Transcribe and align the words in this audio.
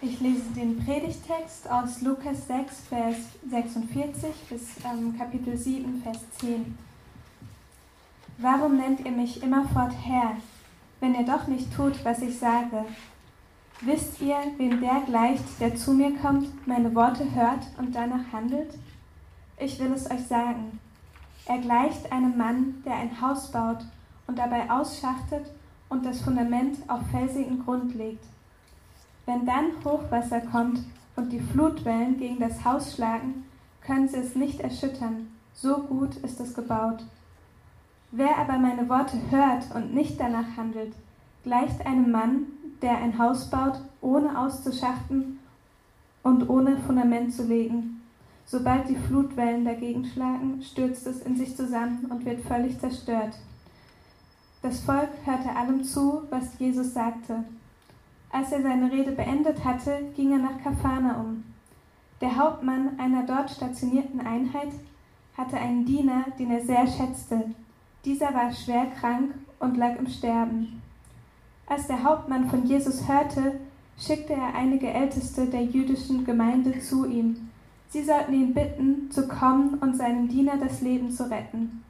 Ich 0.00 0.20
lese 0.20 0.52
den 0.54 0.78
Predigtext 0.78 1.68
aus 1.68 2.02
Lukas 2.02 2.46
6, 2.46 2.82
Vers 2.88 3.16
46 3.50 4.30
bis 4.48 4.62
ähm, 4.84 5.18
Kapitel 5.18 5.56
7, 5.56 6.00
Vers 6.04 6.18
10. 6.38 6.78
Warum 8.36 8.76
nennt 8.76 9.04
ihr 9.04 9.10
mich 9.10 9.42
immerfort 9.42 9.92
Herr, 10.04 10.36
wenn 11.00 11.16
ihr 11.16 11.26
doch 11.26 11.48
nicht 11.48 11.74
tut, 11.74 12.04
was 12.04 12.22
ich 12.22 12.38
sage? 12.38 12.84
Wisst 13.80 14.20
ihr, 14.20 14.36
wem 14.58 14.80
der 14.80 15.02
gleicht, 15.04 15.42
der 15.58 15.74
zu 15.74 15.92
mir 15.92 16.16
kommt, 16.18 16.64
meine 16.64 16.94
Worte 16.94 17.34
hört 17.34 17.66
und 17.76 17.92
danach 17.92 18.32
handelt? 18.32 18.78
Ich 19.58 19.80
will 19.80 19.92
es 19.92 20.08
euch 20.08 20.24
sagen. 20.28 20.78
Er 21.46 21.58
gleicht 21.58 22.12
einem 22.12 22.38
Mann, 22.38 22.84
der 22.86 22.94
ein 22.94 23.20
Haus 23.20 23.50
baut 23.50 23.84
und 24.28 24.38
dabei 24.38 24.70
ausschachtet 24.70 25.50
und 25.88 26.06
das 26.06 26.20
Fundament 26.20 26.76
auf 26.86 27.00
felsigen 27.10 27.64
Grund 27.64 27.96
legt. 27.96 28.24
Wenn 29.28 29.44
dann 29.44 29.72
Hochwasser 29.84 30.40
kommt 30.40 30.80
und 31.14 31.30
die 31.30 31.40
Flutwellen 31.40 32.16
gegen 32.16 32.38
das 32.38 32.64
Haus 32.64 32.94
schlagen, 32.94 33.44
können 33.82 34.08
sie 34.08 34.16
es 34.16 34.34
nicht 34.34 34.60
erschüttern, 34.60 35.30
so 35.52 35.82
gut 35.82 36.16
ist 36.16 36.40
es 36.40 36.54
gebaut. 36.54 37.04
Wer 38.10 38.38
aber 38.38 38.56
meine 38.56 38.88
Worte 38.88 39.18
hört 39.28 39.66
und 39.74 39.92
nicht 39.92 40.18
danach 40.18 40.56
handelt, 40.56 40.94
gleicht 41.44 41.84
einem 41.84 42.10
Mann, 42.10 42.46
der 42.80 42.96
ein 42.96 43.18
Haus 43.18 43.50
baut, 43.50 43.78
ohne 44.00 44.38
auszuschachten 44.38 45.40
und 46.22 46.48
ohne 46.48 46.78
Fundament 46.78 47.34
zu 47.34 47.44
legen. 47.44 48.00
Sobald 48.46 48.88
die 48.88 48.96
Flutwellen 48.96 49.66
dagegen 49.66 50.06
schlagen, 50.06 50.62
stürzt 50.62 51.06
es 51.06 51.20
in 51.20 51.36
sich 51.36 51.54
zusammen 51.54 52.06
und 52.08 52.24
wird 52.24 52.40
völlig 52.46 52.80
zerstört. 52.80 53.34
Das 54.62 54.80
Volk 54.80 55.10
hörte 55.26 55.54
allem 55.54 55.84
zu, 55.84 56.22
was 56.30 56.58
Jesus 56.58 56.94
sagte. 56.94 57.44
Als 58.30 58.52
er 58.52 58.62
seine 58.62 58.90
Rede 58.90 59.12
beendet 59.12 59.64
hatte, 59.64 60.00
ging 60.14 60.32
er 60.32 60.38
nach 60.38 60.62
Kapharnaum. 60.62 61.44
Der 62.20 62.36
Hauptmann 62.36 62.98
einer 62.98 63.24
dort 63.24 63.50
stationierten 63.50 64.20
Einheit 64.20 64.72
hatte 65.36 65.56
einen 65.56 65.84
Diener, 65.84 66.26
den 66.38 66.50
er 66.50 66.64
sehr 66.64 66.86
schätzte. 66.86 67.50
Dieser 68.04 68.34
war 68.34 68.52
schwer 68.52 68.86
krank 68.98 69.34
und 69.60 69.76
lag 69.76 69.96
im 69.96 70.08
Sterben. 70.08 70.82
Als 71.66 71.86
der 71.86 72.02
Hauptmann 72.02 72.48
von 72.50 72.66
Jesus 72.66 73.08
hörte, 73.08 73.60
schickte 73.98 74.32
er 74.32 74.54
einige 74.54 74.88
Älteste 74.88 75.46
der 75.46 75.64
jüdischen 75.64 76.24
Gemeinde 76.24 76.80
zu 76.80 77.06
ihm. 77.06 77.48
Sie 77.90 78.02
sollten 78.02 78.34
ihn 78.34 78.54
bitten, 78.54 79.10
zu 79.10 79.28
kommen 79.28 79.74
und 79.80 79.96
seinem 79.96 80.28
Diener 80.28 80.56
das 80.58 80.80
Leben 80.80 81.10
zu 81.10 81.30
retten. 81.30 81.82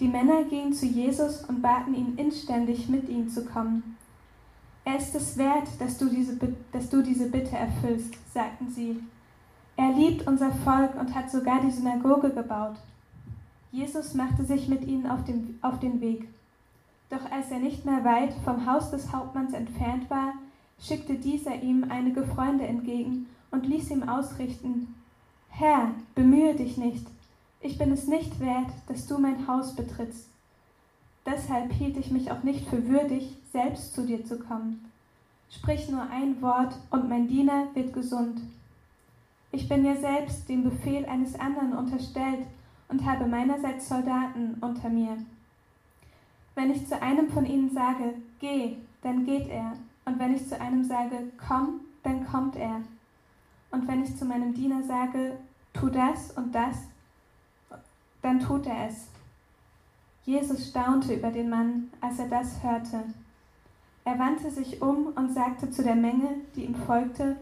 Die 0.00 0.08
Männer 0.08 0.44
gingen 0.44 0.72
zu 0.72 0.86
Jesus 0.86 1.44
und 1.44 1.62
baten 1.62 1.94
ihn 1.94 2.14
inständig, 2.16 2.88
mit 2.88 3.08
ihnen 3.08 3.28
zu 3.28 3.44
kommen. 3.44 3.96
Er 4.84 4.98
ist 4.98 5.14
es 5.14 5.36
wert, 5.38 5.68
dass 5.78 5.98
du 5.98 6.08
diese, 6.08 6.36
dass 6.72 6.90
du 6.90 7.02
diese 7.02 7.30
Bitte 7.30 7.56
erfüllst, 7.56 8.12
sagten 8.32 8.68
sie. 8.70 9.00
Er 9.76 9.92
liebt 9.92 10.26
unser 10.26 10.52
Volk 10.52 10.94
und 10.98 11.14
hat 11.14 11.30
sogar 11.30 11.60
die 11.60 11.70
Synagoge 11.70 12.30
gebaut. 12.30 12.76
Jesus 13.72 14.14
machte 14.14 14.44
sich 14.44 14.68
mit 14.68 14.84
ihnen 14.84 15.06
auf 15.06 15.24
den, 15.24 15.58
auf 15.62 15.80
den 15.80 16.00
Weg. 16.00 16.28
Doch 17.10 17.30
als 17.30 17.50
er 17.50 17.58
nicht 17.58 17.84
mehr 17.84 18.04
weit 18.04 18.34
vom 18.44 18.66
Haus 18.66 18.90
des 18.90 19.12
Hauptmanns 19.12 19.52
entfernt 19.52 20.08
war, 20.10 20.34
schickte 20.80 21.14
dieser 21.14 21.62
ihm 21.62 21.86
einige 21.88 22.24
Freunde 22.24 22.66
entgegen 22.66 23.26
und 23.50 23.66
ließ 23.66 23.90
ihm 23.90 24.08
ausrichten 24.08 24.94
Herr, 25.56 25.92
bemühe 26.16 26.56
dich 26.56 26.76
nicht, 26.78 27.06
ich 27.60 27.78
bin 27.78 27.92
es 27.92 28.08
nicht 28.08 28.40
wert, 28.40 28.72
dass 28.88 29.06
du 29.06 29.18
mein 29.18 29.46
Haus 29.46 29.76
betrittst. 29.76 30.28
Deshalb 31.24 31.72
hielt 31.72 31.96
ich 31.96 32.10
mich 32.10 32.32
auch 32.32 32.42
nicht 32.42 32.68
für 32.68 32.88
würdig, 32.88 33.36
selbst 33.54 33.94
zu 33.94 34.04
dir 34.04 34.24
zu 34.24 34.36
kommen. 34.36 34.90
Sprich 35.48 35.88
nur 35.88 36.02
ein 36.10 36.42
Wort, 36.42 36.74
und 36.90 37.08
mein 37.08 37.28
Diener 37.28 37.68
wird 37.74 37.92
gesund. 37.92 38.40
Ich 39.52 39.68
bin 39.68 39.84
ja 39.84 39.94
selbst 39.94 40.48
dem 40.48 40.64
Befehl 40.64 41.06
eines 41.06 41.38
anderen 41.38 41.72
unterstellt 41.72 42.40
und 42.88 43.06
habe 43.06 43.26
meinerseits 43.26 43.88
Soldaten 43.88 44.56
unter 44.60 44.88
mir. 44.88 45.16
Wenn 46.56 46.72
ich 46.72 46.88
zu 46.88 47.00
einem 47.00 47.30
von 47.30 47.46
ihnen 47.46 47.70
sage, 47.70 48.14
geh, 48.40 48.76
dann 49.02 49.24
geht 49.24 49.48
er. 49.48 49.74
Und 50.04 50.18
wenn 50.18 50.34
ich 50.34 50.48
zu 50.48 50.60
einem 50.60 50.82
sage, 50.82 51.16
komm, 51.46 51.80
dann 52.02 52.26
kommt 52.26 52.56
er. 52.56 52.80
Und 53.70 53.86
wenn 53.86 54.02
ich 54.02 54.16
zu 54.16 54.24
meinem 54.24 54.52
Diener 54.52 54.82
sage, 54.82 55.38
tu 55.72 55.88
das 55.90 56.32
und 56.32 56.52
das, 56.52 56.76
dann 58.20 58.40
tut 58.40 58.66
er 58.66 58.88
es. 58.88 59.06
Jesus 60.24 60.70
staunte 60.70 61.14
über 61.14 61.30
den 61.30 61.50
Mann, 61.50 61.90
als 62.00 62.18
er 62.18 62.28
das 62.28 62.60
hörte. 62.60 63.04
Er 64.06 64.18
wandte 64.18 64.50
sich 64.50 64.82
um 64.82 65.06
und 65.16 65.32
sagte 65.32 65.70
zu 65.70 65.82
der 65.82 65.94
Menge, 65.94 66.36
die 66.54 66.66
ihm 66.66 66.74
folgte, 66.74 67.36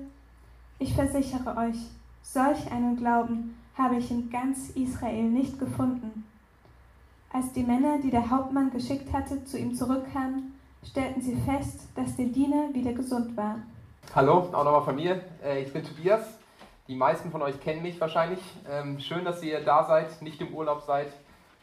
Ich 0.79 0.95
versichere 0.95 1.57
euch, 1.57 1.77
solch 2.23 2.71
einen 2.71 2.97
Glauben 2.97 3.59
habe 3.77 3.97
ich 3.97 4.11
in 4.13 4.31
ganz 4.31 4.71
Israel 4.71 5.25
nicht 5.25 5.59
gefunden. 5.59 6.25
Als 7.33 7.53
die 7.53 7.65
Männer, 7.65 7.99
die 8.01 8.11
der 8.11 8.31
Hauptmann 8.31 8.71
geschickt 8.71 9.13
hatte, 9.13 9.45
zu 9.45 9.59
ihm 9.59 9.75
zurückkamen, 9.75 10.55
stellten 10.89 11.21
sie 11.21 11.37
fest, 11.37 11.89
dass 11.97 12.15
der 12.17 12.27
Diener 12.27 12.73
wieder 12.73 12.93
gesund 12.93 13.37
war. 13.37 13.57
Hallo, 14.15 14.49
auch 14.53 14.65
nochmal 14.65 14.85
von 14.85 14.95
mir. 14.95 15.21
Äh, 15.43 15.63
ich 15.63 15.73
bin 15.73 15.83
Tobias. 15.83 16.39
Die 16.87 16.95
meisten 16.95 17.31
von 17.33 17.43
euch 17.43 17.61
kennen 17.61 17.83
mich 17.83 18.01
wahrscheinlich. 18.01 18.41
Ähm, 18.71 19.01
schön, 19.01 19.25
dass 19.25 19.43
ihr 19.43 19.65
da 19.65 19.85
seid, 19.85 20.23
nicht 20.23 20.41
im 20.41 20.55
Urlaub 20.55 20.83
seid, 20.83 21.13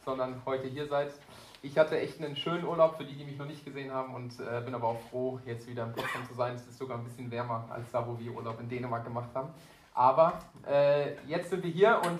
sondern 0.03 0.41
heute 0.45 0.67
hier 0.67 0.87
seid. 0.87 1.13
Ich 1.61 1.77
hatte 1.77 1.99
echt 1.99 2.23
einen 2.23 2.37
schönen 2.37 2.63
Urlaub 2.65 2.95
für 2.95 3.03
die, 3.03 3.15
die 3.15 3.25
mich 3.25 3.37
noch 3.37 3.45
nicht 3.45 3.65
gesehen 3.65 3.91
haben 3.93 4.15
und 4.15 4.39
äh, 4.39 4.61
bin 4.61 4.73
aber 4.73 4.87
auch 4.87 4.99
froh, 5.09 5.39
jetzt 5.45 5.67
wieder 5.67 5.83
in 5.83 5.91
Potsdam 5.91 6.25
zu 6.25 6.33
sein. 6.33 6.55
Es 6.55 6.65
ist 6.65 6.77
sogar 6.77 6.97
ein 6.97 7.03
bisschen 7.03 7.29
wärmer 7.29 7.67
als 7.69 7.91
da, 7.91 8.07
wo 8.07 8.17
wir 8.17 8.31
Urlaub 8.31 8.61
in 8.61 8.69
Dänemark 8.69 9.03
gemacht 9.03 9.29
haben. 9.33 9.49
Aber 9.93 10.39
äh, 10.65 11.15
jetzt 11.27 11.49
sind 11.49 11.61
wir 11.63 11.69
hier 11.69 12.01
und 12.05 12.19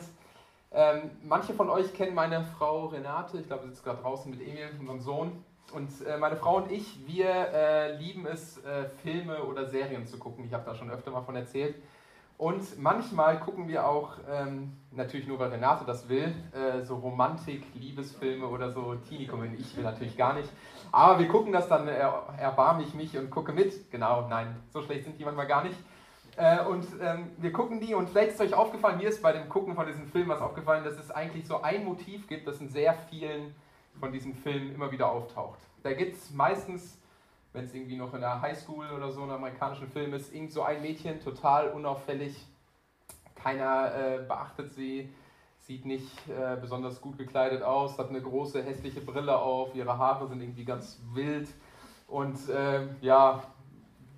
ähm, 0.72 1.11
manche 1.23 1.53
von 1.53 1.69
euch 1.69 1.94
kennen 1.94 2.13
meine 2.13 2.44
Frau 2.57 2.88
Renate, 2.88 3.38
ich 3.38 3.47
glaube, 3.47 3.63
sie 3.63 3.69
sitzt 3.69 3.83
gerade 3.83 4.01
draußen 4.01 4.29
mit 4.29 4.41
Emil, 4.41 4.69
unserem 4.79 5.00
Sohn. 5.00 5.44
Und 5.73 5.89
äh, 6.06 6.17
meine 6.17 6.35
Frau 6.35 6.57
und 6.57 6.71
ich, 6.71 7.00
wir 7.07 7.29
äh, 7.29 7.95
lieben 7.95 8.25
es, 8.25 8.57
äh, 8.66 8.89
Filme 9.03 9.44
oder 9.44 9.67
Serien 9.67 10.06
zu 10.06 10.17
gucken. 10.17 10.45
Ich 10.45 10.53
habe 10.53 10.66
da 10.66 10.75
schon 10.75 10.89
öfter 10.89 11.11
mal 11.11 11.21
von 11.21 11.35
erzählt. 11.35 11.75
Und 12.39 12.79
manchmal 12.79 13.38
gucken 13.41 13.67
wir 13.67 13.85
auch, 13.85 14.13
ähm, 14.31 14.72
natürlich 14.91 15.27
nur 15.27 15.39
weil 15.39 15.50
Renate 15.50 15.83
das 15.83 16.07
will, 16.07 16.33
äh, 16.53 16.85
so 16.85 16.95
Romantik, 16.95 17.66
Liebesfilme 17.75 18.47
oder 18.47 18.72
so 18.72 18.95
Teenie-Komödien. 18.95 19.59
Ich 19.59 19.75
will 19.75 19.83
natürlich 19.83 20.16
gar 20.16 20.33
nicht. 20.33 20.50
Aber 20.89 21.19
wir 21.19 21.27
gucken 21.27 21.51
das 21.51 21.67
dann, 21.67 21.85
er, 21.89 22.29
erbarme 22.38 22.83
ich 22.83 22.94
mich 22.94 23.17
und 23.17 23.29
gucke 23.29 23.51
mit. 23.51 23.91
Genau, 23.91 24.25
nein, 24.29 24.55
so 24.72 24.81
schlecht 24.81 25.03
sind 25.03 25.19
die 25.19 25.25
manchmal 25.25 25.47
gar 25.47 25.66
nicht. 25.66 25.75
Äh, 26.38 26.63
und 26.63 26.88
ähm, 27.01 27.31
wir 27.39 27.51
gucken 27.51 27.81
die 27.81 27.94
und 27.94 28.09
vielleicht 28.09 28.31
ist 28.31 28.39
euch 28.39 28.53
aufgefallen, 28.53 29.00
mir 29.00 29.09
ist 29.09 29.21
bei 29.21 29.33
dem 29.33 29.50
Gucken 29.50 29.75
von 29.75 29.85
diesem 29.85 30.07
Film 30.07 30.29
was 30.29 30.39
aufgefallen, 30.39 30.85
dass 30.85 30.97
es 30.97 31.11
eigentlich 31.11 31.45
so 31.45 31.61
ein 31.61 31.83
Motiv 31.83 32.25
gibt, 32.29 32.47
das 32.47 32.61
in 32.61 32.69
sehr 32.69 32.94
vielen 33.09 33.53
von 34.00 34.13
diesen 34.13 34.33
Filmen 34.33 34.73
immer 34.73 34.94
wieder 34.94 35.11
auftaucht. 35.11 35.59
Da 35.83 35.91
gibt 35.91 36.16
es 36.16 36.31
meistens, 36.31 36.97
wenn 37.53 37.65
es 37.65 37.73
irgendwie 37.73 37.97
noch 37.97 38.13
in 38.13 38.21
der 38.21 38.41
Highschool 38.41 38.89
oder 38.91 39.11
so 39.11 39.23
ein 39.23 39.31
amerikanischen 39.31 39.87
Film 39.87 40.13
ist, 40.13 40.33
irgend 40.33 40.51
so 40.51 40.61
ein 40.61 40.81
Mädchen, 40.81 41.19
total 41.19 41.69
unauffällig, 41.69 42.45
keiner 43.35 43.95
äh, 43.95 44.17
beachtet 44.27 44.71
sie, 44.73 45.09
sieht 45.59 45.85
nicht 45.85 46.29
äh, 46.29 46.57
besonders 46.59 47.01
gut 47.01 47.17
gekleidet 47.17 47.63
aus, 47.63 47.97
hat 47.97 48.09
eine 48.09 48.21
große 48.21 48.61
hässliche 48.63 49.01
Brille 49.01 49.38
auf, 49.38 49.73
ihre 49.75 49.97
Haare 49.97 50.27
sind 50.27 50.41
irgendwie 50.41 50.65
ganz 50.65 51.01
wild 51.13 51.49
und 52.07 52.49
äh, 52.49 52.88
ja, 53.01 53.43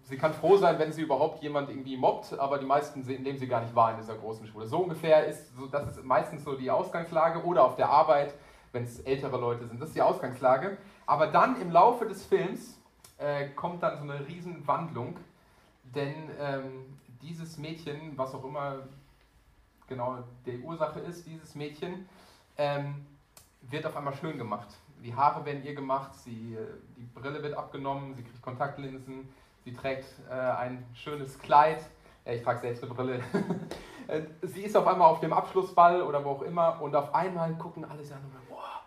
sie 0.03 0.17
kann 0.17 0.33
froh 0.33 0.57
sein, 0.57 0.77
wenn 0.77 0.91
sie 0.91 1.01
überhaupt 1.01 1.41
jemand 1.41 1.69
irgendwie 1.69 1.97
mobbt, 1.97 2.37
aber 2.37 2.57
die 2.57 2.65
meisten 2.65 3.01
nehmen 3.01 3.37
sie 3.37 3.47
gar 3.47 3.61
nicht 3.61 3.75
wahr 3.75 3.91
in 3.91 3.97
dieser 3.97 4.15
großen 4.15 4.45
Schule. 4.47 4.67
So 4.67 4.79
ungefähr 4.79 5.25
ist, 5.25 5.55
so, 5.55 5.67
das 5.67 5.97
ist 5.97 6.03
meistens 6.03 6.43
so 6.43 6.55
die 6.55 6.69
Ausgangslage 6.69 7.43
oder 7.43 7.63
auf 7.63 7.75
der 7.75 7.89
Arbeit, 7.89 8.33
wenn 8.71 8.83
es 8.83 8.99
ältere 9.01 9.37
Leute 9.37 9.67
sind. 9.67 9.81
Das 9.81 9.89
ist 9.89 9.95
die 9.95 10.01
Ausgangslage. 10.01 10.77
Aber 11.05 11.27
dann 11.27 11.59
im 11.61 11.71
Laufe 11.71 12.05
des 12.05 12.25
Films 12.25 12.80
äh, 13.21 13.49
kommt 13.49 13.83
dann 13.83 13.97
so 13.97 14.03
eine 14.03 14.27
Riesenwandlung, 14.27 15.17
denn 15.83 16.29
ähm, 16.39 16.97
dieses 17.21 17.57
Mädchen, 17.57 18.17
was 18.17 18.33
auch 18.33 18.43
immer 18.43 18.79
genau 19.87 20.19
die 20.45 20.59
Ursache 20.59 20.99
ist, 20.99 21.25
dieses 21.25 21.55
Mädchen, 21.55 22.07
ähm, 22.57 23.05
wird 23.61 23.85
auf 23.85 23.95
einmal 23.95 24.15
schön 24.15 24.37
gemacht. 24.37 24.67
Die 25.03 25.15
Haare 25.15 25.45
werden 25.45 25.63
ihr 25.63 25.75
gemacht, 25.75 26.13
sie, 26.15 26.55
äh, 26.55 26.67
die 26.97 27.05
Brille 27.05 27.41
wird 27.41 27.55
abgenommen, 27.55 28.15
sie 28.15 28.23
kriegt 28.23 28.41
Kontaktlinsen, 28.41 29.29
Sie 29.63 29.73
trägt 29.73 30.05
äh, 30.29 30.33
ein 30.33 30.83
schönes 30.93 31.37
Kleid. 31.39 31.83
Ja, 32.25 32.33
ich 32.33 32.43
trage 32.43 32.59
selbst 32.59 32.83
eine 32.83 32.93
Brille. 32.93 33.23
Äh, 34.07 34.23
sie 34.41 34.63
ist 34.63 34.75
auf 34.75 34.87
einmal 34.87 35.07
auf 35.07 35.19
dem 35.19 35.31
Abschlussball 35.31 36.01
oder 36.01 36.25
wo 36.25 36.31
auch 36.31 36.41
immer 36.41 36.81
und 36.81 36.95
auf 36.95 37.13
einmal 37.13 37.53
gucken 37.53 37.85
alle 37.85 38.01
an 38.01 38.19
und 38.23 38.49
boah, 38.49 38.81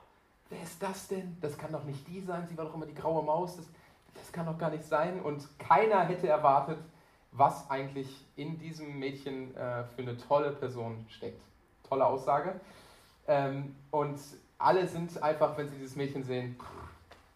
wer 0.50 0.60
ist 0.60 0.82
das 0.82 1.06
denn? 1.06 1.38
Das 1.40 1.56
kann 1.56 1.70
doch 1.70 1.84
nicht 1.84 2.06
die 2.08 2.20
sein. 2.20 2.46
Sie 2.48 2.58
war 2.58 2.64
doch 2.64 2.74
immer 2.74 2.84
die 2.84 2.96
graue 2.96 3.22
Maus. 3.22 3.56
Das, 3.56 3.66
das 4.14 4.32
kann 4.32 4.46
doch 4.46 4.58
gar 4.58 4.70
nicht 4.70 4.84
sein. 4.84 5.20
Und 5.20 5.58
keiner 5.58 6.04
hätte 6.04 6.28
erwartet, 6.28 6.78
was 7.32 7.70
eigentlich 7.70 8.26
in 8.36 8.58
diesem 8.58 8.98
Mädchen 8.98 9.54
äh, 9.56 9.84
für 9.84 10.02
eine 10.02 10.16
tolle 10.16 10.52
Person 10.52 11.06
steckt. 11.08 11.42
Tolle 11.88 12.06
Aussage. 12.06 12.60
Ähm, 13.26 13.76
und 13.90 14.20
alle 14.58 14.86
sind 14.86 15.22
einfach, 15.22 15.56
wenn 15.56 15.68
sie 15.68 15.76
dieses 15.76 15.96
Mädchen 15.96 16.22
sehen, 16.22 16.56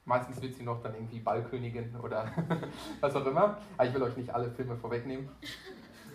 Meistens 0.09 0.41
wird 0.41 0.55
sie 0.55 0.63
noch 0.63 0.83
dann 0.83 0.95
irgendwie 0.95 1.19
Ballkönigin 1.19 1.95
oder 2.03 2.33
was 3.01 3.15
auch 3.15 3.27
immer. 3.27 3.59
Aber 3.77 3.87
ich 3.87 3.93
will 3.93 4.03
euch 4.03 4.17
nicht 4.17 4.31
alle 4.31 4.51
Filme 4.51 4.75
vorwegnehmen. 4.75 5.29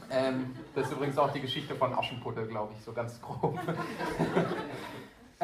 Ähm, 0.09 0.55
das 0.73 0.87
ist 0.87 0.93
übrigens 0.93 1.15
auch 1.19 1.31
die 1.31 1.41
Geschichte 1.41 1.75
von 1.75 1.93
Aschenputtel, 1.93 2.47
glaube 2.47 2.73
ich, 2.75 2.83
so 2.83 2.91
ganz 2.91 3.21
grob. 3.21 3.59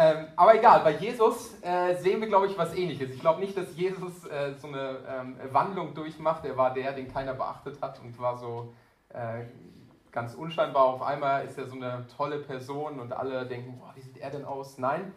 ähm, 0.02 0.28
aber 0.38 0.56
egal, 0.56 0.80
bei 0.80 0.92
Jesus 0.92 1.62
äh, 1.62 1.94
sehen 1.96 2.22
wir, 2.22 2.30
glaube 2.30 2.48
ich, 2.48 2.58
was 2.58 2.74
ähnliches. 2.74 3.10
Ich 3.10 3.20
glaube 3.20 3.42
nicht, 3.42 3.58
dass 3.58 3.76
Jesus 3.76 4.26
äh, 4.28 4.54
so 4.54 4.70
eine 4.70 5.00
ähm, 5.06 5.36
Wandlung 5.52 5.94
durchmacht. 5.94 6.46
Er 6.46 6.56
war 6.56 6.74
der, 6.74 6.94
den 6.94 7.12
keiner 7.12 7.34
beachtet 7.34 7.82
hat 7.82 8.00
und 8.00 8.18
war 8.18 8.38
so 8.38 8.74
äh, 9.10 9.44
ganz 10.14 10.36
unscheinbar. 10.36 10.86
Auf 10.86 11.02
einmal 11.02 11.44
ist 11.44 11.58
er 11.58 11.68
so 11.68 11.76
eine 11.76 12.08
tolle 12.16 12.40
Person 12.40 13.02
und 13.02 13.12
alle 13.12 13.46
denken, 13.46 13.78
boah, 13.78 13.92
wie 13.94 14.00
sieht 14.00 14.18
er 14.20 14.32
denn 14.32 14.46
aus? 14.46 14.78
Nein. 14.78 15.12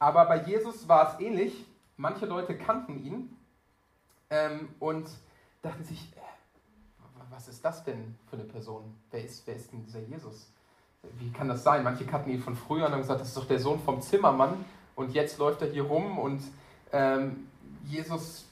Aber 0.00 0.24
bei 0.24 0.42
Jesus 0.42 0.88
war 0.88 1.12
es 1.12 1.20
ähnlich. 1.20 1.64
Manche 1.96 2.26
Leute 2.26 2.58
kannten 2.58 3.04
ihn 3.04 3.36
ähm, 4.30 4.70
und 4.80 5.08
dachten 5.62 5.84
sich, 5.84 6.12
äh, 6.16 6.20
was 7.30 7.46
ist 7.46 7.64
das 7.64 7.84
denn 7.84 8.18
für 8.28 8.34
eine 8.34 8.44
Person? 8.44 8.92
Wer 9.12 9.22
ist, 9.24 9.46
wer 9.46 9.54
ist 9.54 9.70
denn 9.70 9.84
dieser 9.84 10.00
Jesus? 10.00 10.52
Wie 11.20 11.30
kann 11.30 11.48
das 11.48 11.62
sein? 11.62 11.84
Manche 11.84 12.04
kannten 12.04 12.30
ihn 12.30 12.40
von 12.40 12.56
früher 12.56 12.86
und 12.86 12.92
haben 12.92 13.02
gesagt, 13.02 13.20
das 13.20 13.28
ist 13.28 13.36
doch 13.36 13.46
der 13.46 13.58
Sohn 13.58 13.78
vom 13.80 14.00
Zimmermann 14.00 14.64
und 14.96 15.12
jetzt 15.12 15.38
läuft 15.38 15.62
er 15.62 15.68
hier 15.68 15.84
rum 15.84 16.18
und 16.18 16.42
ähm, 16.92 17.46
Jesus 17.84 18.46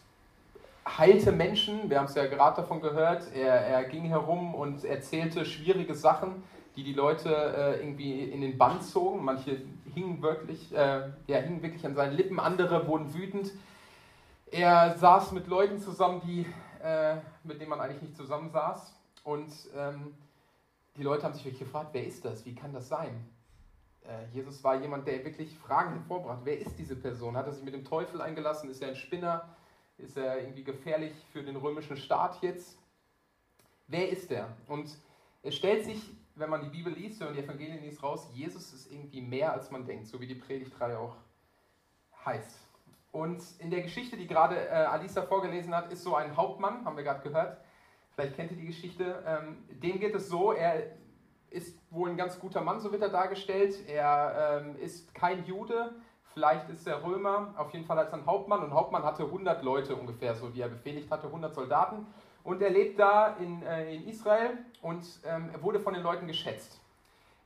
heilte 0.86 1.32
Menschen, 1.32 1.90
wir 1.90 1.98
haben 1.98 2.06
es 2.06 2.14
ja 2.14 2.26
gerade 2.26 2.56
davon 2.62 2.80
gehört, 2.80 3.30
er, 3.34 3.54
er 3.54 3.84
ging 3.84 4.04
herum 4.04 4.54
und 4.54 4.84
erzählte 4.84 5.44
schwierige 5.44 5.94
Sachen, 5.94 6.42
die 6.76 6.84
die 6.84 6.92
Leute 6.92 7.34
äh, 7.34 7.80
irgendwie 7.80 8.24
in 8.24 8.40
den 8.40 8.56
Bann 8.56 8.80
zogen. 8.80 9.24
Manche 9.24 9.60
hingen 9.94 10.22
wirklich, 10.22 10.72
äh, 10.74 11.08
ja, 11.26 11.38
hingen 11.38 11.62
wirklich 11.62 11.84
an 11.84 11.94
seinen 11.94 12.16
Lippen, 12.16 12.38
andere 12.38 12.86
wurden 12.86 13.12
wütend. 13.12 13.50
Er 14.50 14.96
saß 14.96 15.32
mit 15.32 15.48
Leuten 15.48 15.80
zusammen, 15.80 16.22
die, 16.24 16.46
äh, 16.82 17.16
mit 17.44 17.60
denen 17.60 17.70
man 17.70 17.80
eigentlich 17.80 18.02
nicht 18.02 18.16
zusammensaß. 18.16 18.94
Und 19.24 19.52
ähm, 19.76 20.14
die 20.98 21.04
Leute 21.04 21.22
haben 21.22 21.32
sich 21.32 21.44
wirklich 21.44 21.60
gefragt, 21.60 21.90
wer 21.92 22.04
ist 22.04 22.24
das? 22.24 22.44
Wie 22.44 22.54
kann 22.54 22.72
das 22.72 22.88
sein? 22.88 23.24
Äh, 24.02 24.26
Jesus 24.32 24.62
war 24.64 24.80
jemand, 24.80 25.06
der 25.06 25.24
wirklich 25.24 25.56
Fragen 25.56 25.92
hervorbracht. 25.92 26.40
Wer 26.44 26.58
ist 26.58 26.76
diese 26.76 26.96
Person? 26.96 27.36
Hat 27.36 27.46
er 27.46 27.52
sich 27.52 27.62
mit 27.62 27.72
dem 27.72 27.84
Teufel 27.84 28.20
eingelassen? 28.20 28.68
Ist 28.68 28.82
er 28.82 28.88
ein 28.88 28.96
Spinner? 28.96 29.56
Ist 29.96 30.16
er 30.16 30.40
irgendwie 30.40 30.64
gefährlich 30.64 31.12
für 31.32 31.42
den 31.42 31.56
römischen 31.56 31.96
Staat 31.96 32.42
jetzt? 32.42 32.78
Wer 33.86 34.08
ist 34.08 34.30
er? 34.32 34.48
Und 34.66 34.90
es 35.42 35.54
stellt 35.54 35.84
sich, 35.84 36.02
wenn 36.34 36.50
man 36.50 36.62
die 36.62 36.68
Bibel 36.68 36.92
liest 36.92 37.22
und 37.22 37.34
die 37.34 37.40
Evangelien 37.40 37.80
liest, 37.80 38.02
raus, 38.02 38.28
Jesus 38.34 38.72
ist 38.72 38.90
irgendwie 38.90 39.20
mehr, 39.20 39.52
als 39.52 39.70
man 39.70 39.84
denkt, 39.86 40.08
so 40.08 40.20
wie 40.20 40.26
die 40.26 40.34
Predigtreihe 40.34 40.98
auch 40.98 41.16
heißt. 42.24 42.58
Und 43.12 43.42
in 43.60 43.70
der 43.70 43.82
Geschichte, 43.82 44.16
die 44.16 44.26
gerade 44.26 44.68
äh, 44.68 44.70
Alisa 44.70 45.22
vorgelesen 45.22 45.74
hat, 45.74 45.90
ist 45.92 46.02
so 46.02 46.14
ein 46.14 46.36
Hauptmann, 46.36 46.84
haben 46.84 46.96
wir 46.96 47.04
gerade 47.04 47.22
gehört. 47.22 47.58
Vielleicht 48.18 48.34
kennt 48.34 48.50
ihr 48.50 48.56
die 48.56 48.66
Geschichte. 48.66 49.22
Ähm, 49.24 49.58
dem 49.80 50.00
geht 50.00 50.12
es 50.12 50.28
so, 50.28 50.50
er 50.50 50.86
ist 51.50 51.78
wohl 51.88 52.10
ein 52.10 52.16
ganz 52.16 52.40
guter 52.40 52.62
Mann, 52.62 52.80
so 52.80 52.90
wird 52.90 53.00
er 53.00 53.10
dargestellt. 53.10 53.76
Er 53.86 54.60
ähm, 54.60 54.76
ist 54.80 55.14
kein 55.14 55.44
Jude, 55.44 55.92
vielleicht 56.34 56.68
ist 56.68 56.84
er 56.88 57.04
Römer, 57.04 57.54
auf 57.56 57.72
jeden 57.72 57.84
Fall 57.84 57.96
als 57.96 58.12
ein 58.12 58.26
Hauptmann. 58.26 58.64
Und 58.64 58.72
Hauptmann 58.72 59.04
hatte 59.04 59.22
100 59.22 59.62
Leute 59.62 59.94
ungefähr, 59.94 60.34
so 60.34 60.52
wie 60.52 60.62
er 60.62 60.68
befehligt 60.68 61.08
hatte, 61.12 61.28
100 61.28 61.54
Soldaten. 61.54 62.08
Und 62.42 62.60
er 62.60 62.70
lebt 62.70 62.98
da 62.98 63.36
in, 63.36 63.62
äh, 63.62 63.94
in 63.94 64.08
Israel 64.08 64.58
und 64.82 65.04
ähm, 65.24 65.50
er 65.52 65.62
wurde 65.62 65.78
von 65.78 65.94
den 65.94 66.02
Leuten 66.02 66.26
geschätzt. 66.26 66.80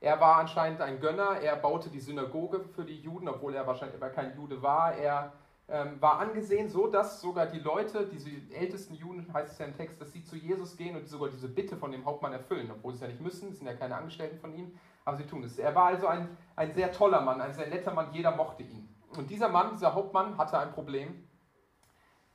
Er 0.01 0.19
war 0.19 0.37
anscheinend 0.37 0.81
ein 0.81 0.99
Gönner, 0.99 1.37
er 1.39 1.55
baute 1.55 1.91
die 1.91 1.99
Synagoge 1.99 2.61
für 2.75 2.83
die 2.83 2.99
Juden, 2.99 3.27
obwohl 3.27 3.53
er 3.53 3.67
wahrscheinlich 3.67 4.01
aber 4.01 4.09
kein 4.09 4.35
Jude 4.35 4.63
war. 4.63 4.95
Er 4.95 5.33
ähm, 5.69 6.01
war 6.01 6.19
angesehen 6.19 6.69
so, 6.69 6.87
dass 6.87 7.21
sogar 7.21 7.45
die 7.45 7.59
Leute, 7.59 8.05
diese 8.07 8.29
ältesten 8.53 8.95
Juden, 8.95 9.31
heißt 9.33 9.53
es 9.53 9.59
ja 9.59 9.65
im 9.65 9.75
Text, 9.75 9.99
dass 10.01 10.11
sie 10.11 10.23
zu 10.23 10.35
Jesus 10.35 10.75
gehen 10.75 10.95
und 10.95 11.07
sogar 11.07 11.29
diese 11.29 11.47
Bitte 11.47 11.77
von 11.77 11.91
dem 11.91 12.05
Hauptmann 12.05 12.33
erfüllen, 12.33 12.69
obwohl 12.71 12.91
sie 12.91 12.97
es 12.97 13.01
ja 13.01 13.07
nicht 13.07 13.21
müssen, 13.21 13.49
es 13.49 13.59
sind 13.59 13.67
ja 13.67 13.73
keine 13.73 13.95
Angestellten 13.95 14.39
von 14.39 14.53
ihm, 14.53 14.77
aber 15.05 15.17
sie 15.17 15.25
tun 15.25 15.43
es. 15.43 15.57
Er 15.57 15.73
war 15.73 15.85
also 15.85 16.07
ein, 16.07 16.37
ein 16.55 16.73
sehr 16.73 16.91
toller 16.91 17.21
Mann, 17.21 17.39
ein 17.39 17.53
sehr 17.53 17.67
netter 17.67 17.93
Mann, 17.93 18.09
jeder 18.11 18.35
mochte 18.35 18.63
ihn. 18.63 18.89
Und 19.15 19.29
dieser 19.29 19.47
Mann, 19.47 19.71
dieser 19.71 19.93
Hauptmann, 19.93 20.37
hatte 20.37 20.57
ein 20.57 20.73
Problem, 20.73 21.27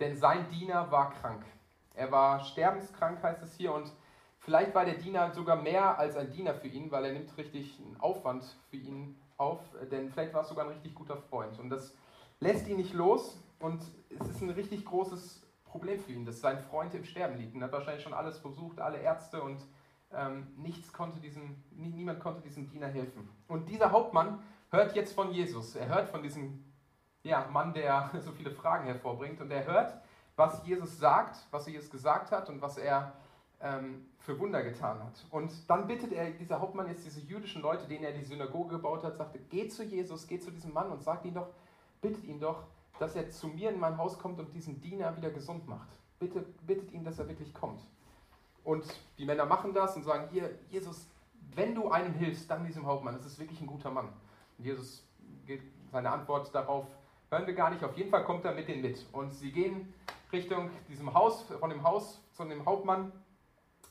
denn 0.01 0.17
sein 0.17 0.49
Diener 0.49 0.91
war 0.91 1.13
krank. 1.13 1.45
Er 1.95 2.11
war 2.13 2.41
sterbenskrank, 2.41 3.23
heißt 3.23 3.43
es 3.43 3.55
hier, 3.57 3.75
und 3.75 3.93
vielleicht 4.39 4.75
war 4.75 4.85
der 4.85 4.95
Diener 4.95 5.33
sogar 5.33 5.57
mehr 5.57 5.99
als 5.99 6.17
ein 6.17 6.31
Diener 6.31 6.55
für 6.55 6.69
ihn, 6.69 6.91
weil 6.91 7.05
er 7.05 7.13
nimmt 7.13 7.37
richtig 7.37 7.79
einen 7.79 8.01
Aufwand 8.01 8.45
für 8.71 8.77
ihn 8.77 9.21
auf, 9.37 9.61
denn 9.91 10.09
vielleicht 10.11 10.33
war 10.33 10.43
es 10.43 10.49
sogar 10.49 10.65
ein 10.65 10.73
richtig 10.73 10.95
guter 10.95 11.17
Freund. 11.17 11.59
Und 11.59 11.71
das 11.71 11.95
lässt 12.41 12.69
ihn 12.69 12.77
nicht 12.77 12.95
los 12.95 13.43
und 13.59 13.83
es 14.21 14.29
ist 14.29 14.43
ein 14.43 14.51
richtig 14.51 14.85
großes 14.85 15.43
Problem 15.65 16.01
für 16.01 16.13
ihn, 16.13 16.25
dass 16.25 16.41
sein 16.41 16.61
Freund 16.61 16.95
im 16.95 17.05
Sterben 17.05 17.37
liegt. 17.37 17.55
Er 17.55 17.63
hat 17.63 17.73
wahrscheinlich 17.73 18.03
schon 18.03 18.15
alles 18.15 18.39
versucht, 18.39 18.81
alle 18.81 18.99
Ärzte 18.99 19.43
und 19.43 19.59
ähm, 20.13 20.47
nichts 20.57 20.93
konnte 20.93 21.21
diesem, 21.21 21.63
niemand 21.71 22.21
konnte 22.21 22.41
diesem 22.41 22.69
Diener 22.69 22.89
helfen. 22.89 23.29
Und 23.47 23.69
dieser 23.69 23.91
Hauptmann 23.91 24.43
hört 24.71 24.95
jetzt 24.95 25.13
von 25.13 25.31
Jesus. 25.31 25.77
Er 25.77 25.89
hört 25.89 26.09
von 26.09 26.23
diesem 26.23 26.65
ja, 27.23 27.47
Mann, 27.53 27.75
der 27.75 28.11
so 28.21 28.33
viele 28.33 28.51
Fragen 28.51 28.87
hervorbringt. 28.87 29.41
Und 29.41 29.51
er 29.51 29.67
hört, 29.67 30.01
was 30.37 30.67
Jesus 30.67 30.99
sagt, 30.99 31.37
was 31.51 31.67
Jesus 31.67 31.91
gesagt 31.91 32.33
hat 32.33 32.49
und 32.49 32.63
was 32.63 32.79
er 32.79 33.13
ähm, 33.61 34.07
für 34.21 34.39
Wunder 34.39 34.63
getan 34.63 35.03
hat. 35.03 35.25
Und 35.31 35.53
dann 35.69 35.87
bittet 35.87 36.13
er, 36.13 36.31
dieser 36.31 36.61
Hauptmann 36.61 36.89
jetzt 36.89 37.05
diese 37.05 37.21
jüdischen 37.21 37.61
Leute, 37.61 37.87
denen 37.87 38.05
er 38.05 38.13
die 38.13 38.25
Synagoge 38.25 38.77
gebaut 38.77 39.05
hat, 39.05 39.17
sagte, 39.17 39.39
geh 39.51 39.69
zu 39.69 39.85
Jesus, 39.85 40.27
geh 40.27 40.39
zu 40.39 40.51
diesem 40.51 40.73
Mann 40.73 40.91
und 40.91 41.03
sag 41.03 41.25
ihm 41.25 41.35
doch, 41.35 41.49
bittet 42.01 42.25
ihn 42.25 42.41
doch, 42.41 42.65
dass 42.99 43.15
er 43.15 43.31
zu 43.31 43.49
mir 43.49 43.71
in 43.71 43.79
mein 43.79 43.97
Haus 43.97 44.19
kommt 44.19 44.39
und 44.39 44.53
diesen 44.53 44.81
Diener 44.81 45.17
wieder 45.17 45.31
gesund 45.31 45.67
macht. 45.69 45.89
Bitte, 46.19 46.41
bittet 46.67 46.93
ihn, 46.93 47.05
dass 47.05 47.19
er 47.19 47.29
wirklich 47.29 47.55
kommt. 47.55 47.81
Und 48.65 48.85
die 49.17 49.25
Männer 49.25 49.47
machen 49.47 49.73
das 49.73 49.97
und 49.97 50.03
sagen, 50.03 50.29
hier, 50.31 50.51
Jesus, 50.69 51.07
wenn 51.55 51.75
du 51.75 51.91
einem 51.91 52.15
hilfst, 52.15 52.51
dann 52.51 52.67
diesem 52.67 52.87
Hauptmann, 52.87 53.15
das 53.15 53.25
ist 53.25 53.39
wirklich 53.39 53.61
ein 53.61 53.67
guter 53.67 53.91
Mann. 53.91 54.09
Und 54.59 54.65
Jesus 54.65 55.05
geht 55.47 55.63
seine 55.91 56.11
Antwort 56.11 56.55
darauf, 56.55 56.87
hören 57.31 57.47
wir 57.47 57.55
gar 57.55 57.71
nicht, 57.71 57.85
auf 57.85 57.97
jeden 57.97 58.11
Fall 58.11 58.25
kommt 58.25 58.45
er 58.45 58.55
mit 58.55 58.69
denen 58.69 58.83
mit. 58.83 59.07
Und 59.13 59.33
sie 59.33 59.53
gehen 59.53 59.93
Richtung 60.33 60.71
diesem 60.89 61.15
Haus, 61.15 61.43
von 61.43 61.71
dem 61.71 61.83
Haus 61.83 62.21
zu 62.33 62.45
dem 62.45 62.65
Hauptmann. 62.67 63.13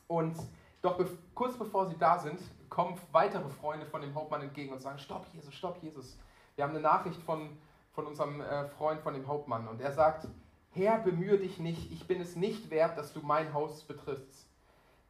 Und 0.08 0.38
doch 0.82 0.98
be 0.98 1.08
kurz 1.34 1.58
bevor 1.58 1.88
sie 1.88 1.98
da 1.98 2.20
sind, 2.20 2.40
kommen 2.70 3.00
weitere 3.12 3.50
Freunde 3.50 3.86
von 3.86 4.02
dem 4.02 4.14
Hauptmann 4.14 4.42
entgegen 4.42 4.74
und 4.74 4.82
sagen, 4.82 5.00
stopp 5.00 5.26
Jesus, 5.34 5.54
stopp 5.54 5.82
Jesus. 5.82 6.18
Wir 6.56 6.64
haben 6.64 6.72
eine 6.72 6.82
Nachricht 6.82 7.22
von 7.24 7.58
von 7.98 8.06
unserem 8.06 8.42
äh, 8.42 8.68
Freund, 8.68 9.02
von 9.02 9.16
dem 9.16 9.26
Hauptmann. 9.26 9.68
Und 9.68 9.82
er 9.82 9.92
sagt, 9.92 10.28
Herr, 10.70 11.00
bemühe 11.00 11.40
dich 11.40 11.58
nicht, 11.58 11.92
ich 11.92 12.06
bin 12.06 12.22
es 12.22 12.36
nicht 12.36 12.70
wert, 12.70 12.96
dass 12.96 13.12
du 13.12 13.22
mein 13.22 13.56
Haus 13.56 13.86
betrittst. 13.86 14.48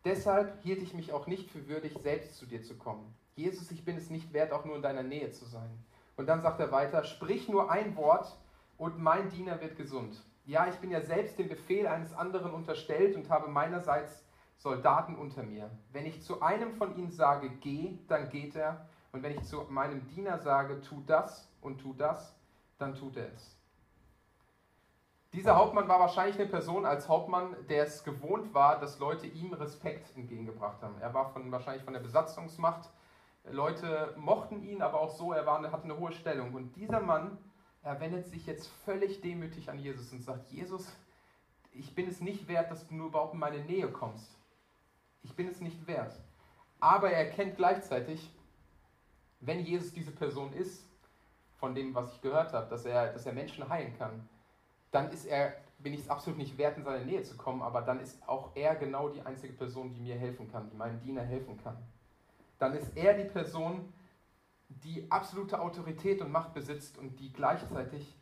Deshalb 0.05 0.63
hielt 0.63 0.81
ich 0.81 0.93
mich 0.93 1.11
auch 1.11 1.27
nicht 1.27 1.51
für 1.51 1.67
würdig, 1.67 1.97
selbst 2.01 2.37
zu 2.37 2.45
dir 2.45 2.63
zu 2.63 2.77
kommen. 2.77 3.13
Jesus, 3.35 3.71
ich 3.71 3.83
bin 3.83 3.97
es 3.97 4.09
nicht 4.09 4.31
wert, 4.31 4.53
auch 4.53 4.63
nur 4.63 4.77
in 4.77 4.81
deiner 4.81 5.03
Nähe 5.03 5.33
zu 5.33 5.43
sein. 5.43 5.69
Und 6.15 6.27
dann 6.27 6.41
sagt 6.41 6.61
er 6.61 6.71
weiter, 6.71 7.03
sprich 7.03 7.49
nur 7.49 7.69
ein 7.69 7.97
Wort 7.97 8.37
und 8.77 8.99
mein 8.99 9.29
Diener 9.31 9.59
wird 9.59 9.75
gesund. 9.75 10.23
Ja, 10.45 10.69
ich 10.69 10.75
bin 10.75 10.89
ja 10.89 11.01
selbst 11.01 11.37
dem 11.37 11.49
Befehl 11.49 11.87
eines 11.87 12.13
anderen 12.13 12.53
unterstellt 12.53 13.17
und 13.17 13.29
habe 13.29 13.49
meinerseits 13.49 14.23
Soldaten 14.55 15.17
unter 15.17 15.43
mir. 15.43 15.69
Wenn 15.91 16.05
ich 16.05 16.23
zu 16.23 16.41
einem 16.41 16.71
von 16.71 16.95
ihnen 16.97 17.11
sage, 17.11 17.49
geh, 17.59 17.97
dann 18.07 18.29
geht 18.29 18.55
er. 18.55 18.87
Und 19.11 19.23
wenn 19.23 19.33
ich 19.33 19.43
zu 19.43 19.65
meinem 19.69 20.07
Diener 20.07 20.39
sage, 20.39 20.79
tu 20.79 21.03
das 21.05 21.51
und 21.59 21.79
tu 21.79 21.93
das, 21.93 22.36
dann 22.77 22.95
tut 22.95 23.17
er 23.17 23.31
es. 23.33 23.57
Dieser 25.33 25.55
Hauptmann 25.55 25.87
war 25.87 25.99
wahrscheinlich 25.99 26.39
eine 26.39 26.49
Person 26.49 26.85
als 26.85 27.09
Hauptmann, 27.09 27.55
der 27.67 27.83
es 27.83 28.03
gewohnt 28.03 28.53
war, 28.53 28.79
dass 28.79 28.97
Leute 28.97 29.27
ihm 29.27 29.53
Respekt 29.53 30.15
entgegengebracht 30.15 30.81
haben. 30.81 30.95
Er 30.99 31.13
war 31.13 31.31
von, 31.31 31.51
wahrscheinlich 31.51 31.83
von 31.83 31.93
der 31.93 31.99
Besatzungsmacht. 31.99 32.89
Leute 33.51 34.13
mochten 34.17 34.63
ihn, 34.63 34.81
aber 34.81 34.99
auch 35.01 35.11
so, 35.11 35.33
er 35.33 35.45
war, 35.45 35.61
hatte 35.71 35.83
eine 35.83 35.97
hohe 35.97 36.11
Stellung. 36.11 36.53
Und 36.53 36.75
dieser 36.75 37.01
Mann, 37.01 37.37
er 37.83 37.99
wendet 37.99 38.27
sich 38.27 38.45
jetzt 38.45 38.67
völlig 38.85 39.21
demütig 39.21 39.69
an 39.69 39.79
Jesus 39.79 40.11
und 40.11 40.23
sagt, 40.23 40.49
Jesus, 40.49 40.91
ich 41.71 41.93
bin 41.93 42.07
es 42.07 42.21
nicht 42.21 42.47
wert, 42.47 42.71
dass 42.71 42.87
du 42.87 42.95
nur 42.95 43.07
überhaupt 43.07 43.33
in 43.33 43.39
meine 43.39 43.59
Nähe 43.59 43.89
kommst. 43.89 44.37
Ich 45.23 45.35
bin 45.35 45.47
es 45.47 45.61
nicht 45.61 45.87
wert. 45.87 46.15
Aber 46.79 47.11
er 47.11 47.25
erkennt 47.25 47.57
gleichzeitig, 47.57 48.33
wenn 49.39 49.59
Jesus 49.59 49.93
diese 49.93 50.11
Person 50.11 50.53
ist, 50.53 50.85
von 51.57 51.75
dem, 51.75 51.93
was 51.95 52.13
ich 52.13 52.21
gehört 52.21 52.53
habe, 52.53 52.69
dass 52.69 52.85
er, 52.85 53.13
dass 53.13 53.25
er 53.25 53.33
Menschen 53.33 53.67
heilen 53.67 53.97
kann, 53.97 54.27
dann 54.91 55.11
ist 55.11 55.25
er, 55.25 55.55
bin 55.79 55.93
ich 55.93 56.01
es 56.01 56.09
absolut 56.09 56.37
nicht 56.37 56.57
wert, 56.57 56.77
in 56.77 56.83
seine 56.83 57.05
Nähe 57.05 57.23
zu 57.23 57.35
kommen, 57.35 57.61
aber 57.61 57.81
dann 57.81 57.99
ist 57.99 58.17
auch 58.27 58.55
er 58.55 58.75
genau 58.75 59.09
die 59.09 59.21
einzige 59.21 59.53
Person, 59.53 59.93
die 59.93 60.01
mir 60.01 60.15
helfen 60.15 60.49
kann, 60.51 60.69
die 60.69 60.75
meinem 60.75 60.99
Diener 61.01 61.21
helfen 61.23 61.57
kann. 61.61 61.77
Dann 62.59 62.73
ist 62.73 62.95
er 62.95 63.13
die 63.13 63.25
Person, 63.25 63.93
die 64.69 65.09
absolute 65.11 65.59
Autorität 65.59 66.21
und 66.21 66.31
Macht 66.31 66.53
besitzt 66.53 66.97
und 66.97 67.19
die 67.19 67.31
gleichzeitig 67.31 68.15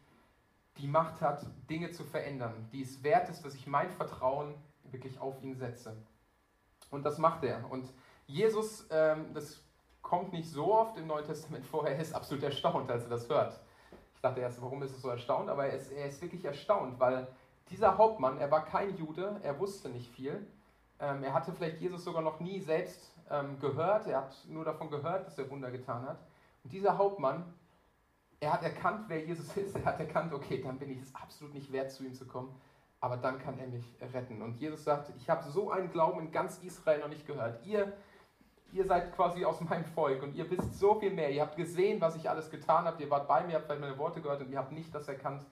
die 0.77 0.87
Macht 0.87 1.21
hat, 1.21 1.45
Dinge 1.69 1.91
zu 1.91 2.03
verändern, 2.03 2.67
die 2.71 2.81
es 2.81 3.01
wert 3.03 3.29
ist, 3.29 3.43
dass 3.45 3.55
ich 3.55 3.67
mein 3.67 3.89
Vertrauen 3.91 4.55
wirklich 4.83 5.19
auf 5.19 5.41
ihn 5.41 5.55
setze. 5.55 5.95
Und 6.91 7.05
das 7.05 7.17
macht 7.17 7.43
er. 7.43 7.69
Und 7.71 7.91
Jesus, 8.27 8.85
ähm, 8.91 9.33
das 9.33 9.64
kommt 10.05 10.33
nicht 10.33 10.49
so 10.49 10.71
oft 10.71 10.97
im 10.97 11.07
Neuen 11.07 11.25
Testament 11.25 11.65
vor. 11.65 11.87
Er 11.87 11.97
ist 11.99 12.13
absolut 12.13 12.43
erstaunt, 12.43 12.89
als 12.91 13.03
er 13.03 13.09
das 13.09 13.27
hört. 13.27 13.59
Ich 14.13 14.21
dachte 14.21 14.39
erst, 14.39 14.61
warum 14.61 14.83
ist 14.83 14.93
er 14.93 14.99
so 14.99 15.09
erstaunt? 15.09 15.49
Aber 15.49 15.65
er 15.65 15.73
ist, 15.73 15.91
er 15.91 16.07
ist 16.07 16.21
wirklich 16.21 16.45
erstaunt, 16.45 16.99
weil 16.99 17.27
dieser 17.71 17.97
Hauptmann, 17.97 18.37
er 18.37 18.51
war 18.51 18.63
kein 18.65 18.95
Jude, 18.97 19.39
er 19.41 19.59
wusste 19.59 19.89
nicht 19.89 20.11
viel. 20.11 20.45
Ähm, 20.99 21.23
er 21.23 21.33
hatte 21.33 21.51
vielleicht 21.51 21.81
Jesus 21.81 22.03
sogar 22.03 22.21
noch 22.21 22.39
nie 22.39 22.59
selbst 22.59 23.11
ähm, 23.31 23.59
gehört, 23.59 24.05
er 24.05 24.17
hat 24.17 24.35
nur 24.47 24.63
davon 24.63 24.91
gehört, 24.91 25.25
dass 25.25 25.39
er 25.39 25.49
Wunder 25.49 25.71
getan 25.71 26.05
hat. 26.05 26.19
Und 26.63 26.71
dieser 26.71 26.99
Hauptmann, 26.99 27.51
er 28.39 28.53
hat 28.53 28.61
erkannt, 28.61 29.05
wer 29.07 29.25
Jesus 29.25 29.57
ist. 29.57 29.75
Er 29.75 29.85
hat 29.85 29.99
erkannt, 29.99 30.31
okay, 30.33 30.61
dann 30.61 30.77
bin 30.77 30.91
ich 30.91 31.01
es 31.01 31.15
absolut 31.15 31.55
nicht 31.55 31.71
wert, 31.71 31.91
zu 31.91 32.03
ihm 32.03 32.13
zu 32.13 32.27
kommen. 32.27 32.55
Aber 32.99 33.17
dann 33.17 33.39
kann 33.39 33.57
er 33.57 33.67
mich 33.67 33.85
retten. 34.13 34.43
Und 34.43 34.57
Jesus 34.57 34.83
sagt, 34.83 35.11
ich 35.17 35.29
habe 35.31 35.43
so 35.49 35.71
einen 35.71 35.91
Glauben 35.91 36.19
in 36.19 36.31
ganz 36.31 36.59
Israel 36.59 36.99
noch 36.99 37.07
nicht 37.07 37.25
gehört. 37.25 37.65
Ihr, 37.65 37.93
ihr 38.75 38.85
seid 38.85 39.15
quasi 39.15 39.45
aus 39.45 39.61
meinem 39.61 39.85
Volk 39.85 40.21
und 40.21 40.35
ihr 40.35 40.49
wisst 40.51 40.77
so 40.77 40.95
viel 40.99 41.11
mehr. 41.11 41.31
Ihr 41.31 41.41
habt 41.41 41.55
gesehen, 41.55 42.01
was 42.01 42.15
ich 42.17 42.29
alles 42.29 42.51
getan 42.51 42.85
habe. 42.85 43.01
Ihr 43.01 43.09
wart 43.09 43.27
bei 43.27 43.43
mir, 43.43 43.55
habt 43.55 43.65
vielleicht 43.65 43.81
meine 43.81 43.97
Worte 43.97 44.21
gehört 44.21 44.41
und 44.41 44.51
ihr 44.51 44.57
habt 44.57 44.73
nicht 44.73 44.93
das 44.93 45.07
erkannt, 45.07 45.45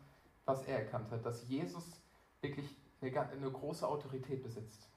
was 0.45 0.63
er 0.63 0.79
erkannt 0.79 1.09
hat. 1.09 1.25
Dass 1.25 1.47
Jesus 1.47 1.85
wirklich 2.41 2.75
eine, 3.01 3.21
eine 3.31 3.49
große 3.49 3.87
Autorität 3.87 4.43
besitzt. 4.43 4.89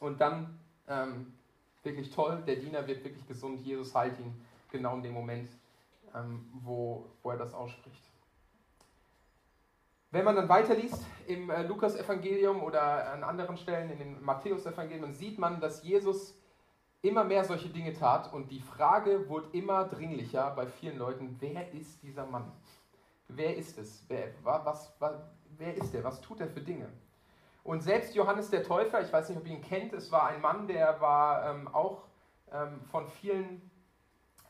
Und 0.00 0.20
dann, 0.20 0.58
ähm, 0.88 1.34
wirklich 1.82 2.10
toll, 2.10 2.42
der 2.46 2.56
Diener 2.56 2.86
wird 2.86 3.04
wirklich 3.04 3.26
gesund. 3.26 3.60
Jesus 3.62 3.94
heilt 3.94 4.18
ihn 4.18 4.34
genau 4.70 4.96
in 4.96 5.02
dem 5.02 5.12
Moment, 5.12 5.50
ähm, 6.14 6.48
wo, 6.62 7.06
wo 7.22 7.30
er 7.30 7.36
das 7.36 7.52
ausspricht. 7.52 8.02
Wenn 10.10 10.24
man 10.24 10.36
dann 10.36 10.48
weiterliest 10.48 11.04
im 11.26 11.50
äh, 11.50 11.62
Lukas-Evangelium 11.64 12.62
oder 12.62 13.12
an 13.12 13.22
anderen 13.22 13.58
Stellen 13.58 13.90
in 13.90 13.98
den 13.98 14.24
Matthäus-Evangelium, 14.24 15.12
sieht 15.12 15.38
man, 15.38 15.60
dass 15.60 15.82
Jesus 15.82 16.34
immer 17.08 17.24
mehr 17.24 17.44
solche 17.44 17.68
Dinge 17.68 17.92
tat 17.92 18.32
und 18.32 18.50
die 18.50 18.60
Frage 18.60 19.28
wurde 19.28 19.48
immer 19.52 19.84
dringlicher 19.84 20.50
bei 20.54 20.66
vielen 20.66 20.98
Leuten, 20.98 21.36
wer 21.40 21.72
ist 21.72 22.02
dieser 22.02 22.26
Mann? 22.26 22.52
Wer 23.28 23.56
ist 23.56 23.78
es? 23.78 24.04
Wer, 24.08 24.28
was, 24.42 24.94
was, 24.98 25.16
wer 25.56 25.76
ist 25.76 25.94
er? 25.94 26.04
Was 26.04 26.20
tut 26.20 26.40
er 26.40 26.48
für 26.48 26.60
Dinge? 26.60 26.88
Und 27.64 27.82
selbst 27.82 28.14
Johannes 28.14 28.50
der 28.50 28.62
Täufer, 28.62 29.00
ich 29.00 29.12
weiß 29.12 29.28
nicht, 29.28 29.38
ob 29.38 29.46
ihr 29.46 29.54
ihn 29.54 29.62
kennt, 29.62 29.92
es 29.92 30.12
war 30.12 30.28
ein 30.28 30.40
Mann, 30.40 30.68
der 30.68 31.00
war 31.00 31.50
ähm, 31.50 31.68
auch 31.68 32.04
ähm, 32.52 32.80
von 32.84 33.08
vielen 33.08 33.70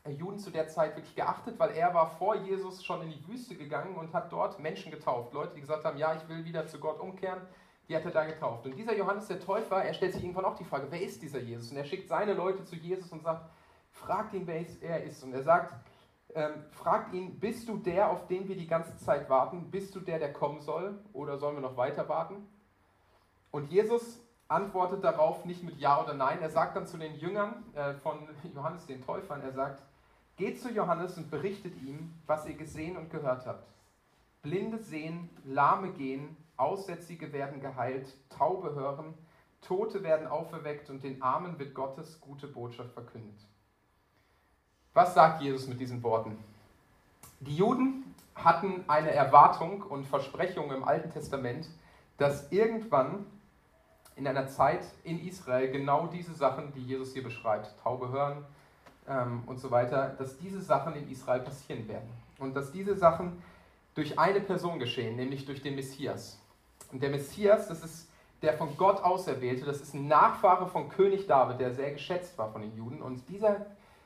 Juden 0.07 0.37
zu 0.37 0.51
der 0.51 0.67
Zeit 0.67 0.95
wirklich 0.95 1.15
geachtet, 1.15 1.59
weil 1.59 1.71
er 1.71 1.93
war 1.93 2.07
vor 2.07 2.35
Jesus 2.35 2.83
schon 2.85 3.01
in 3.01 3.09
die 3.09 3.27
Wüste 3.27 3.55
gegangen 3.55 3.95
und 3.95 4.13
hat 4.13 4.31
dort 4.31 4.59
Menschen 4.59 4.91
getauft. 4.91 5.33
Leute, 5.33 5.55
die 5.55 5.61
gesagt 5.61 5.83
haben, 5.83 5.97
ja, 5.97 6.15
ich 6.15 6.29
will 6.29 6.45
wieder 6.45 6.67
zu 6.67 6.79
Gott 6.79 6.99
umkehren, 6.99 7.41
die 7.87 7.95
hat 7.95 8.05
er 8.05 8.11
da 8.11 8.25
getauft. 8.25 8.65
Und 8.65 8.75
dieser 8.75 8.95
Johannes 8.95 9.27
der 9.27 9.39
Täufer, 9.39 9.83
er 9.83 9.93
stellt 9.93 10.13
sich 10.13 10.23
irgendwann 10.23 10.45
auch 10.45 10.55
die 10.55 10.65
Frage, 10.65 10.87
wer 10.89 11.01
ist 11.01 11.21
dieser 11.21 11.39
Jesus? 11.39 11.71
Und 11.71 11.77
er 11.77 11.85
schickt 11.85 12.09
seine 12.09 12.33
Leute 12.33 12.63
zu 12.63 12.75
Jesus 12.75 13.11
und 13.11 13.23
sagt, 13.23 13.49
fragt 13.91 14.33
ihn, 14.33 14.45
wer 14.45 14.65
er 14.81 15.03
ist. 15.03 15.23
Und 15.23 15.33
er 15.33 15.43
sagt, 15.43 15.73
ähm, 16.35 16.65
fragt 16.71 17.13
ihn, 17.13 17.39
bist 17.39 17.69
du 17.69 17.77
der, 17.77 18.09
auf 18.09 18.27
den 18.27 18.47
wir 18.47 18.55
die 18.55 18.67
ganze 18.67 18.95
Zeit 18.97 19.29
warten? 19.29 19.71
Bist 19.71 19.95
du 19.95 19.99
der, 19.99 20.19
der 20.19 20.33
kommen 20.33 20.61
soll? 20.61 20.99
Oder 21.13 21.37
sollen 21.37 21.55
wir 21.55 21.61
noch 21.61 21.77
weiter 21.77 22.07
warten? 22.09 22.47
Und 23.51 23.69
Jesus 23.69 24.21
antwortet 24.49 25.03
darauf 25.03 25.45
nicht 25.45 25.63
mit 25.63 25.77
Ja 25.77 26.01
oder 26.01 26.13
Nein. 26.13 26.41
Er 26.41 26.49
sagt 26.49 26.75
dann 26.75 26.87
zu 26.87 26.97
den 26.97 27.15
Jüngern 27.15 27.63
äh, 27.73 27.93
von 27.95 28.27
Johannes 28.53 28.85
den 28.85 29.01
Täufern, 29.01 29.41
er 29.41 29.51
sagt, 29.51 29.81
Geht 30.37 30.61
zu 30.61 30.71
Johannes 30.71 31.17
und 31.17 31.31
berichtet 31.31 31.81
ihm, 31.81 32.13
was 32.27 32.45
ihr 32.45 32.53
gesehen 32.53 32.95
und 32.95 33.09
gehört 33.09 33.47
habt. 33.47 33.67
Blinde 34.43 34.77
sehen, 34.77 35.31
Lahme 35.43 35.89
gehen, 35.89 36.37
Aussätzige 36.57 37.31
werden 37.33 37.61
geheilt, 37.61 38.13
Taube 38.29 38.75
hören, 38.75 39.13
Tote 39.61 40.03
werden 40.03 40.27
auferweckt 40.27 40.89
und 40.89 41.03
den 41.03 41.21
Armen 41.21 41.57
wird 41.59 41.73
Gottes 41.73 42.19
gute 42.21 42.47
Botschaft 42.47 42.91
verkündet. 42.91 43.39
Was 44.93 45.13
sagt 45.13 45.41
Jesus 45.41 45.67
mit 45.67 45.79
diesen 45.79 46.01
Worten? 46.03 46.37
Die 47.39 47.55
Juden 47.55 48.15
hatten 48.35 48.83
eine 48.87 49.11
Erwartung 49.11 49.83
und 49.83 50.05
Versprechung 50.05 50.71
im 50.71 50.83
Alten 50.83 51.11
Testament, 51.11 51.69
dass 52.17 52.51
irgendwann 52.51 53.25
in 54.15 54.27
einer 54.27 54.47
Zeit 54.47 54.85
in 55.03 55.19
Israel 55.25 55.71
genau 55.71 56.07
diese 56.07 56.33
Sachen, 56.33 56.73
die 56.73 56.83
Jesus 56.83 57.13
hier 57.13 57.23
beschreibt, 57.23 57.79
Taube 57.83 58.09
hören, 58.09 58.43
ähm, 59.07 59.43
und 59.45 59.59
so 59.59 59.71
weiter, 59.71 60.15
dass 60.17 60.37
diese 60.37 60.61
Sachen 60.61 60.95
in 60.95 61.09
Israel 61.09 61.39
passieren 61.41 61.87
werden. 61.87 62.09
Und 62.39 62.55
dass 62.55 62.71
diese 62.71 62.95
Sachen 62.95 63.41
durch 63.95 64.19
eine 64.19 64.41
Person 64.41 64.79
geschehen, 64.79 65.15
nämlich 65.15 65.45
durch 65.45 65.61
den 65.61 65.75
Messias. 65.75 66.39
Und 66.91 67.01
der 67.03 67.09
Messias, 67.09 67.67
das 67.67 67.83
ist 67.83 68.09
der 68.41 68.53
von 68.53 68.77
Gott 68.77 69.03
auserwählte, 69.03 69.65
das 69.65 69.81
ist 69.81 69.93
ein 69.93 70.07
Nachfahre 70.07 70.67
von 70.67 70.89
König 70.89 71.27
David, 71.27 71.59
der 71.59 71.73
sehr 71.73 71.91
geschätzt 71.91 72.37
war 72.37 72.51
von 72.51 72.61
den 72.61 72.75
Juden. 72.75 73.01
Und 73.01 73.27
dieser 73.29 73.65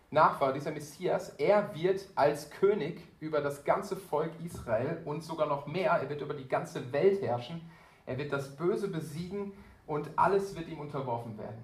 Nachfahre, 0.09 0.53
dieser 0.53 0.71
Messias, 0.71 1.29
er 1.37 1.73
wird 1.75 2.05
als 2.15 2.49
König 2.49 3.01
über 3.19 3.41
das 3.41 3.63
ganze 3.63 3.95
Volk 3.95 4.31
Israel 4.43 5.01
und 5.05 5.23
sogar 5.23 5.47
noch 5.47 5.67
mehr, 5.67 5.91
er 5.91 6.09
wird 6.09 6.21
über 6.21 6.33
die 6.33 6.47
ganze 6.47 6.91
Welt 6.91 7.21
herrschen. 7.21 7.61
Er 8.05 8.17
wird 8.17 8.33
das 8.33 8.55
Böse 8.55 8.87
besiegen 8.87 9.53
und 9.87 10.09
alles 10.15 10.55
wird 10.55 10.67
ihm 10.69 10.79
unterworfen 10.79 11.37
werden. 11.37 11.63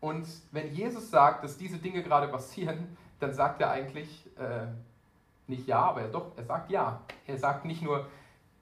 Und 0.00 0.26
wenn 0.50 0.72
Jesus 0.72 1.10
sagt, 1.10 1.44
dass 1.44 1.58
diese 1.58 1.78
Dinge 1.78 2.02
gerade 2.02 2.28
passieren, 2.28 2.96
dann 3.20 3.34
sagt 3.34 3.60
er 3.60 3.70
eigentlich 3.70 4.26
äh, 4.38 4.66
nicht 5.46 5.66
ja, 5.66 5.80
aber 5.80 6.02
er, 6.02 6.08
doch, 6.08 6.32
er 6.36 6.44
sagt 6.44 6.70
ja. 6.70 7.02
Er 7.26 7.36
sagt 7.36 7.66
nicht 7.66 7.82
nur, 7.82 8.06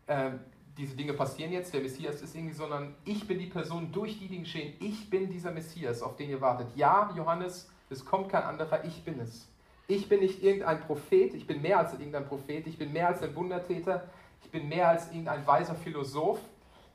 äh, 0.07 0.33
diese 0.79 0.97
Dinge 0.97 1.13
passieren 1.13 1.53
jetzt, 1.53 1.75
der 1.75 1.83
Messias 1.83 2.23
ist 2.23 2.35
irgendwie, 2.35 2.55
sondern 2.55 2.95
ich 3.05 3.27
bin 3.27 3.39
die 3.39 3.47
Person, 3.47 3.93
durch 3.93 4.19
die 4.19 4.29
Dinge 4.29 4.45
geschehen. 4.45 4.75
Ich 4.81 5.11
bin 5.11 5.29
dieser 5.29 5.51
Messias, 5.51 6.03
auf 6.03 6.17
den 6.17 6.31
ihr 6.31 6.41
wartet. 6.41 6.69
Ja, 6.77 7.13
Johannes, 7.17 7.71
es 7.91 8.05
kommt 8.05 8.31
kein 8.31 8.45
anderer, 8.45 8.85
ich 8.85 9.05
bin 9.05 9.21
es. 9.21 9.49
Ich 9.89 10.09
bin 10.09 10.21
nicht 10.21 10.43
irgendein 10.43 10.81
Prophet, 10.81 11.35
ich 11.35 11.47
bin 11.47 11.61
mehr 11.61 11.79
als 11.79 11.93
irgendein 11.93 12.27
Prophet, 12.27 12.67
ich 12.67 12.79
bin 12.79 12.93
mehr 12.93 13.09
als 13.09 13.23
ein 13.23 13.35
Wundertäter, 13.35 14.09
ich 14.43 14.51
bin 14.51 14.69
mehr 14.69 14.89
als 14.89 15.09
irgendein 15.09 15.47
weiser 15.47 15.75
Philosoph, 15.75 16.41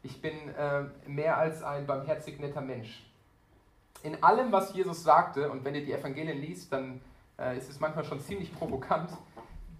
ich 0.01 0.21
bin 0.21 0.33
äh, 0.57 0.83
mehr 1.07 1.37
als 1.37 1.61
ein 1.61 1.85
barmherzig 1.85 2.39
netter 2.39 2.61
Mensch 2.61 3.03
in 4.03 4.21
allem, 4.21 4.51
was 4.51 4.73
Jesus 4.75 5.01
sagte, 5.03 5.49
und 5.49 5.63
wenn 5.63 5.73
ihr 5.73 5.85
die 5.85 5.93
Evangelien 5.93 6.39
liest, 6.39 6.71
dann 6.71 7.01
äh, 7.39 7.57
ist 7.57 7.69
es 7.69 7.79
manchmal 7.79 8.03
schon 8.03 8.19
ziemlich 8.19 8.53
provokant, 8.53 9.09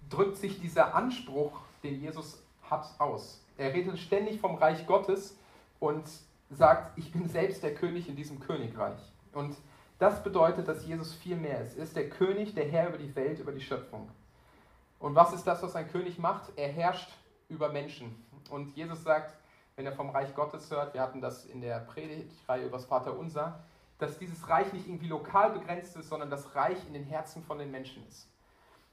drückt 0.08 0.38
sich 0.38 0.60
dieser 0.60 0.94
Anspruch, 0.94 1.60
den 1.82 2.00
Jesus 2.00 2.42
hat, 2.62 2.86
aus. 2.98 3.43
Er 3.56 3.72
redet 3.72 3.98
ständig 3.98 4.40
vom 4.40 4.56
Reich 4.56 4.86
Gottes 4.86 5.38
und 5.80 6.04
sagt, 6.50 6.98
ich 6.98 7.12
bin 7.12 7.28
selbst 7.28 7.62
der 7.62 7.74
König 7.74 8.08
in 8.08 8.16
diesem 8.16 8.40
Königreich. 8.40 8.98
Und 9.32 9.56
das 9.98 10.22
bedeutet, 10.22 10.68
dass 10.68 10.86
Jesus 10.86 11.14
viel 11.14 11.36
mehr 11.36 11.60
ist. 11.60 11.76
Er 11.76 11.84
ist 11.84 11.96
der 11.96 12.10
König, 12.10 12.54
der 12.54 12.68
Herr 12.68 12.88
über 12.88 12.98
die 12.98 13.14
Welt, 13.14 13.38
über 13.38 13.52
die 13.52 13.60
Schöpfung. 13.60 14.08
Und 14.98 15.14
was 15.14 15.32
ist 15.32 15.44
das, 15.44 15.62
was 15.62 15.76
ein 15.76 15.90
König 15.90 16.18
macht? 16.18 16.52
Er 16.56 16.68
herrscht 16.68 17.10
über 17.48 17.70
Menschen. 17.70 18.14
Und 18.50 18.74
Jesus 18.76 19.02
sagt, 19.02 19.36
wenn 19.76 19.86
er 19.86 19.92
vom 19.92 20.10
Reich 20.10 20.34
Gottes 20.34 20.70
hört, 20.70 20.94
wir 20.94 21.00
hatten 21.00 21.20
das 21.20 21.44
in 21.44 21.60
der 21.60 21.80
Predigtreihe 21.80 22.66
über 22.66 22.76
das 22.76 22.86
Vaterunser, 22.86 23.60
dass 23.98 24.18
dieses 24.18 24.48
Reich 24.48 24.72
nicht 24.72 24.86
irgendwie 24.86 25.08
lokal 25.08 25.50
begrenzt 25.50 25.96
ist, 25.96 26.08
sondern 26.08 26.30
das 26.30 26.54
Reich 26.54 26.78
in 26.86 26.94
den 26.94 27.04
Herzen 27.04 27.42
von 27.42 27.58
den 27.58 27.70
Menschen 27.70 28.06
ist. 28.08 28.28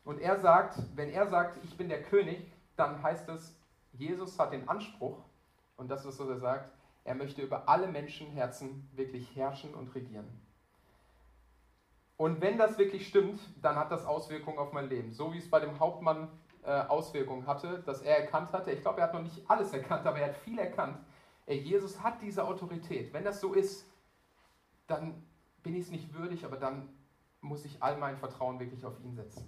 Und 0.04 0.20
er 0.20 0.40
sagt, 0.40 0.80
wenn 0.96 1.10
er 1.10 1.28
sagt, 1.28 1.64
ich 1.64 1.78
bin 1.78 1.90
der 1.90 2.02
König, 2.02 2.40
dann 2.76 3.02
heißt 3.04 3.30
es, 3.30 3.56
Jesus 3.94 4.38
hat 4.40 4.54
den 4.54 4.68
Anspruch, 4.68 5.18
und 5.78 5.90
das 5.90 6.06
ist, 6.06 6.20
was 6.20 6.30
er 6.30 6.40
sagt, 6.40 6.72
er 7.04 7.16
möchte 7.16 7.42
über 7.42 7.68
alle 7.68 7.88
Menschenherzen 7.88 8.88
wirklich 8.94 9.36
herrschen 9.36 9.74
und 9.74 9.94
regieren. 9.96 10.28
Und 12.18 12.40
wenn 12.40 12.58
das 12.58 12.78
wirklich 12.78 13.08
stimmt, 13.08 13.40
dann 13.62 13.76
hat 13.76 13.92
das 13.92 14.06
Auswirkungen 14.06 14.60
auf 14.60 14.74
mein 14.74 14.90
Leben. 14.90 15.12
So 15.12 15.34
wie 15.34 15.40
es 15.40 15.50
bei 15.50 15.60
dem 15.60 15.80
Hauptmann 15.80 16.30
äh, 16.64 16.70
Auswirkungen 16.70 17.48
hatte, 17.48 17.82
dass 17.86 18.02
er 18.02 18.20
erkannt 18.20 18.54
hatte. 18.54 18.72
Ich 18.72 18.82
glaube, 18.82 19.00
er 19.00 19.08
hat 19.08 19.14
noch 19.16 19.24
nicht 19.24 19.50
alles 19.50 19.74
erkannt, 19.74 20.06
aber 20.06 20.20
er 20.20 20.28
hat 20.28 20.38
viel 20.38 20.60
erkannt. 20.60 21.00
Ey, 21.48 21.58
Jesus 21.58 22.04
hat 22.04 22.22
diese 22.22 22.46
Autorität. 22.46 23.12
Wenn 23.14 23.24
das 23.24 23.42
so 23.42 23.54
ist, 23.54 23.88
dann 24.86 25.24
bin 25.64 25.76
ich 25.76 25.86
es 25.86 25.92
nicht 25.92 26.14
würdig, 26.14 26.46
aber 26.46 26.58
dann 26.58 26.90
muss 27.42 27.66
ich 27.66 27.82
all 27.82 27.98
mein 27.98 28.18
Vertrauen 28.18 28.60
wirklich 28.60 28.86
auf 28.86 29.00
ihn 29.00 29.16
setzen. 29.16 29.48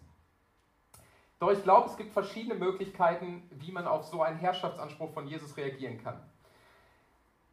Doch 1.44 1.52
ich 1.52 1.62
glaube, 1.62 1.90
es 1.90 1.98
gibt 1.98 2.14
verschiedene 2.14 2.56
Möglichkeiten, 2.56 3.44
wie 3.52 3.74
man 3.74 3.86
auf 3.86 4.06
so 4.06 4.22
einen 4.22 4.38
Herrschaftsanspruch 4.38 5.12
von 5.12 5.28
Jesus 5.28 5.58
reagieren 5.58 6.02
kann. 6.02 6.18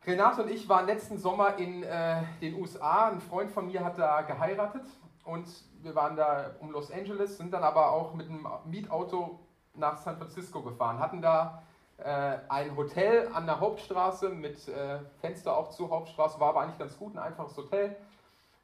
Renate 0.06 0.44
und 0.44 0.48
ich 0.48 0.68
waren 0.68 0.86
letzten 0.86 1.18
Sommer 1.18 1.56
in 1.56 1.82
äh, 1.82 2.22
den 2.40 2.54
USA. 2.54 3.08
Ein 3.08 3.20
Freund 3.20 3.50
von 3.50 3.66
mir 3.66 3.84
hat 3.84 3.98
da 3.98 4.22
geheiratet 4.22 4.84
und 5.24 5.48
wir 5.82 5.96
waren 5.96 6.14
da 6.14 6.52
um 6.60 6.70
Los 6.70 6.92
Angeles, 6.92 7.36
sind 7.36 7.52
dann 7.52 7.64
aber 7.64 7.90
auch 7.90 8.14
mit 8.14 8.28
einem 8.28 8.46
Mietauto 8.64 9.40
nach 9.74 9.96
San 9.96 10.18
Francisco 10.18 10.62
gefahren, 10.62 11.00
hatten 11.00 11.20
da 11.20 11.64
äh, 11.98 12.38
ein 12.48 12.76
Hotel 12.76 13.28
an 13.34 13.46
der 13.46 13.58
Hauptstraße 13.58 14.28
mit 14.28 14.68
äh, 14.68 15.00
Fenster 15.20 15.56
auch 15.56 15.70
zur 15.70 15.90
Hauptstraße, 15.90 16.38
war 16.38 16.50
aber 16.50 16.60
eigentlich 16.60 16.78
ganz 16.78 16.96
gut, 16.96 17.16
ein 17.16 17.18
einfaches 17.18 17.56
Hotel. 17.56 17.96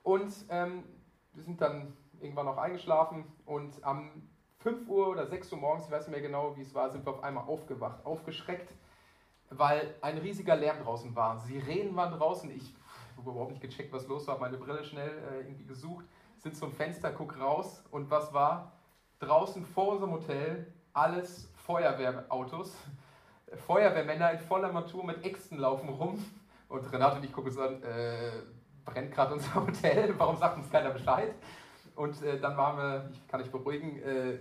Und 0.05 0.33
ähm, 0.51 0.85
wir 1.33 1.43
sind 1.43 1.61
dann 1.61 1.97
irgendwann 2.21 2.47
noch 2.47 2.59
eingeschlafen 2.59 3.25
und 3.45 3.83
am 3.83 4.23
5 4.67 4.89
Uhr 4.89 5.07
oder 5.11 5.25
6 5.29 5.53
Uhr 5.53 5.59
morgens, 5.59 5.85
ich 5.85 5.93
weiß 5.93 6.09
nicht 6.09 6.11
mehr 6.11 6.27
genau, 6.27 6.57
wie 6.57 6.63
es 6.63 6.75
war, 6.75 6.91
sind 6.91 7.07
wir 7.07 7.13
auf 7.13 7.23
einmal 7.23 7.45
aufgewacht, 7.45 8.05
aufgeschreckt, 8.05 8.75
weil 9.49 9.95
ein 10.01 10.19
riesiger 10.19 10.57
Lärm 10.57 10.83
draußen 10.83 11.15
war. 11.15 11.39
Sirenen 11.39 11.95
waren 11.95 12.13
draußen, 12.13 12.51
ich 12.51 12.75
habe 13.17 13.31
überhaupt 13.31 13.53
nicht 13.53 13.61
gecheckt, 13.61 13.93
was 13.93 14.09
los 14.09 14.27
war, 14.27 14.41
meine 14.41 14.57
Brille 14.57 14.83
schnell 14.83 15.09
äh, 15.09 15.43
irgendwie 15.43 15.67
gesucht, 15.67 16.05
sind 16.39 16.57
zum 16.57 16.73
Fenster, 16.73 17.13
guck 17.13 17.39
raus 17.39 17.85
und 17.93 18.11
was 18.11 18.35
war? 18.35 18.73
Draußen 19.21 19.65
vor 19.65 19.93
unserem 19.93 20.11
Hotel 20.15 20.67
alles 20.93 21.49
Feuerwehrautos. 21.65 22.75
Feuerwehrmänner 23.69 24.33
in 24.33 24.41
voller 24.41 24.73
Montur 24.73 25.05
mit 25.05 25.25
Äxten 25.25 25.59
laufen 25.59 25.91
rum. 25.91 26.19
Und 26.69 26.93
Renate 26.93 27.19
und 27.19 27.25
ich 27.25 27.33
gucken 27.33 27.53
uns 27.53 27.61
an, 27.61 27.81
äh, 27.85 28.33
brennt 28.85 29.13
gerade 29.13 29.35
unser 29.35 29.55
Hotel, 29.65 30.13
warum 30.19 30.37
sagt 30.37 30.57
uns 30.57 30.69
keiner 30.69 30.91
Bescheid? 30.91 31.37
Und 31.95 32.21
äh, 32.23 32.41
dann 32.41 32.57
waren 32.57 32.77
wir, 32.77 33.11
ich 33.13 33.29
kann 33.29 33.41
euch 33.41 33.51
beruhigen, 33.53 34.03
äh, 34.03 34.39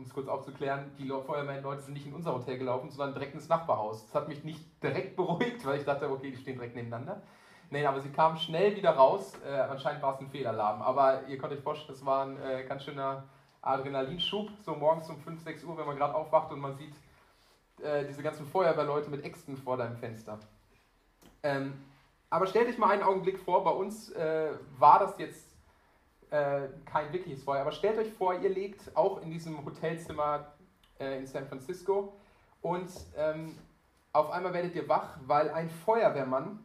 um 0.00 0.06
es 0.06 0.14
kurz 0.14 0.28
aufzuklären, 0.28 0.90
die 0.98 1.08
Feuerwehrleute 1.08 1.82
sind 1.82 1.92
nicht 1.92 2.06
in 2.06 2.14
unser 2.14 2.32
Hotel 2.32 2.56
gelaufen, 2.56 2.90
sondern 2.90 3.12
direkt 3.12 3.34
ins 3.34 3.48
Nachbarhaus. 3.48 4.06
Das 4.06 4.14
hat 4.14 4.28
mich 4.28 4.44
nicht 4.44 4.82
direkt 4.82 5.14
beruhigt, 5.16 5.64
weil 5.66 5.78
ich 5.78 5.84
dachte, 5.84 6.10
okay, 6.10 6.30
die 6.30 6.38
stehen 6.38 6.54
direkt 6.54 6.74
nebeneinander. 6.74 7.20
Nein, 7.68 7.86
aber 7.86 8.00
sie 8.00 8.08
kamen 8.08 8.38
schnell 8.38 8.74
wieder 8.74 8.92
raus. 8.92 9.34
Äh, 9.46 9.52
anscheinend 9.52 10.02
war 10.02 10.14
es 10.14 10.20
ein 10.20 10.28
Fehlalarm. 10.28 10.80
Aber 10.80 11.26
ihr 11.28 11.36
könnt 11.36 11.52
euch 11.52 11.60
vorstellen, 11.60 11.92
das 11.92 12.04
war 12.04 12.24
ein 12.24 12.42
äh, 12.42 12.64
ganz 12.64 12.84
schöner 12.84 13.24
Adrenalinschub. 13.60 14.48
So 14.64 14.74
morgens 14.74 15.08
um 15.10 15.18
5, 15.18 15.42
6 15.42 15.64
Uhr, 15.64 15.76
wenn 15.76 15.86
man 15.86 15.96
gerade 15.96 16.14
aufwacht 16.14 16.50
und 16.50 16.60
man 16.60 16.74
sieht 16.74 16.94
äh, 17.82 18.06
diese 18.06 18.22
ganzen 18.22 18.46
Feuerwehrleute 18.46 19.10
mit 19.10 19.22
Äxten 19.22 19.56
vor 19.56 19.76
deinem 19.76 19.96
Fenster. 19.98 20.40
Ähm, 21.42 21.74
aber 22.30 22.46
stellt 22.46 22.68
euch 22.68 22.78
mal 22.78 22.90
einen 22.90 23.02
Augenblick 23.02 23.38
vor, 23.38 23.62
bei 23.62 23.70
uns 23.70 24.10
äh, 24.12 24.50
war 24.78 24.98
das 24.98 25.18
jetzt 25.18 25.49
äh, 26.30 26.68
kein 26.84 27.12
wirkliches 27.12 27.42
Feuer, 27.42 27.62
aber 27.62 27.72
stellt 27.72 27.98
euch 27.98 28.12
vor, 28.12 28.34
ihr 28.34 28.50
legt 28.50 28.96
auch 28.96 29.22
in 29.22 29.30
diesem 29.30 29.64
Hotelzimmer 29.64 30.52
äh, 30.98 31.18
in 31.18 31.26
San 31.26 31.46
Francisco 31.46 32.14
und 32.62 32.90
ähm, 33.16 33.56
auf 34.12 34.30
einmal 34.30 34.52
werdet 34.52 34.74
ihr 34.74 34.88
wach, 34.88 35.18
weil 35.26 35.50
ein 35.50 35.70
Feuerwehrmann 35.70 36.64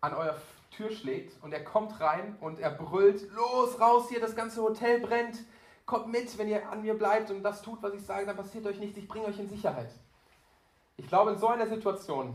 an 0.00 0.14
eurer 0.14 0.36
Tür 0.70 0.90
schlägt 0.90 1.42
und 1.42 1.52
er 1.52 1.64
kommt 1.64 2.00
rein 2.00 2.36
und 2.40 2.58
er 2.58 2.70
brüllt, 2.70 3.30
los, 3.32 3.80
raus 3.80 4.08
hier, 4.08 4.20
das 4.20 4.36
ganze 4.36 4.62
Hotel 4.62 5.00
brennt, 5.00 5.38
kommt 5.86 6.08
mit, 6.08 6.36
wenn 6.38 6.48
ihr 6.48 6.70
an 6.70 6.82
mir 6.82 6.94
bleibt 6.94 7.30
und 7.30 7.42
das 7.42 7.62
tut, 7.62 7.82
was 7.82 7.94
ich 7.94 8.02
sage, 8.02 8.26
dann 8.26 8.36
passiert 8.36 8.66
euch 8.66 8.78
nichts, 8.78 8.98
ich 8.98 9.08
bringe 9.08 9.26
euch 9.26 9.38
in 9.38 9.48
Sicherheit. 9.48 9.90
Ich 10.96 11.06
glaube, 11.06 11.32
in 11.32 11.38
so 11.38 11.48
einer 11.48 11.66
Situation 11.66 12.34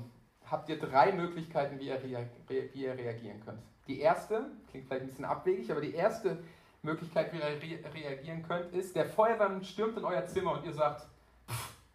habt 0.49 0.69
ihr 0.69 0.79
drei 0.79 1.11
Möglichkeiten, 1.11 1.79
wie 1.79 1.87
ihr, 1.87 2.01
wie 2.03 2.79
ihr 2.79 2.97
reagieren 2.97 3.41
könnt. 3.43 3.61
Die 3.87 3.99
erste, 3.99 4.45
klingt 4.69 4.87
vielleicht 4.87 5.03
ein 5.03 5.07
bisschen 5.07 5.25
abwegig, 5.25 5.71
aber 5.71 5.81
die 5.81 5.93
erste 5.93 6.37
Möglichkeit, 6.81 7.31
wie 7.33 7.73
ihr 7.73 7.79
reagieren 7.93 8.43
könnt, 8.43 8.73
ist, 8.73 8.95
der 8.95 9.05
Feuerwehrmann 9.05 9.63
stürmt 9.63 9.97
in 9.97 10.05
euer 10.05 10.25
Zimmer 10.25 10.53
und 10.53 10.65
ihr 10.65 10.73
sagt, 10.73 11.07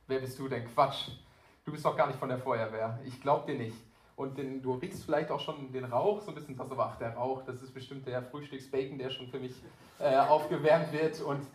wer 0.07 0.21
bist 0.21 0.39
du 0.39 0.49
denn? 0.49 0.67
Quatsch, 0.75 1.11
du 1.65 1.73
bist 1.73 1.85
doch 1.85 1.97
gar 1.97 2.07
nicht 2.07 2.19
von 2.19 2.29
der 2.29 2.39
Feuerwehr, 2.39 2.99
ich 3.05 3.21
glaub 3.21 3.47
dir 3.47 3.57
nicht. 3.57 3.77
Und 4.17 4.37
den, 4.37 4.61
du 4.61 4.75
riechst 4.75 5.05
vielleicht 5.05 5.31
auch 5.31 5.39
schon 5.39 5.71
den 5.73 5.85
Rauch, 5.85 6.21
so 6.21 6.33
ein 6.33 6.35
bisschen 6.35 6.57
sagst 6.57 6.73
aber, 6.73 6.87
ach, 6.87 6.99
der 6.99 7.15
Rauch, 7.15 7.43
das 7.45 7.63
ist 7.63 7.73
bestimmt 7.73 8.05
der 8.07 8.21
Frühstücksbacon, 8.21 8.99
der 8.99 9.11
schon 9.11 9.29
für 9.29 9.39
mich 9.39 9.55
äh, 10.01 10.17
aufgewärmt 10.17 10.93
wird. 10.93 11.21
Und 11.21 11.47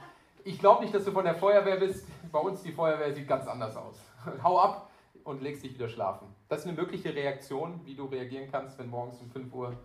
ich 0.45 0.59
glaube 0.59 0.81
nicht, 0.81 0.95
dass 0.95 1.03
du 1.03 1.11
von 1.11 1.25
der 1.25 1.35
Feuerwehr 1.35 1.75
bist. 1.75 2.07
Bei 2.31 2.39
uns 2.39 2.63
die 2.63 2.71
Feuerwehr 2.71 3.13
sieht 3.13 3.27
ganz 3.27 3.47
anders 3.47 3.75
aus. 3.75 3.99
Hau 4.43 4.59
ab 4.59 4.89
und 5.25 5.41
legst 5.41 5.63
dich 5.63 5.73
wieder 5.73 5.89
schlafen. 5.89 6.27
Das 6.47 6.59
ist 6.61 6.67
eine 6.67 6.77
mögliche 6.77 7.13
Reaktion, 7.13 7.81
wie 7.83 7.95
du 7.95 8.05
reagieren 8.05 8.47
kannst, 8.49 8.79
wenn 8.79 8.89
morgens 8.89 9.19
um 9.19 9.29
5 9.29 9.53
Uhr 9.53 9.75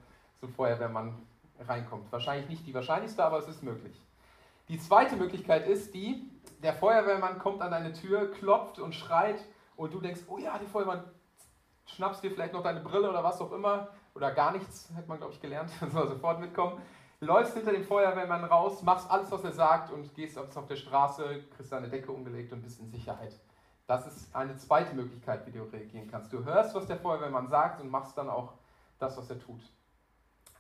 so 0.41 0.47
ein 0.47 0.53
Feuerwehrmann 0.53 1.15
reinkommt. 1.61 2.11
Wahrscheinlich 2.13 2.49
nicht 2.49 2.67
die 2.67 2.75
wahrscheinlichste, 2.75 3.25
aber 3.25 3.39
es 3.39 3.49
ist 3.49 3.63
möglich. 3.63 4.01
Die 4.69 4.79
zweite 4.79 5.17
Möglichkeit 5.17 5.67
ist 5.67 5.95
die, 5.95 6.31
der 6.63 6.75
Feuerwehrmann 6.75 7.39
kommt 7.39 7.63
an 7.63 7.71
deine 7.71 7.93
Tür, 7.93 8.31
klopft 8.31 8.79
und 8.79 8.95
schreit 8.95 9.43
und 9.77 9.95
du 9.95 10.01
denkst, 10.01 10.23
oh 10.29 10.39
ja, 10.39 10.59
die 10.59 10.67
Feuerwehrmann, 10.67 11.05
schnappst 11.87 12.23
dir 12.23 12.31
vielleicht 12.31 12.53
noch 12.53 12.63
deine 12.63 12.81
Brille 12.81 13.09
oder 13.09 13.25
was 13.25 13.41
auch 13.41 13.53
immer 13.53 13.89
oder 14.15 14.33
gar 14.33 14.53
nichts, 14.53 14.91
hat 14.95 15.09
man 15.09 15.19
glaube 15.19 15.33
ich 15.33 15.41
gelernt, 15.41 15.71
soll 15.93 16.09
sofort 16.09 16.41
mitkommen. 16.41 16.81
Läufst 17.21 17.55
hinter 17.55 17.73
dem 17.73 17.83
Feuerwehrmann 17.83 18.45
raus, 18.45 18.83
machst 18.83 19.11
alles, 19.11 19.31
was 19.33 19.43
er 19.43 19.53
sagt 19.53 19.91
und 19.91 20.15
gehst 20.15 20.39
auf 20.39 20.67
der 20.67 20.77
Straße, 20.77 21.45
kriegst 21.57 21.73
deine 21.73 21.89
Decke 21.89 22.13
umgelegt 22.13 22.53
und 22.53 22.63
bist 22.63 22.79
in 22.79 22.89
Sicherheit. 22.91 23.35
Das 23.89 24.07
ist 24.07 24.37
eine 24.37 24.57
zweite 24.57 24.95
Möglichkeit, 24.95 25.47
wie 25.47 25.51
du 25.51 25.63
reagieren 25.63 26.09
kannst. 26.11 26.33
Du 26.33 26.45
hörst, 26.45 26.75
was 26.75 26.87
der 26.87 26.99
Feuerwehrmann 26.99 27.49
sagt 27.49 27.81
und 27.81 27.91
machst 27.91 28.17
dann 28.19 28.29
auch 28.29 28.53
das, 28.99 29.17
was 29.17 29.31
er 29.31 29.41
tut. 29.41 29.63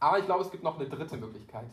Aber 0.00 0.18
ich 0.18 0.26
glaube, 0.26 0.44
es 0.44 0.50
gibt 0.50 0.62
noch 0.62 0.78
eine 0.78 0.88
dritte 0.88 1.16
Möglichkeit, 1.16 1.70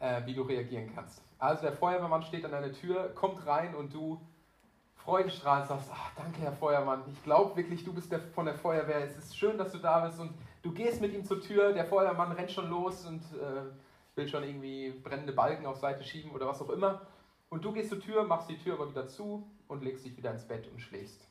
äh, 0.00 0.24
wie 0.24 0.34
du 0.34 0.42
reagieren 0.42 0.90
kannst. 0.94 1.22
Also 1.38 1.62
der 1.62 1.72
Feuerwehrmann 1.72 2.22
steht 2.22 2.44
an 2.44 2.52
deiner 2.52 2.72
Tür, 2.72 3.14
kommt 3.14 3.46
rein 3.46 3.74
und 3.74 3.92
du 3.92 4.20
freudestrahlend 4.96 5.68
sagst, 5.68 5.90
ach, 5.92 6.10
danke 6.16 6.40
Herr 6.40 6.52
Feuermann, 6.52 7.02
ich 7.10 7.22
glaube 7.22 7.56
wirklich, 7.56 7.84
du 7.84 7.94
bist 7.94 8.10
der, 8.12 8.20
von 8.20 8.44
der 8.44 8.54
Feuerwehr, 8.54 9.04
es 9.04 9.16
ist 9.16 9.38
schön, 9.38 9.56
dass 9.56 9.72
du 9.72 9.78
da 9.78 10.00
bist 10.00 10.20
und 10.20 10.34
du 10.62 10.72
gehst 10.72 11.00
mit 11.00 11.14
ihm 11.14 11.24
zur 11.24 11.40
Tür, 11.40 11.72
der 11.72 11.86
Feuermann 11.86 12.32
rennt 12.32 12.50
schon 12.50 12.68
los 12.68 13.06
und 13.06 13.22
äh, 13.40 14.16
will 14.16 14.28
schon 14.28 14.42
irgendwie 14.42 14.90
brennende 14.90 15.32
Balken 15.32 15.64
auf 15.64 15.78
Seite 15.78 16.04
schieben 16.04 16.32
oder 16.32 16.46
was 16.46 16.60
auch 16.60 16.70
immer. 16.70 17.06
Und 17.48 17.64
du 17.64 17.72
gehst 17.72 17.88
zur 17.88 18.00
Tür, 18.00 18.24
machst 18.24 18.50
die 18.50 18.58
Tür 18.58 18.74
aber 18.74 18.90
wieder 18.90 19.08
zu 19.08 19.48
und 19.68 19.82
legst 19.82 20.04
dich 20.04 20.16
wieder 20.16 20.32
ins 20.32 20.46
Bett 20.46 20.68
und 20.70 20.80
schläfst. 20.80 21.26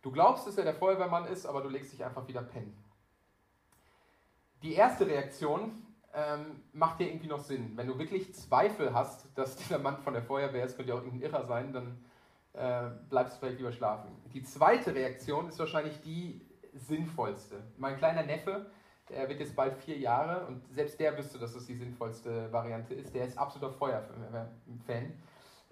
Du 0.00 0.10
glaubst, 0.10 0.46
dass 0.46 0.56
er 0.56 0.64
der 0.64 0.74
Feuerwehrmann 0.74 1.26
ist, 1.26 1.44
aber 1.44 1.60
du 1.60 1.68
legst 1.68 1.92
dich 1.92 2.04
einfach 2.04 2.26
wieder 2.28 2.42
pennen. 2.42 2.74
Die 4.64 4.72
erste 4.72 5.06
Reaktion 5.06 5.84
ähm, 6.14 6.62
macht 6.72 6.98
dir 6.98 7.08
irgendwie 7.08 7.26
noch 7.26 7.40
Sinn. 7.40 7.72
Wenn 7.76 7.86
du 7.86 7.98
wirklich 7.98 8.34
Zweifel 8.34 8.94
hast, 8.94 9.26
dass 9.34 9.56
dieser 9.58 9.78
Mann 9.78 9.98
von 9.98 10.14
der 10.14 10.22
Feuerwehr 10.22 10.64
ist, 10.64 10.76
könnte 10.76 10.92
ja 10.92 10.98
auch 10.98 11.04
irgendein 11.04 11.30
Irrer 11.30 11.44
sein, 11.44 11.72
dann 11.74 11.98
äh, 12.54 12.90
bleibst 13.10 13.34
du 13.34 13.40
vielleicht 13.40 13.58
lieber 13.58 13.72
schlafen. 13.72 14.08
Die 14.32 14.42
zweite 14.42 14.94
Reaktion 14.94 15.50
ist 15.50 15.58
wahrscheinlich 15.58 16.00
die 16.00 16.40
sinnvollste. 16.72 17.62
Mein 17.76 17.98
kleiner 17.98 18.22
Neffe, 18.22 18.70
der 19.10 19.28
wird 19.28 19.40
jetzt 19.40 19.54
bald 19.54 19.74
vier 19.74 19.98
Jahre 19.98 20.46
und 20.46 20.66
selbst 20.72 20.98
der 20.98 21.18
wüsste, 21.18 21.38
dass 21.38 21.52
das 21.52 21.66
die 21.66 21.74
sinnvollste 21.74 22.50
Variante 22.50 22.94
ist. 22.94 23.14
Der 23.14 23.26
ist 23.26 23.36
absoluter 23.36 23.74
Feuerwehr-Fan. 23.74 25.12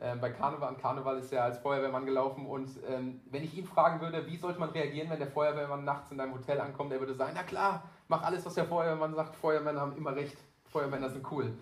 Ähm, 0.01 0.21
bei 0.21 0.31
Karneval, 0.31 0.69
an 0.69 0.77
Karneval 0.77 1.19
ist 1.19 1.33
er 1.33 1.45
als 1.45 1.59
Feuerwehrmann 1.61 2.05
gelaufen 2.05 2.45
und 2.45 2.69
ähm, 2.87 3.23
wenn 3.31 3.43
ich 3.43 3.57
ihn 3.57 3.65
fragen 3.65 4.03
würde, 4.03 4.27
wie 4.27 4.37
sollte 4.37 4.61
man 4.61 4.69
reagieren, 4.69 5.09
wenn 5.09 5.19
der 5.19 5.31
Feuerwehrmann 5.31 5.83
nachts 5.83 6.11
in 6.11 6.19
deinem 6.19 6.35
Hotel 6.35 6.61
ankommt, 6.61 6.93
er 6.93 7.01
würde 7.01 7.15
sagen, 7.15 7.33
na 7.35 7.43
klar, 7.43 7.85
mach 8.09 8.23
alles, 8.23 8.45
was 8.45 8.55
der 8.55 8.67
Feuerwehrmann 8.67 9.15
sagt, 9.15 9.37
Feuermänner 9.37 9.81
haben 9.81 9.97
immer 9.97 10.15
recht, 10.15 10.37
Feuermänner 10.65 11.11
sind 11.11 11.31
cool. 11.31 11.53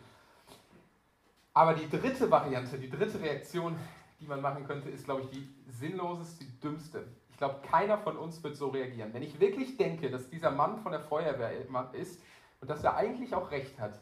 Aber 1.53 1.75
die 1.75 1.89
dritte 1.89 2.31
Variante, 2.31 2.79
die 2.79 2.91
dritte 2.91 3.21
Reaktion, 3.21 3.77
die 4.21 4.27
man 4.27 4.41
machen 4.41 4.67
könnte, 4.67 4.89
ist, 4.89 5.05
glaube 5.05 5.23
ich, 5.23 5.31
die 5.31 5.49
sinnloseste, 5.69 6.45
die 6.45 6.61
dümmste. 6.61 7.05
Ich 7.31 7.37
glaube, 7.37 7.61
keiner 7.67 7.99
von 7.99 8.17
uns 8.17 8.43
wird 8.43 8.57
so 8.57 8.69
reagieren. 8.69 9.13
Wenn 9.13 9.23
ich 9.23 9.41
wirklich 9.41 9.77
denke, 9.77 10.11
dass 10.11 10.29
dieser 10.29 10.51
Mann 10.51 10.79
von 10.79 10.93
der 10.93 11.01
Feuerwehr 11.01 11.53
ist 11.95 12.21
und 12.61 12.71
dass 12.71 12.85
er 12.85 12.97
eigentlich 12.97 13.35
auch 13.35 13.51
recht 13.51 13.81
hat, 13.81 13.99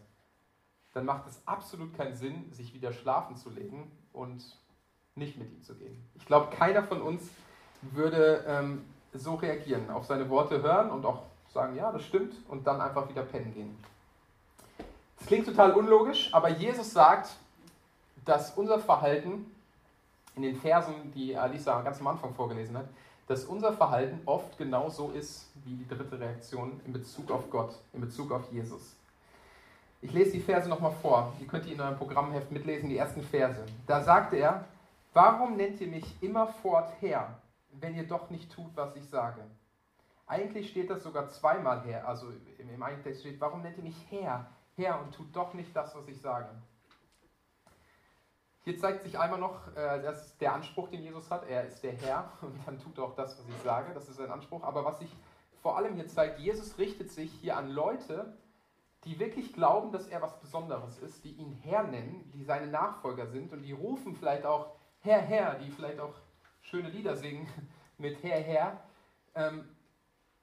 dann 0.92 1.05
macht 1.05 1.27
es 1.29 1.40
absolut 1.46 1.94
keinen 1.94 2.16
Sinn, 2.16 2.51
sich 2.53 2.74
wieder 2.74 2.92
schlafen 2.92 3.37
zu 3.37 3.51
legen 3.51 3.90
und 4.12 4.42
nicht 5.14 5.38
mit 5.38 5.51
ihm 5.53 5.62
zu 5.62 5.74
gehen. 5.77 6.03
Ich 6.14 6.27
glaube, 6.27 6.55
keiner 6.55 6.83
von 6.83 7.01
uns 7.01 7.31
würde 7.83 8.44
ähm, 8.46 8.85
so 9.12 9.35
reagieren, 9.35 9.90
auf 9.90 10.07
seine 10.07 10.29
Worte 10.29 10.62
hören 10.62 10.90
und 10.90 11.05
auch 11.05 11.22
sagen, 11.52 11.76
ja, 11.76 11.90
das 11.92 12.04
stimmt, 12.04 12.34
und 12.48 12.66
dann 12.66 12.80
einfach 12.80 13.08
wieder 13.08 13.22
pennen 13.22 13.52
gehen. 13.54 13.76
Das 15.18 15.26
klingt 15.26 15.46
total 15.46 15.72
unlogisch, 15.72 16.32
aber 16.32 16.48
Jesus 16.48 16.92
sagt, 16.92 17.37
dass 18.24 18.52
unser 18.56 18.78
Verhalten 18.78 19.50
in 20.37 20.42
den 20.42 20.56
Versen, 20.56 21.12
die 21.14 21.37
Alisa 21.37 21.80
ganz 21.82 22.00
am 22.00 22.06
Anfang 22.08 22.34
vorgelesen 22.34 22.76
hat, 22.76 22.87
dass 23.26 23.44
unser 23.44 23.72
Verhalten 23.72 24.20
oft 24.24 24.56
genauso 24.56 25.11
ist 25.11 25.50
wie 25.64 25.74
die 25.74 25.88
dritte 25.88 26.18
Reaktion 26.18 26.80
in 26.87 26.92
Bezug 26.92 27.30
auf 27.30 27.50
Gott, 27.50 27.74
in 27.92 28.00
Bezug 28.00 28.32
auf 28.32 28.50
Jesus. 28.52 28.94
Ich 30.00 30.12
lese 30.12 30.32
die 30.32 30.40
Verse 30.40 30.68
nochmal 30.68 30.92
vor. 31.02 31.34
Die 31.40 31.46
könnt 31.46 31.66
ihr 31.66 31.74
in 31.74 31.80
eurem 31.80 31.96
Programmheft 31.96 32.52
mitlesen, 32.52 32.88
die 32.88 32.96
ersten 32.96 33.22
Verse. 33.22 33.66
Da 33.87 34.02
sagt 34.02 34.32
er, 34.32 34.64
warum 35.12 35.56
nennt 35.56 35.80
ihr 35.80 35.88
mich 35.88 36.04
immerfort 36.22 36.92
Herr, 37.00 37.37
wenn 37.72 37.96
ihr 37.96 38.06
doch 38.06 38.30
nicht 38.30 38.50
tut, 38.52 38.70
was 38.76 38.94
ich 38.94 39.06
sage? 39.08 39.42
Eigentlich 40.28 40.68
steht 40.70 40.90
das 40.90 41.02
sogar 41.02 41.28
zweimal 41.30 41.82
her. 41.84 42.06
Also 42.06 42.28
im, 42.58 42.68
im 42.68 42.82
eigentlichen 42.82 43.04
Text 43.04 43.20
steht, 43.22 43.40
warum 43.40 43.62
nennt 43.62 43.78
ihr 43.78 43.82
mich 43.82 43.96
Herr, 44.10 44.46
Herr 44.76 45.00
und 45.00 45.14
tut 45.14 45.34
doch 45.34 45.54
nicht 45.54 45.74
das, 45.74 45.94
was 45.96 46.06
ich 46.06 46.20
sage? 46.20 46.50
Hier 48.64 48.76
zeigt 48.76 49.02
sich 49.02 49.18
einmal 49.18 49.40
noch, 49.40 49.74
äh, 49.74 50.06
ist 50.12 50.38
der 50.42 50.52
Anspruch, 50.52 50.88
den 50.88 51.02
Jesus 51.02 51.30
hat. 51.30 51.48
Er 51.48 51.64
ist 51.64 51.82
der 51.82 51.92
Herr 51.92 52.30
und 52.42 52.54
dann 52.66 52.78
tut 52.78 52.98
auch 52.98 53.14
das, 53.14 53.38
was 53.38 53.48
ich 53.48 53.62
sage. 53.62 53.94
Das 53.94 54.06
ist 54.08 54.16
sein 54.16 54.30
Anspruch. 54.30 54.62
Aber 54.62 54.84
was 54.84 54.98
sich 54.98 55.10
vor 55.62 55.78
allem 55.78 55.94
hier 55.94 56.06
zeigt, 56.06 56.38
Jesus 56.38 56.76
richtet 56.76 57.10
sich 57.10 57.32
hier 57.32 57.56
an 57.56 57.70
Leute, 57.70 58.36
die 59.04 59.18
wirklich 59.18 59.54
glauben, 59.54 59.92
dass 59.92 60.06
er 60.08 60.20
was 60.20 60.38
Besonderes 60.40 60.98
ist, 60.98 61.24
die 61.24 61.32
ihn 61.32 61.52
Herr 61.62 61.84
nennen, 61.84 62.30
die 62.34 62.44
seine 62.44 62.66
Nachfolger 62.66 63.26
sind 63.28 63.52
und 63.52 63.62
die 63.62 63.72
rufen 63.72 64.14
vielleicht 64.14 64.44
auch 64.44 64.74
Herr, 65.00 65.20
Herr, 65.20 65.54
die 65.54 65.70
vielleicht 65.70 66.00
auch 66.00 66.14
schöne 66.60 66.90
Lieder 66.90 67.16
singen 67.16 67.48
mit 67.98 68.22
Herr, 68.22 68.40
Herr. 68.40 68.80
Ähm, 69.34 69.68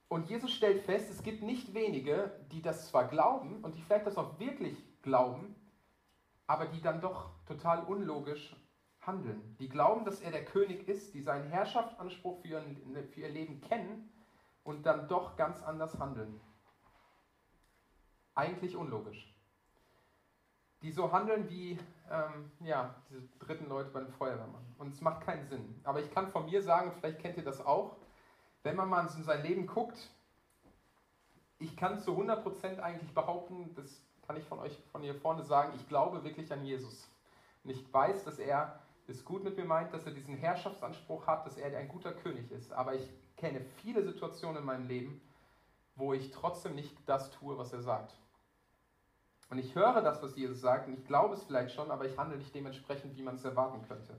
und 0.08 0.28
Jesus 0.28 0.52
stellt 0.52 0.84
fest, 0.84 1.10
es 1.10 1.22
gibt 1.22 1.42
nicht 1.42 1.74
wenige, 1.74 2.46
die 2.52 2.62
das 2.62 2.88
zwar 2.88 3.08
glauben 3.08 3.64
und 3.64 3.76
die 3.76 3.82
vielleicht 3.82 4.06
das 4.06 4.16
auch 4.16 4.38
wirklich 4.38 4.76
glauben, 5.02 5.56
aber 6.46 6.66
die 6.66 6.80
dann 6.80 7.00
doch 7.00 7.30
total 7.46 7.84
unlogisch 7.84 8.54
handeln. 9.00 9.56
Die 9.58 9.68
glauben, 9.68 10.04
dass 10.04 10.20
er 10.20 10.30
der 10.30 10.44
König 10.44 10.88
ist, 10.88 11.14
die 11.14 11.20
seinen 11.22 11.48
Herrschaftsanspruch 11.50 12.40
für 12.40 12.48
ihr, 12.48 13.28
Leben 13.28 13.60
kennen 13.60 14.12
und 14.64 14.86
dann 14.86 15.08
doch 15.08 15.36
ganz 15.36 15.62
anders 15.62 15.98
handeln. 15.98 16.40
Eigentlich 18.34 18.76
unlogisch. 18.76 19.32
die 20.82 20.92
so 20.92 21.10
handeln 21.10 21.48
wie 21.48 21.78
ähm, 22.10 22.52
ja, 22.60 22.94
diese 23.08 23.22
dritten 23.38 23.68
Leute 23.68 23.90
beim 23.90 24.08
Feuerwehrmann. 24.12 24.74
Und 24.78 24.92
es 24.94 25.00
macht 25.00 25.22
keinen 25.22 25.46
Sinn. 25.46 25.80
Aber 25.84 26.00
ich 26.00 26.10
kann 26.12 26.28
von 26.28 26.44
mir 26.44 26.62
sagen, 26.62 26.92
vielleicht 26.92 27.18
kennt 27.18 27.36
ihr 27.38 27.44
das 27.44 27.64
auch, 27.64 27.96
wenn 28.66 28.74
man 28.74 28.88
mal 28.88 29.08
in 29.16 29.22
sein 29.22 29.42
Leben 29.44 29.66
guckt, 29.66 29.96
ich 31.60 31.76
kann 31.76 32.00
zu 32.00 32.10
100% 32.10 32.80
eigentlich 32.80 33.14
behaupten, 33.14 33.72
das 33.76 34.02
kann 34.26 34.36
ich 34.36 34.44
von 34.44 34.58
euch 34.58 34.76
von 34.90 35.02
hier 35.02 35.14
vorne 35.14 35.44
sagen, 35.44 35.72
ich 35.76 35.88
glaube 35.88 36.24
wirklich 36.24 36.52
an 36.52 36.64
Jesus. 36.64 37.08
Und 37.62 37.70
ich 37.70 37.92
weiß, 37.92 38.24
dass 38.24 38.40
er 38.40 38.80
es 39.06 39.24
gut 39.24 39.44
mit 39.44 39.56
mir 39.56 39.64
meint, 39.64 39.94
dass 39.94 40.04
er 40.04 40.10
diesen 40.12 40.36
Herrschaftsanspruch 40.36 41.28
hat, 41.28 41.46
dass 41.46 41.56
er 41.56 41.78
ein 41.78 41.86
guter 41.86 42.12
König 42.12 42.50
ist. 42.50 42.72
Aber 42.72 42.94
ich 42.94 43.08
kenne 43.36 43.60
viele 43.60 44.02
Situationen 44.02 44.58
in 44.58 44.64
meinem 44.64 44.88
Leben, 44.88 45.20
wo 45.94 46.12
ich 46.12 46.32
trotzdem 46.32 46.74
nicht 46.74 46.92
das 47.06 47.30
tue, 47.30 47.56
was 47.56 47.72
er 47.72 47.82
sagt. 47.82 48.16
Und 49.48 49.58
ich 49.58 49.76
höre 49.76 50.02
das, 50.02 50.20
was 50.24 50.34
Jesus 50.34 50.60
sagt, 50.60 50.88
und 50.88 50.94
ich 50.94 51.06
glaube 51.06 51.34
es 51.34 51.44
vielleicht 51.44 51.72
schon, 51.72 51.92
aber 51.92 52.04
ich 52.04 52.18
handle 52.18 52.36
nicht 52.36 52.52
dementsprechend, 52.52 53.16
wie 53.16 53.22
man 53.22 53.36
es 53.36 53.44
erwarten 53.44 53.86
könnte. 53.86 54.16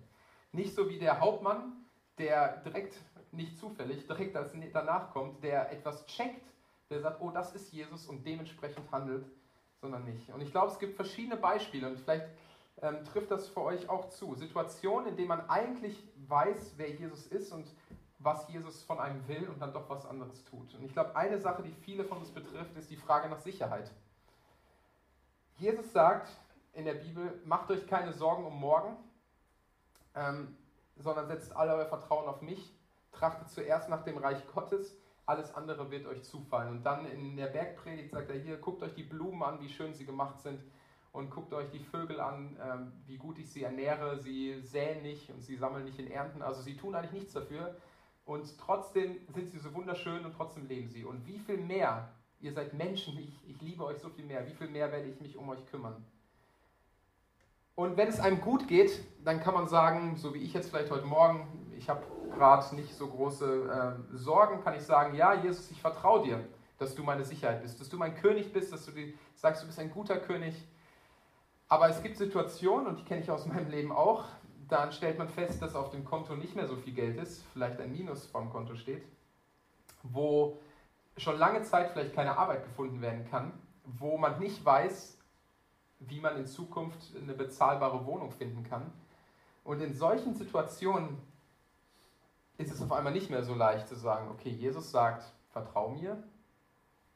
Nicht 0.54 0.74
so 0.74 0.88
wie 0.88 1.00
der 1.00 1.20
Hauptmann, 1.20 1.74
der 2.18 2.62
direkt, 2.64 2.96
nicht 3.38 3.58
zufällig, 3.58 4.06
direkt 4.08 4.36
danach 4.74 5.12
kommt, 5.12 5.44
der 5.44 5.72
etwas 5.72 6.06
checkt, 6.08 6.46
der 6.90 7.02
sagt, 7.02 7.22
oh, 7.22 7.32
das 7.32 7.54
ist 7.56 7.72
Jesus 7.72 8.08
und 8.08 8.26
dementsprechend 8.26 8.92
handelt, 8.92 9.26
sondern 9.82 10.04
nicht. 10.06 10.30
Und 10.30 10.42
ich 10.42 10.52
glaube, 10.52 10.72
es 10.72 10.80
gibt 10.80 10.96
verschiedene 10.96 11.38
Beispiele 11.38 11.88
und 11.88 12.00
vielleicht 12.00 12.28
ähm, 12.82 13.04
trifft 13.06 13.32
das 13.32 13.48
für 13.48 13.62
euch 13.62 13.90
auch 13.90 14.10
zu. 14.10 14.36
Situationen, 14.36 15.10
in 15.10 15.16
denen 15.18 15.28
man 15.30 15.50
eigentlich 15.50 16.04
weiß, 16.28 16.74
wer 16.78 16.90
Jesus 16.92 17.28
ist 17.28 17.52
und 17.52 17.68
was 18.20 18.48
Jesus 18.50 18.84
von 18.84 19.00
einem 19.00 19.28
will 19.28 19.48
und 19.48 19.62
dann 19.62 19.74
doch 19.74 19.90
was 19.90 20.06
anderes 20.06 20.44
tut. 20.46 20.74
Und 20.76 20.84
ich 20.84 20.94
glaube, 20.94 21.16
eine 21.16 21.40
Sache, 21.40 21.62
die 21.62 21.72
viele 21.72 22.04
von 22.04 22.18
uns 22.20 22.32
betrifft, 22.32 22.76
ist 22.76 22.90
die 22.90 22.96
Frage 22.96 23.30
nach 23.30 23.40
Sicherheit. 23.40 23.92
Jesus 25.58 25.92
sagt 25.92 26.30
in 26.74 26.86
der 26.86 26.94
Bibel, 26.94 27.42
macht 27.46 27.70
euch 27.72 27.88
keine 27.88 28.14
Sorgen 28.14 28.46
um 28.46 28.60
morgen, 28.60 28.96
ähm, 30.16 30.56
sondern 30.98 31.28
setzt 31.28 31.56
alle 31.56 31.76
euer 31.76 31.86
Vertrauen 31.86 32.28
auf 32.28 32.42
mich, 32.42 32.74
trachtet 33.18 33.50
zuerst 33.50 33.90
nach 33.90 34.04
dem 34.04 34.18
Reich 34.18 34.46
Gottes, 34.54 34.98
alles 35.26 35.54
andere 35.56 35.92
wird 35.92 36.06
euch 36.06 36.24
zufallen. 36.24 36.72
Und 36.72 36.84
dann 36.84 37.06
in 37.06 37.36
der 37.36 37.48
Bergpredigt 37.48 38.12
sagt 38.12 38.30
er 38.30 38.40
hier, 38.40 38.58
guckt 38.58 38.82
euch 38.84 38.94
die 38.94 39.04
Blumen 39.04 39.44
an, 39.44 39.60
wie 39.60 39.70
schön 39.70 39.94
sie 39.94 40.06
gemacht 40.06 40.40
sind 40.42 40.64
und 41.12 41.30
guckt 41.30 41.54
euch 41.54 41.70
die 41.70 41.80
Vögel 41.80 42.20
an, 42.20 42.58
ähm, 42.64 42.94
wie 43.06 43.18
gut 43.18 43.38
ich 43.40 43.52
sie 43.52 43.64
ernähre. 43.64 44.20
Sie 44.20 44.62
säen 44.62 45.02
nicht 45.02 45.30
und 45.30 45.42
sie 45.42 45.58
sammeln 45.58 45.86
nicht 45.86 46.00
in 46.00 46.10
Ernten, 46.10 46.42
also 46.42 46.62
sie 46.62 46.78
tun 46.78 46.96
eigentlich 46.96 47.12
nichts 47.12 47.34
dafür. 47.34 47.76
Und 48.26 48.58
trotzdem 48.58 49.18
sind 49.28 49.50
sie 49.50 49.60
so 49.60 49.74
wunderschön 49.74 50.26
und 50.26 50.34
trotzdem 50.34 50.68
leben 50.68 50.90
sie. 50.90 51.06
Und 51.06 51.26
wie 51.26 51.40
viel 51.40 51.58
mehr 51.58 52.10
Ihr 52.40 52.54
seid 52.54 52.74
Menschen, 52.74 53.18
ich, 53.18 53.50
ich 53.50 53.60
liebe 53.62 53.84
euch 53.84 53.98
so 54.00 54.10
viel 54.10 54.26
mehr. 54.26 54.46
Wie 54.48 54.54
viel 54.54 54.68
mehr 54.68 54.92
werde 54.92 55.10
ich 55.10 55.20
mich 55.20 55.38
um 55.38 55.50
euch 55.50 55.66
kümmern? 55.68 56.06
Und 57.78 57.96
wenn 57.96 58.08
es 58.08 58.20
einem 58.20 58.42
gut 58.42 58.68
geht, 58.68 59.04
dann 59.24 59.40
kann 59.40 59.54
man 59.54 59.68
sagen, 59.68 60.16
so 60.18 60.34
wie 60.34 60.40
ich 60.40 60.52
jetzt 60.52 60.72
vielleicht 60.72 60.90
heute 60.90 61.06
Morgen, 61.06 61.48
ich 61.78 61.88
habe 61.90 62.02
gerade 62.34 62.76
nicht 62.76 62.92
so 62.96 63.06
große 63.06 64.00
äh, 64.12 64.18
Sorgen, 64.18 64.64
kann 64.64 64.74
ich 64.74 64.82
sagen, 64.82 65.14
ja, 65.16 65.36
Jesus, 65.36 65.70
ich 65.70 65.80
vertraue 65.80 66.24
dir, 66.24 66.44
dass 66.80 66.96
du 66.96 67.04
meine 67.04 67.24
Sicherheit 67.24 67.62
bist, 67.62 67.80
dass 67.80 67.88
du 67.88 67.98
mein 67.98 68.16
König 68.16 68.52
bist, 68.52 68.74
dass 68.74 68.84
du 68.84 68.94
die, 68.94 69.16
sagst, 69.36 69.62
du 69.62 69.68
bist 69.68 69.78
ein 69.78 69.92
guter 69.92 70.18
König. 70.18 70.56
Aber 71.68 71.88
es 71.88 72.02
gibt 72.02 72.18
Situationen, 72.18 72.88
und 72.88 72.98
die 72.98 73.04
kenne 73.04 73.22
ich 73.22 73.30
aus 73.30 73.46
meinem 73.46 73.70
Leben 73.70 73.92
auch, 73.92 74.26
dann 74.68 74.92
stellt 74.92 75.20
man 75.20 75.30
fest, 75.30 75.62
dass 75.62 75.76
auf 75.76 75.92
dem 75.92 76.04
Konto 76.04 76.36
nicht 76.36 76.56
mehr 76.56 76.66
so 76.66 76.78
viel 76.78 76.96
Geld 76.96 77.22
ist, 77.22 77.44
vielleicht 77.54 77.80
ein 77.80 77.92
Minus 77.92 78.26
vom 78.26 78.50
Konto 78.50 78.74
steht, 78.74 79.04
wo 80.02 80.58
schon 81.16 81.38
lange 81.38 81.62
Zeit 81.62 81.92
vielleicht 81.92 82.16
keine 82.16 82.40
Arbeit 82.40 82.64
gefunden 82.64 83.02
werden 83.02 83.28
kann, 83.30 83.54
wo 83.84 84.18
man 84.18 84.40
nicht 84.40 84.66
weiß, 84.66 85.17
wie 86.00 86.20
man 86.20 86.38
in 86.38 86.46
Zukunft 86.46 87.16
eine 87.16 87.34
bezahlbare 87.34 88.06
Wohnung 88.06 88.32
finden 88.32 88.64
kann. 88.64 88.92
Und 89.64 89.82
in 89.82 89.94
solchen 89.94 90.36
Situationen 90.36 91.18
ist 92.58 92.72
es 92.72 92.82
auf 92.82 92.92
einmal 92.92 93.14
nicht 93.14 93.30
mehr 93.30 93.44
so 93.44 93.54
leicht 93.54 93.88
zu 93.88 93.96
sagen, 93.96 94.30
okay, 94.30 94.50
Jesus 94.50 94.92
sagt, 94.92 95.24
vertrau 95.52 95.90
mir, 95.90 96.22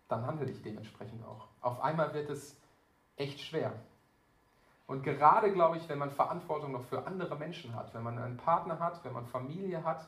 dann 0.08 0.26
handle 0.26 0.50
ich 0.50 0.62
dementsprechend 0.62 1.24
auch. 1.26 1.48
Auf 1.62 1.80
einmal 1.82 2.14
wird 2.14 2.30
es 2.30 2.58
echt 3.16 3.40
schwer. 3.40 3.74
Und 4.88 5.04
gerade, 5.04 5.54
glaube 5.54 5.78
ich, 5.78 5.88
wenn 5.88 6.00
man 6.00 6.12
Verantwortung 6.12 6.74
noch 6.74 6.84
für 6.84 7.08
andere 7.08 7.38
Menschen 7.38 7.76
hat, 7.76 7.94
wenn 7.94 8.04
man 8.04 8.18
einen 8.18 8.38
Partner 8.38 8.80
hat, 8.80 9.04
wenn 9.06 9.14
man 9.14 9.26
Familie 9.26 9.84
hat, 9.84 10.08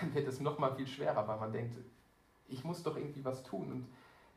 dann 0.00 0.12
wird 0.14 0.26
es 0.26 0.40
noch 0.40 0.58
mal 0.58 0.74
viel 0.74 0.86
schwerer, 0.86 1.28
weil 1.28 1.38
man 1.38 1.52
denkt, 1.52 1.76
ich 2.48 2.64
muss 2.64 2.82
doch 2.82 2.96
irgendwie 2.96 3.24
was 3.24 3.42
tun 3.42 3.70
und 3.70 3.88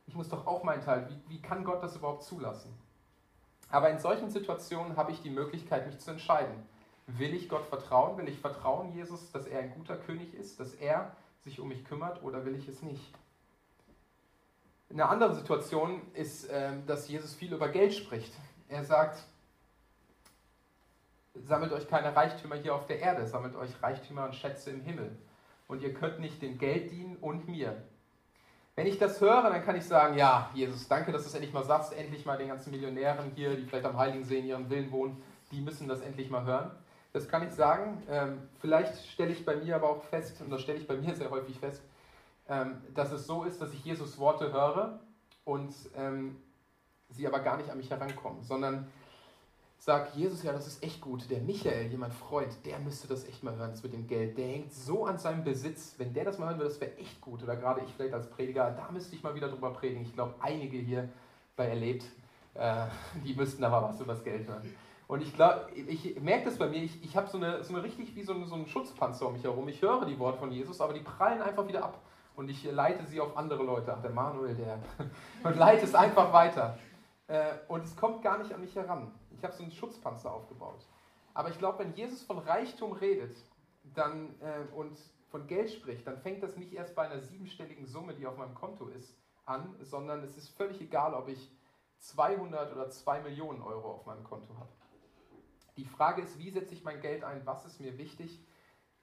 ich 0.05 0.15
muss 0.15 0.29
doch 0.29 0.45
auch 0.45 0.63
meinen 0.63 0.81
Teil, 0.81 1.10
wie, 1.10 1.29
wie 1.29 1.41
kann 1.41 1.63
Gott 1.63 1.81
das 1.81 1.95
überhaupt 1.95 2.23
zulassen? 2.23 2.77
Aber 3.71 3.89
in 3.89 3.99
solchen 3.99 4.29
Situationen 4.29 4.97
habe 4.97 5.12
ich 5.12 5.21
die 5.21 5.29
Möglichkeit, 5.29 5.88
mich 5.88 5.99
zu 5.99 6.12
entscheiden. 6.12 6.53
Will 7.07 7.34
ich 7.34 7.49
Gott 7.49 7.65
vertrauen? 7.65 8.17
Will 8.17 8.27
ich 8.27 8.39
vertrauen, 8.39 8.93
Jesus, 8.93 9.31
dass 9.31 9.47
er 9.47 9.60
ein 9.60 9.73
guter 9.73 9.97
König 9.97 10.34
ist, 10.34 10.60
dass 10.60 10.73
er 10.75 11.15
sich 11.43 11.60
um 11.60 11.69
mich 11.69 11.86
kümmert 11.86 12.21
oder 12.21 12.45
will 12.45 12.55
ich 12.55 12.67
es 12.67 12.81
nicht? 12.81 13.13
Eine 14.89 15.07
andere 15.07 15.36
Situation 15.36 16.01
ist, 16.13 16.49
ähm, 16.51 16.86
dass 16.86 17.07
Jesus 17.07 17.34
viel 17.34 17.53
über 17.53 17.69
Geld 17.69 17.93
spricht. 17.93 18.34
Er 18.67 18.84
sagt, 18.84 19.23
sammelt 21.34 21.71
euch 21.71 21.88
keine 21.88 22.13
Reichtümer 22.13 22.55
hier 22.55 22.75
auf 22.75 22.86
der 22.88 22.99
Erde, 22.99 23.25
sammelt 23.25 23.55
euch 23.55 23.81
Reichtümer 23.81 24.25
und 24.25 24.36
Schätze 24.36 24.69
im 24.69 24.81
Himmel. 24.81 25.17
Und 25.69 25.81
ihr 25.81 25.93
könnt 25.93 26.19
nicht 26.19 26.41
dem 26.41 26.57
Geld 26.57 26.91
dienen 26.91 27.15
und 27.17 27.47
mir. 27.47 27.81
Wenn 28.75 28.88
ich 28.88 28.97
das 28.97 29.19
höre, 29.19 29.43
dann 29.43 29.63
kann 29.65 29.75
ich 29.75 29.86
sagen, 29.86 30.17
ja, 30.17 30.49
Jesus, 30.53 30.88
danke, 30.88 31.12
dass 31.12 31.23
du 31.23 31.27
es 31.27 31.34
endlich 31.34 31.53
mal 31.53 31.63
sagst, 31.63 31.93
endlich 31.93 32.25
mal 32.25 32.38
den 32.38 32.47
ganzen 32.47 32.71
Millionären 32.71 33.31
hier, 33.36 33.55
die 33.55 33.65
vielleicht 33.65 33.86
am 33.86 33.97
Heiligen 33.97 34.23
See 34.23 34.39
in 34.39 34.45
ihren 34.45 34.69
Willen 34.69 34.91
wohnen, 34.91 35.21
die 35.51 35.60
müssen 35.60 35.89
das 35.89 35.99
endlich 35.99 36.29
mal 36.29 36.45
hören. 36.45 36.71
Das 37.12 37.27
kann 37.27 37.45
ich 37.45 37.53
sagen. 37.53 38.01
Ähm, 38.10 38.47
vielleicht 38.62 39.05
stelle 39.07 39.31
ich 39.31 39.45
bei 39.45 39.57
mir 39.57 39.75
aber 39.75 39.89
auch 39.89 40.03
fest, 40.05 40.41
und 40.41 40.49
das 40.49 40.62
stelle 40.62 40.79
ich 40.79 40.88
bei 40.88 40.95
mir 40.95 41.13
sehr 41.15 41.29
häufig 41.29 41.60
fest, 41.60 41.84
ähm, 42.47 42.81
dass 42.93 43.12
es 43.12 43.27
so 43.27 43.43
ist, 43.43 43.62
dass 43.62 43.73
ich 43.73 43.84
Jesus 43.84 44.17
Worte 44.17 44.53
höre 44.53 44.99
und 45.43 45.73
ähm, 45.97 46.38
sie 47.10 47.27
aber 47.27 47.39
gar 47.39 47.57
nicht 47.57 47.69
an 47.69 47.77
mich 47.77 47.89
herankommen, 47.89 48.41
sondern 48.41 48.88
sagt 49.82 50.15
Jesus, 50.15 50.44
ja, 50.44 50.54
das 50.54 50.67
ist 50.67 50.84
echt 50.84 51.02
gut. 51.02 51.28
Der 51.32 51.41
Michael, 51.41 51.89
mein 51.98 52.12
Freund, 52.12 52.56
der 52.67 52.78
müsste 52.78 53.08
das 53.08 53.28
echt 53.28 53.41
mal 53.41 53.56
hören, 53.56 53.72
das 53.72 53.82
mit 53.82 53.94
dem 53.94 54.06
Geld. 54.06 54.38
Der 54.38 54.48
hängt 54.48 54.72
so 54.72 55.08
an 55.08 55.17
seinem 55.17 55.44
Besitz. 55.44 55.96
Wenn 55.98 56.13
der 56.13 56.24
das 56.24 56.38
mal 56.38 56.50
hören 56.50 56.60
würde, 56.60 56.70
das 56.70 56.80
wäre 56.80 56.96
echt 56.98 57.20
gut. 57.20 57.41
Oder 57.41 57.56
gerade 57.56 57.82
ich 57.82 57.91
vielleicht 57.91 58.13
als 58.13 58.30
Prediger, 58.30 58.70
da 58.70 58.91
müsste 58.91 59.15
ich 59.15 59.24
mal 59.24 59.34
wieder 59.34 59.50
drüber 59.50 59.72
predigen. 59.72 60.04
Ich 60.04 60.13
glaube, 60.13 60.36
einige 60.39 60.78
hier 60.78 61.10
bei 61.56 61.67
Erlebt, 61.67 62.06
äh, 62.54 62.86
die 63.26 63.34
müssten 63.34 63.63
aber 63.63 63.82
was 63.89 64.00
über 64.00 64.13
das 64.13 64.24
Geld 64.24 64.48
hören. 64.48 64.62
Und 65.08 65.24
ich 65.24 65.34
glaube, 65.34 65.65
ich 65.74 66.22
merke 66.22 66.46
das 66.46 66.60
bei 66.60 66.70
mir, 66.70 66.84
ich, 66.84 67.04
ich 67.04 67.17
habe 67.17 67.28
so 67.28 67.38
eine, 67.38 67.63
so 67.63 67.74
eine 67.74 67.84
richtig 67.84 68.15
wie 68.15 68.22
so, 68.22 68.36
eine, 68.36 68.46
so 68.46 68.54
einen 68.54 68.67
Schutzpanzer 68.67 69.26
um 69.26 69.34
mich 69.34 69.44
herum. 69.44 69.67
Ich 69.67 69.82
höre 69.82 70.06
die 70.06 70.20
Worte 70.20 70.38
von 70.38 70.52
Jesus, 70.52 70.80
aber 70.80 70.94
die 70.94 71.00
prallen 71.00 71.41
einfach 71.41 71.67
wieder 71.67 71.84
ab. 71.84 72.00
Und 72.36 72.50
ich 72.50 72.63
leite 72.72 73.04
sie 73.08 73.20
auf 73.20 73.36
andere 73.36 73.63
Leute. 73.63 73.96
Ach, 73.98 74.02
der 74.04 74.12
Manuel, 74.12 74.54
der. 74.54 74.78
Und 75.44 75.58
leite 75.58 75.86
es 75.86 75.96
einfach 75.96 76.32
weiter. 76.32 76.78
Äh, 77.28 77.54
und 77.67 77.84
es 77.84 77.96
kommt 77.96 78.22
gar 78.22 78.38
nicht 78.38 78.54
an 78.54 78.62
mich 78.62 78.76
heran. 78.76 79.12
Ich 79.41 79.43
habe 79.43 79.56
so 79.56 79.63
einen 79.63 79.71
Schutzpanzer 79.71 80.32
aufgebaut. 80.32 80.86
Aber 81.34 81.49
ich 81.49 81.58
glaube, 81.58 81.80
wenn 81.80 81.95
Jesus 81.95 82.21
von 82.21 82.38
Reichtum 82.38 82.91
redet 82.91 83.36
dann, 83.95 84.39
äh, 84.39 84.71
und 84.75 84.95
von 85.32 85.47
Geld 85.47 85.71
spricht, 85.71 86.06
dann 86.06 86.19
fängt 86.19 86.43
das 86.43 86.58
nicht 86.58 86.73
erst 86.73 86.93
bei 86.93 87.10
einer 87.10 87.19
siebenstelligen 87.21 87.88
Summe, 87.88 88.13
die 88.13 88.27
auf 88.27 88.38
meinem 88.38 88.54
Konto 88.54 88.89
ist, 88.89 89.17
an, 89.45 89.75
sondern 89.82 90.21
es 90.21 90.38
ist 90.38 90.49
völlig 90.49 90.80
egal, 90.80 91.15
ob 91.15 91.27
ich 91.27 91.49
200 91.97 92.71
oder 92.71 92.91
2 92.91 93.21
Millionen 93.21 93.63
Euro 93.63 93.93
auf 93.93 94.06
meinem 94.06 94.23
Konto 94.23 94.54
habe. 94.60 94.69
Die 95.75 95.86
Frage 95.86 96.21
ist, 96.21 96.38
wie 96.38 96.51
setze 96.51 96.75
ich 96.75 96.84
mein 96.84 97.01
Geld 97.01 97.23
ein? 97.23 97.43
Was 97.47 97.65
ist 97.65 97.82
mir 97.82 97.97
wichtig? 97.97 98.45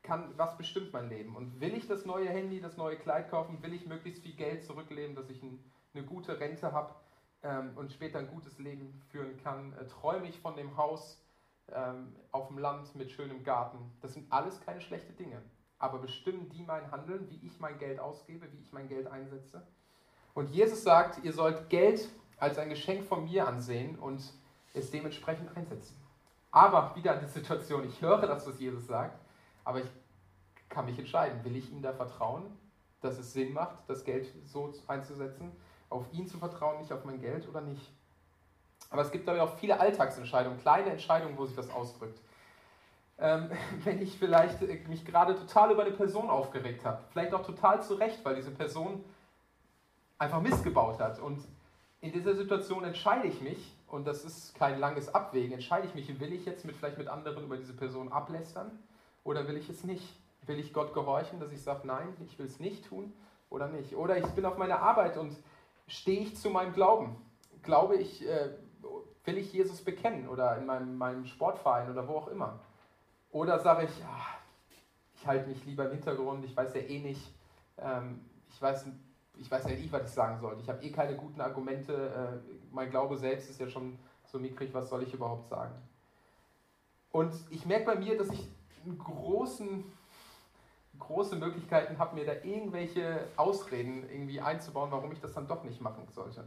Kann, 0.03 0.35
was 0.37 0.57
bestimmt 0.57 0.93
mein 0.93 1.09
Leben? 1.09 1.35
Und 1.35 1.61
will 1.61 1.75
ich 1.75 1.89
das 1.89 2.07
neue 2.07 2.29
Handy, 2.29 2.61
das 2.61 2.77
neue 2.77 2.97
Kleid 2.97 3.29
kaufen? 3.29 3.61
Will 3.65 3.73
ich 3.73 3.87
möglichst 3.87 4.23
viel 4.23 4.37
Geld 4.37 4.63
zurückleben, 4.63 5.17
dass 5.17 5.31
ich 5.31 5.43
ein, 5.43 5.59
eine 5.95 6.05
gute 6.05 6.39
Rente 6.39 6.71
habe? 6.71 6.95
Ähm, 7.43 7.73
und 7.77 7.93
später 7.93 8.19
ein 8.19 8.29
gutes 8.29 8.59
Leben 8.59 9.01
führen 9.11 9.37
kann. 9.43 9.73
Äh, 9.75 9.87
träume 9.87 10.29
ich 10.29 10.39
von 10.41 10.57
dem 10.57 10.77
Haus 10.77 11.23
ähm, 11.73 12.15
auf 12.33 12.49
dem 12.49 12.59
Land 12.59 12.95
mit 12.95 13.11
schönem 13.11 13.45
Garten. 13.45 13.79
Das 14.01 14.15
sind 14.15 14.31
alles 14.33 14.61
keine 14.61 14.81
schlechten 14.81 15.17
Dinge. 15.17 15.43
Aber 15.79 15.99
bestimmen 15.99 16.49
die 16.49 16.63
mein 16.63 16.91
Handeln, 16.91 17.29
wie 17.31 17.47
ich 17.47 17.61
mein 17.61 17.79
Geld 17.79 18.01
ausgebe, 18.01 18.51
wie 18.53 18.61
ich 18.61 18.73
mein 18.73 18.89
Geld 18.89 19.07
einsetze. 19.07 19.67
Und 20.35 20.51
Jesus 20.51 20.83
sagt, 20.83 21.25
ihr 21.25 21.33
sollt 21.33 21.69
Geld 21.71 22.09
als 22.39 22.59
ein 22.59 22.69
Geschenk 22.69 23.05
von 23.05 23.25
mir 23.25 23.47
ansehen 23.47 23.99
und 23.99 24.23
es 24.75 24.91
dementsprechend 24.91 25.57
einsetzen. 25.57 25.97
Aber 26.51 26.95
wieder 26.97 27.17
die 27.17 27.27
Situation, 27.27 27.85
ich 27.85 28.01
höre 28.01 28.27
das, 28.27 28.47
was 28.47 28.59
Jesus 28.59 28.87
sagt, 28.87 29.19
aber 29.65 29.81
ich 29.81 29.89
kann 30.69 30.87
mich 30.87 30.99
entscheiden, 30.99 31.45
will 31.45 31.57
ich 31.57 31.71
ihm 31.71 31.83
da 31.83 31.93
vertrauen, 31.93 32.45
dass 33.01 33.19
es 33.19 33.33
Sinn 33.33 33.53
macht, 33.53 33.79
das 33.89 34.05
Geld 34.05 34.29
so 34.47 34.73
einzusetzen 34.87 35.53
auf 35.91 36.05
ihn 36.13 36.27
zu 36.27 36.39
vertrauen, 36.39 36.81
nicht 36.81 36.93
auf 36.93 37.05
mein 37.05 37.21
Geld 37.21 37.49
oder 37.49 37.61
nicht. 37.61 37.91
Aber 38.91 39.03
es 39.03 39.11
gibt 39.11 39.29
dabei 39.29 39.43
auch 39.43 39.57
viele 39.59 39.79
Alltagsentscheidungen, 39.81 40.59
kleine 40.61 40.91
Entscheidungen, 40.91 41.37
wo 41.37 41.47
sich 41.47 41.57
das 41.57 41.71
ausdrückt. 41.71 42.19
Ähm, 43.19 43.51
wenn 43.85 44.01
ich 44.01 44.19
vielleicht 44.19 44.63
äh, 44.63 44.81
mich 44.89 45.05
gerade 45.05 45.35
total 45.35 45.73
über 45.73 45.83
eine 45.83 45.93
Person 45.93 46.31
aufgeregt 46.31 46.85
habe, 46.85 47.03
vielleicht 47.11 47.35
auch 47.35 47.45
total 47.45 47.83
zu 47.83 47.95
Recht, 47.95 48.25
weil 48.25 48.37
diese 48.37 48.51
Person 48.51 49.05
einfach 50.19 50.41
missgebaut 50.41 50.99
hat 50.99 51.21
und 51.21 51.41
in 52.01 52.13
dieser 52.13 52.35
Situation 52.35 52.85
entscheide 52.85 53.27
ich 53.27 53.41
mich, 53.41 53.75
und 53.89 54.07
das 54.07 54.25
ist 54.25 54.55
kein 54.55 54.79
langes 54.79 55.15
Abwägen, 55.15 55.53
entscheide 55.53 55.87
ich 55.87 55.95
mich, 55.95 56.21
will 56.21 56.33
ich 56.33 56.45
jetzt 56.45 56.65
mit, 56.65 56.77
vielleicht 56.77 56.99
mit 56.99 57.09
anderen 57.09 57.45
über 57.45 57.57
diese 57.57 57.73
Person 57.73 58.13
ablästern 58.13 58.71
oder 59.25 59.49
will 59.49 59.57
ich 59.57 59.69
es 59.69 59.83
nicht? 59.83 60.05
Will 60.47 60.59
ich 60.59 60.73
Gott 60.73 60.95
gehorchen, 60.95 61.41
dass 61.41 61.53
ich 61.53 61.63
sage, 61.63 61.87
nein, 61.87 62.15
ich 62.25 62.39
will 62.39 62.47
es 62.47 62.61
nicht 62.61 62.87
tun 62.87 63.13
oder 63.51 63.69
nicht? 63.69 63.97
Oder 63.97 64.19
ich 64.19 64.27
bin 64.27 64.45
auf 64.45 64.59
meiner 64.59 64.81
Arbeit 64.81 65.17
und 65.17 65.37
stehe 65.89 66.21
ich 66.21 66.37
zu 66.37 66.51
meinem 66.51 66.73
Glauben? 66.73 67.17
Glaube 67.63 67.97
ich, 67.97 68.27
äh, 68.27 68.51
will 69.25 69.39
ich 69.39 69.53
Jesus 69.53 69.83
bekennen 69.83 70.29
oder 70.29 70.57
in 70.57 70.67
meinem, 70.67 70.97
meinem 70.97 71.27
Sportverein 71.27 71.91
oder 71.91 72.07
wo 72.07 72.15
auch 72.15 72.29
immer? 72.29 72.61
Oder 73.31 73.59
sage 73.59 73.85
ich, 73.87 74.05
ach, 74.07 74.39
ich 75.15 75.27
halte 75.27 75.49
mich 75.49 75.65
lieber 75.67 75.87
im 75.87 75.93
Hintergrund, 75.93 76.45
ich 76.45 76.57
weiß 76.57 76.75
ja 76.75 76.81
eh 76.83 77.01
nicht, 77.01 77.35
ähm, 77.79 78.25
ich 78.49 78.63
weiß 78.63 78.87
ich 79.41 79.51
weiß 79.51 79.65
ja 79.65 79.71
nicht, 79.71 79.93
was 79.93 80.09
ich 80.09 80.15
sagen 80.15 80.41
soll. 80.41 80.59
Ich 80.61 80.69
habe 80.69 80.83
eh 80.83 80.91
keine 80.91 81.17
guten 81.17 81.41
Argumente. 81.41 81.93
Äh, 81.95 82.53
mein 82.73 82.91
Glaube 82.91 83.17
selbst 83.17 83.49
ist 83.49 83.61
ja 83.61 83.69
schon 83.69 83.99
so 84.25 84.39
mickrig, 84.39 84.75
was 84.75 84.89
soll 84.89 85.03
ich 85.03 85.15
überhaupt 85.15 85.49
sagen? 85.49 85.75
Und 87.11 87.33
ich 87.51 87.65
merke 87.65 87.87
bei 87.87 87.95
mir, 87.97 88.19
dass 88.19 88.31
ich 88.31 88.49
großen, 88.99 89.85
große 90.99 91.37
Möglichkeiten 91.37 91.99
habe, 91.99 92.15
mir 92.15 92.27
da 92.27 92.33
irgendwelche 92.33 93.27
Ausreden 93.37 94.09
irgendwie 94.11 94.41
einzubauen, 94.41 94.91
warum 94.91 95.13
ich 95.13 95.21
das 95.21 95.33
dann 95.33 95.47
doch 95.47 95.65
nicht 95.65 95.81
machen 95.81 96.07
sollte. 96.11 96.45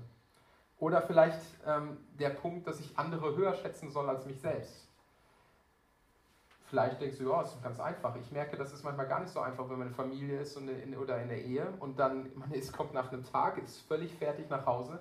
Oder 0.80 1.02
vielleicht 1.02 1.42
ähm, 1.66 1.98
der 2.20 2.30
Punkt, 2.30 2.68
dass 2.68 2.80
ich 2.80 2.98
andere 2.98 3.36
höher 3.36 3.54
schätzen 3.54 3.92
soll 3.92 4.10
als 4.10 4.26
mich 4.26 4.40
selbst. 4.42 4.88
Vielleicht 6.72 7.02
denkst 7.02 7.18
du, 7.18 7.30
ja, 7.30 7.42
ist 7.42 7.62
ganz 7.62 7.80
einfach. 7.80 8.16
Ich 8.16 8.32
merke, 8.32 8.56
das 8.56 8.72
ist 8.72 8.84
manchmal 8.84 9.08
gar 9.08 9.20
nicht 9.20 9.32
so 9.32 9.42
einfach, 9.42 9.70
wenn 9.70 9.78
man 9.78 9.88
in 9.90 9.94
der 9.94 10.04
Familie 10.04 10.40
ist 10.40 10.56
und 10.56 10.70
in, 10.70 10.98
oder 10.98 11.22
in 11.22 11.28
der 11.28 11.44
Ehe 11.44 11.68
und 11.80 12.00
dann, 12.00 12.32
man 12.36 12.52
ist, 12.52 12.72
kommt 12.72 12.94
nach 12.94 13.12
einem 13.12 13.24
Tag, 13.26 13.58
ist 13.58 13.82
völlig 13.82 14.14
fertig 14.16 14.50
nach 14.50 14.66
Hause 14.66 15.00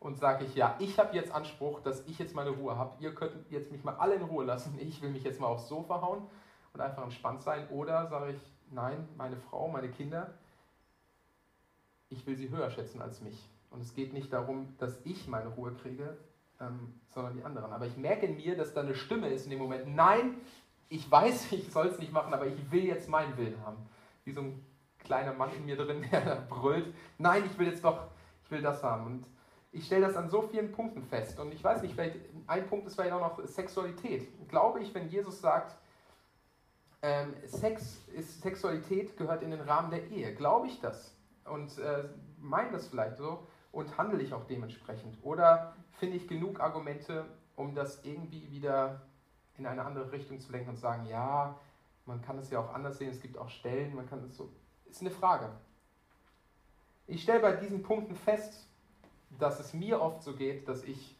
und 0.00 0.18
sage 0.18 0.44
ich, 0.44 0.54
ja, 0.54 0.74
ich 0.80 0.98
habe 0.98 1.14
jetzt 1.14 1.32
Anspruch, 1.32 1.80
dass 1.80 2.04
ich 2.06 2.18
jetzt 2.18 2.34
meine 2.34 2.50
Ruhe 2.50 2.76
habe. 2.76 2.96
Ihr 2.98 3.14
könnt 3.14 3.32
jetzt 3.50 3.72
mich 3.72 3.84
mal 3.84 3.94
alle 3.96 4.16
in 4.16 4.22
Ruhe 4.22 4.44
lassen. 4.44 4.76
Ich 4.80 5.00
will 5.00 5.10
mich 5.10 5.24
jetzt 5.24 5.40
mal 5.40 5.46
aufs 5.46 5.68
Sofa 5.68 6.00
hauen 6.02 6.26
und 6.74 6.80
einfach 6.80 7.04
entspannt 7.04 7.42
sein. 7.42 7.68
Oder 7.70 8.06
sage 8.08 8.32
ich, 8.32 8.55
nein, 8.70 9.08
meine 9.16 9.36
Frau, 9.36 9.68
meine 9.68 9.88
Kinder, 9.88 10.34
ich 12.08 12.26
will 12.26 12.36
sie 12.36 12.50
höher 12.50 12.70
schätzen 12.70 13.00
als 13.00 13.20
mich. 13.20 13.48
Und 13.70 13.80
es 13.80 13.94
geht 13.94 14.12
nicht 14.12 14.32
darum, 14.32 14.74
dass 14.78 14.98
ich 15.04 15.26
meine 15.28 15.48
Ruhe 15.48 15.72
kriege, 15.72 16.16
ähm, 16.60 16.94
sondern 17.08 17.34
die 17.34 17.44
anderen. 17.44 17.72
Aber 17.72 17.86
ich 17.86 17.96
merke 17.96 18.26
in 18.26 18.36
mir, 18.36 18.56
dass 18.56 18.72
da 18.72 18.80
eine 18.80 18.94
Stimme 18.94 19.28
ist 19.28 19.44
in 19.44 19.50
dem 19.50 19.58
Moment, 19.58 19.94
nein, 19.94 20.34
ich 20.88 21.10
weiß, 21.10 21.50
ich 21.52 21.70
soll 21.70 21.88
es 21.88 21.98
nicht 21.98 22.12
machen, 22.12 22.32
aber 22.32 22.46
ich 22.46 22.70
will 22.70 22.84
jetzt 22.84 23.08
meinen 23.08 23.36
Willen 23.36 23.60
haben. 23.64 23.78
Wie 24.24 24.32
so 24.32 24.40
ein 24.40 24.64
kleiner 24.98 25.32
Mann 25.32 25.52
in 25.54 25.64
mir 25.66 25.76
drin, 25.76 26.04
der 26.10 26.20
da 26.20 26.46
brüllt, 26.48 26.94
nein, 27.18 27.44
ich 27.44 27.58
will 27.58 27.66
jetzt 27.66 27.84
doch, 27.84 28.06
ich 28.44 28.50
will 28.50 28.62
das 28.62 28.82
haben. 28.82 29.06
Und 29.06 29.26
ich 29.72 29.84
stelle 29.84 30.06
das 30.06 30.16
an 30.16 30.30
so 30.30 30.42
vielen 30.42 30.72
Punkten 30.72 31.02
fest. 31.02 31.38
Und 31.38 31.52
ich 31.52 31.62
weiß 31.62 31.82
nicht, 31.82 31.94
vielleicht 31.94 32.16
ein 32.46 32.66
Punkt 32.66 32.86
ist 32.86 32.94
vielleicht 32.94 33.12
auch 33.12 33.20
noch 33.20 33.46
Sexualität. 33.46 34.48
Glaube 34.48 34.80
ich, 34.80 34.94
wenn 34.94 35.08
Jesus 35.08 35.40
sagt, 35.40 35.76
ähm, 37.02 37.34
Sex 37.44 38.00
ist, 38.14 38.42
Sexualität 38.42 39.16
gehört 39.16 39.42
in 39.42 39.50
den 39.50 39.60
Rahmen 39.60 39.90
der 39.90 40.10
Ehe, 40.10 40.34
glaube 40.34 40.66
ich 40.66 40.80
das? 40.80 41.14
Und 41.44 41.78
äh, 41.78 42.08
meine 42.38 42.72
das 42.72 42.88
vielleicht 42.88 43.16
so 43.16 43.46
und 43.72 43.96
handle 43.98 44.22
ich 44.22 44.32
auch 44.32 44.44
dementsprechend? 44.44 45.18
Oder 45.22 45.74
finde 45.92 46.16
ich 46.16 46.26
genug 46.28 46.60
Argumente, 46.60 47.26
um 47.56 47.74
das 47.74 48.04
irgendwie 48.04 48.50
wieder 48.50 49.02
in 49.58 49.66
eine 49.66 49.84
andere 49.84 50.10
Richtung 50.12 50.40
zu 50.40 50.52
lenken 50.52 50.70
und 50.70 50.76
sagen, 50.76 51.06
ja, 51.06 51.58
man 52.04 52.22
kann 52.22 52.38
es 52.38 52.50
ja 52.50 52.60
auch 52.60 52.72
anders 52.72 52.98
sehen, 52.98 53.10
es 53.10 53.20
gibt 53.20 53.38
auch 53.38 53.48
Stellen, 53.48 53.94
man 53.94 54.08
kann 54.08 54.22
es 54.24 54.36
so. 54.36 54.50
Ist 54.86 55.00
eine 55.00 55.10
Frage. 55.10 55.50
Ich 57.06 57.22
stelle 57.22 57.40
bei 57.40 57.52
diesen 57.52 57.82
Punkten 57.82 58.14
fest, 58.14 58.66
dass 59.38 59.60
es 59.60 59.74
mir 59.74 60.00
oft 60.00 60.22
so 60.22 60.34
geht, 60.34 60.68
dass 60.68 60.82
ich 60.84 61.15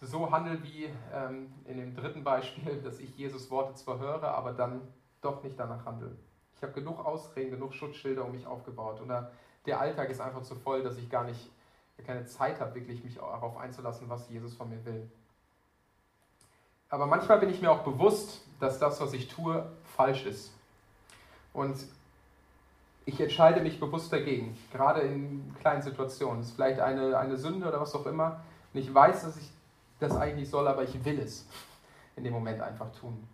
so 0.00 0.30
handle 0.30 0.62
wie 0.62 0.88
ähm, 1.12 1.52
in 1.66 1.76
dem 1.76 1.94
dritten 1.94 2.24
Beispiel, 2.24 2.80
dass 2.82 2.98
ich 2.98 3.16
Jesus 3.16 3.50
Worte 3.50 3.74
zwar 3.74 3.98
höre, 3.98 4.24
aber 4.24 4.52
dann 4.52 4.80
doch 5.20 5.42
nicht 5.42 5.58
danach 5.58 5.84
handle. 5.84 6.16
Ich 6.56 6.62
habe 6.62 6.72
genug 6.72 7.04
Ausreden, 7.04 7.50
genug 7.50 7.74
Schutzschilder 7.74 8.24
um 8.24 8.32
mich 8.32 8.46
aufgebaut. 8.46 9.00
Oder 9.00 9.32
der 9.66 9.80
Alltag 9.80 10.10
ist 10.10 10.20
einfach 10.20 10.42
zu 10.42 10.54
voll, 10.54 10.82
dass 10.82 10.96
ich 10.96 11.10
gar 11.10 11.24
nicht 11.24 11.50
keine 12.06 12.24
Zeit 12.24 12.60
habe, 12.60 12.74
wirklich 12.74 13.04
mich 13.04 13.16
darauf 13.16 13.58
einzulassen, 13.58 14.08
was 14.08 14.28
Jesus 14.30 14.54
von 14.54 14.70
mir 14.70 14.82
will. 14.86 15.10
Aber 16.88 17.06
manchmal 17.06 17.38
bin 17.38 17.50
ich 17.50 17.60
mir 17.60 17.70
auch 17.70 17.82
bewusst, 17.82 18.42
dass 18.58 18.78
das, 18.78 19.00
was 19.00 19.12
ich 19.12 19.28
tue, 19.28 19.70
falsch 19.96 20.24
ist. 20.24 20.52
Und 21.52 21.76
ich 23.04 23.20
entscheide 23.20 23.60
mich 23.60 23.78
bewusst 23.78 24.12
dagegen, 24.12 24.56
gerade 24.72 25.00
in 25.02 25.54
kleinen 25.60 25.82
Situationen. 25.82 26.40
Es 26.40 26.48
ist 26.48 26.54
vielleicht 26.54 26.80
eine, 26.80 27.18
eine 27.18 27.36
Sünde 27.36 27.68
oder 27.68 27.80
was 27.80 27.94
auch 27.94 28.06
immer. 28.06 28.40
Und 28.72 28.80
ich 28.80 28.92
weiß, 28.92 29.22
dass 29.22 29.36
ich 29.36 29.50
das 30.00 30.16
eigentlich 30.16 30.48
soll, 30.48 30.66
aber 30.66 30.82
ich 30.82 31.04
will 31.04 31.18
es 31.18 31.46
in 32.16 32.24
dem 32.24 32.32
Moment 32.32 32.60
einfach 32.60 32.90
tun. 32.92 33.26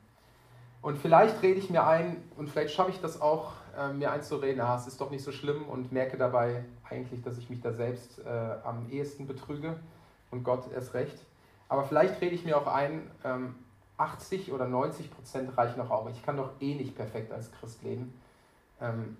Und 0.82 0.98
vielleicht 0.98 1.42
rede 1.42 1.58
ich 1.58 1.70
mir 1.70 1.86
ein, 1.86 2.22
und 2.36 2.48
vielleicht 2.48 2.74
schaffe 2.74 2.90
ich 2.90 3.00
das 3.00 3.20
auch, 3.20 3.52
äh, 3.76 3.92
mir 3.92 4.12
einzureden, 4.12 4.60
ah, 4.60 4.76
es 4.76 4.86
ist 4.86 5.00
doch 5.00 5.10
nicht 5.10 5.24
so 5.24 5.32
schlimm 5.32 5.64
und 5.64 5.92
merke 5.92 6.16
dabei 6.16 6.64
eigentlich, 6.88 7.22
dass 7.22 7.38
ich 7.38 7.50
mich 7.50 7.60
da 7.60 7.72
selbst 7.72 8.18
äh, 8.20 8.28
am 8.64 8.88
ehesten 8.90 9.26
betrüge 9.26 9.76
und 10.30 10.44
Gott 10.44 10.70
erst 10.72 10.94
recht. 10.94 11.18
Aber 11.68 11.84
vielleicht 11.84 12.20
rede 12.20 12.34
ich 12.34 12.44
mir 12.44 12.56
auch 12.56 12.66
ein, 12.66 13.10
ähm, 13.24 13.56
80 13.98 14.52
oder 14.52 14.66
90 14.66 15.10
Prozent 15.10 15.56
reichen 15.56 15.80
auch 15.80 15.90
auch. 15.90 16.10
Ich 16.10 16.22
kann 16.22 16.36
doch 16.36 16.50
eh 16.60 16.74
nicht 16.74 16.94
perfekt 16.94 17.32
als 17.32 17.50
Christ 17.52 17.82
leben. 17.82 18.12
Ähm, 18.80 19.16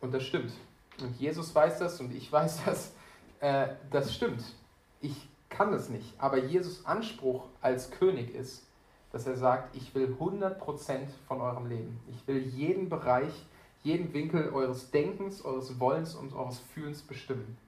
und 0.00 0.14
das 0.14 0.22
stimmt. 0.22 0.52
Und 1.00 1.18
Jesus 1.18 1.54
weiß 1.54 1.78
das 1.78 2.00
und 2.00 2.14
ich 2.14 2.30
weiß 2.30 2.64
das. 2.64 2.92
Äh, 3.40 3.68
das 3.90 4.14
stimmt. 4.14 4.42
Ich 5.00 5.29
kann 5.50 5.74
es 5.74 5.88
nicht. 5.88 6.14
Aber 6.18 6.38
Jesus 6.38 6.86
Anspruch 6.86 7.44
als 7.60 7.90
König 7.90 8.34
ist, 8.34 8.66
dass 9.12 9.26
er 9.26 9.36
sagt, 9.36 9.76
ich 9.76 9.94
will 9.94 10.16
100% 10.18 10.56
von 11.26 11.40
eurem 11.40 11.66
Leben. 11.66 12.00
Ich 12.08 12.26
will 12.26 12.38
jeden 12.38 12.88
Bereich, 12.88 13.32
jeden 13.82 14.12
Winkel 14.14 14.50
eures 14.50 14.90
Denkens, 14.90 15.44
eures 15.44 15.78
Wollens 15.80 16.14
und 16.14 16.32
eures 16.32 16.60
Fühlens 16.72 17.02
bestimmen. 17.02 17.58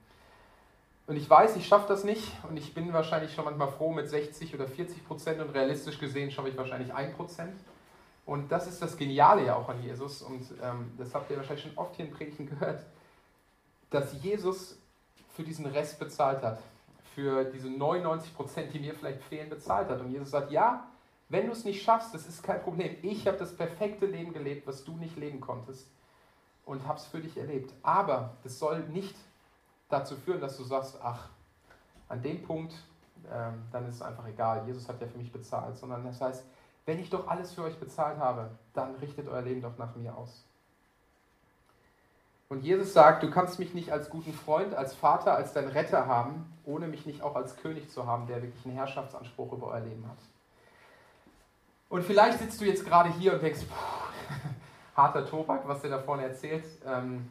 Und 1.09 1.17
ich 1.17 1.29
weiß, 1.29 1.57
ich 1.57 1.67
schaffe 1.67 1.89
das 1.89 2.05
nicht 2.05 2.33
und 2.49 2.57
ich 2.57 2.75
bin 2.75 2.93
wahrscheinlich 2.93 3.35
schon 3.35 3.45
manchmal 3.45 3.69
froh 3.69 3.93
mit 3.93 4.09
60 4.09 4.55
oder 4.55 4.69
40 4.69 5.05
Prozent 5.05 5.41
und 5.41 5.51
realistisch 5.51 5.99
gesehen 5.99 6.31
schaffe 6.31 6.49
ich 6.49 6.57
wahrscheinlich 6.57 6.95
1 6.95 7.17
Prozent. 7.17 7.55
Und 8.25 8.53
das 8.53 8.69
ist 8.69 8.81
das 8.81 8.97
Geniale 8.97 9.45
ja 9.47 9.57
auch 9.57 9.69
an 9.69 9.83
Jesus 9.83 10.23
und 10.23 10.47
ähm, 10.63 10.93
das 10.97 11.13
habt 11.13 11.29
ihr 11.31 11.37
wahrscheinlich 11.37 11.65
schon 11.65 11.77
oft 11.77 11.97
hier 11.97 12.05
in 12.05 12.13
Predigten 12.13 12.47
gehört, 12.47 12.87
dass 13.91 14.23
Jesus 14.23 14.79
für 15.35 15.43
diesen 15.43 15.67
Rest 15.67 15.99
bezahlt 15.99 16.43
hat, 16.43 16.61
für 17.15 17.45
diese 17.45 17.69
99 17.69 18.35
Prozent, 18.35 18.73
die 18.73 18.81
mir 18.81 18.95
vielleicht 18.95 19.23
fehlen, 19.23 19.49
bezahlt 19.49 19.89
hat. 19.89 20.01
Und 20.01 20.11
Jesus 20.11 20.31
sagt, 20.31 20.51
ja, 20.51 20.87
wenn 21.29 21.47
du 21.47 21.53
es 21.53 21.65
nicht 21.65 21.83
schaffst, 21.83 22.15
das 22.15 22.27
ist 22.27 22.43
kein 22.43 22.63
Problem. 22.63 22.97
Ich 23.03 23.27
habe 23.27 23.39
das 23.39 23.57
perfekte 23.57 24.07
Leben 24.07 24.33
gelebt, 24.33 24.67
was 24.67 24.85
du 24.85 24.97
nicht 24.97 25.17
leben 25.17 25.41
konntest 25.41 25.89
und 26.67 26.87
habe 26.87 26.99
es 26.99 27.07
für 27.07 27.21
dich 27.21 27.37
erlebt. 27.37 27.73
Aber 27.83 28.35
das 28.43 28.59
soll 28.59 28.81
nicht 28.89 29.17
dazu 29.89 30.17
führen, 30.17 30.41
dass 30.41 30.57
du 30.57 30.65
sagst, 30.65 30.99
ach, 31.03 31.29
an 32.09 32.23
dem 32.23 32.43
Punkt, 32.43 32.75
ähm, 33.33 33.63
dann 33.71 33.89
ist 33.89 33.97
es 33.97 34.03
einfach 34.03 34.27
egal, 34.27 34.67
Jesus 34.67 34.89
hat 34.89 35.01
ja 35.01 35.07
für 35.07 35.19
mich 35.19 35.33
bezahlt, 35.33 35.77
sondern 35.77 36.05
das 36.05 36.21
heißt, 36.21 36.45
wenn 36.85 36.99
ich 36.99 37.11
doch 37.11 37.29
alles 37.29 37.53
für 37.55 37.63
euch 37.63 37.79
bezahlt 37.79 38.19
habe, 38.19 38.51
dann 38.75 38.95
richtet 38.97 39.29
euer 39.29 39.43
Leben 39.43 39.63
doch 39.63 39.79
nach 39.79 39.95
mir 39.95 40.17
aus. 40.17 40.45
Und 42.53 42.65
Jesus 42.65 42.93
sagt, 42.93 43.23
du 43.23 43.31
kannst 43.31 43.59
mich 43.59 43.73
nicht 43.73 43.93
als 43.93 44.11
guten 44.11 44.35
Freund, 44.35 44.75
als 44.75 44.93
Vater, 44.93 45.35
als 45.35 45.55
dein 45.55 45.69
Retter 45.69 46.07
haben, 46.07 46.53
ohne 46.67 46.87
mich 46.87 47.07
nicht 47.07 47.23
auch 47.23 47.35
als 47.35 47.57
König 47.57 47.89
zu 47.89 48.07
haben, 48.07 48.27
der 48.27 48.43
wirklich 48.43 48.67
einen 48.67 48.75
Herrschaftsanspruch 48.75 49.55
über 49.55 49.69
euer 49.69 49.81
Leben 49.81 50.07
hat. 50.07 50.19
Und 51.89 52.05
vielleicht 52.05 52.41
sitzt 52.41 52.61
du 52.61 52.67
jetzt 52.67 52.85
gerade 52.85 53.09
hier 53.09 53.33
und 53.33 53.43
denkst, 53.43 53.63
puh, 53.67 54.45
harter 55.01 55.25
Tobak, 55.25 55.67
was 55.67 55.81
der 55.81 55.93
da 55.93 55.99
vorne 56.01 56.25
erzählt. 56.25 56.67
Ähm, 56.85 57.31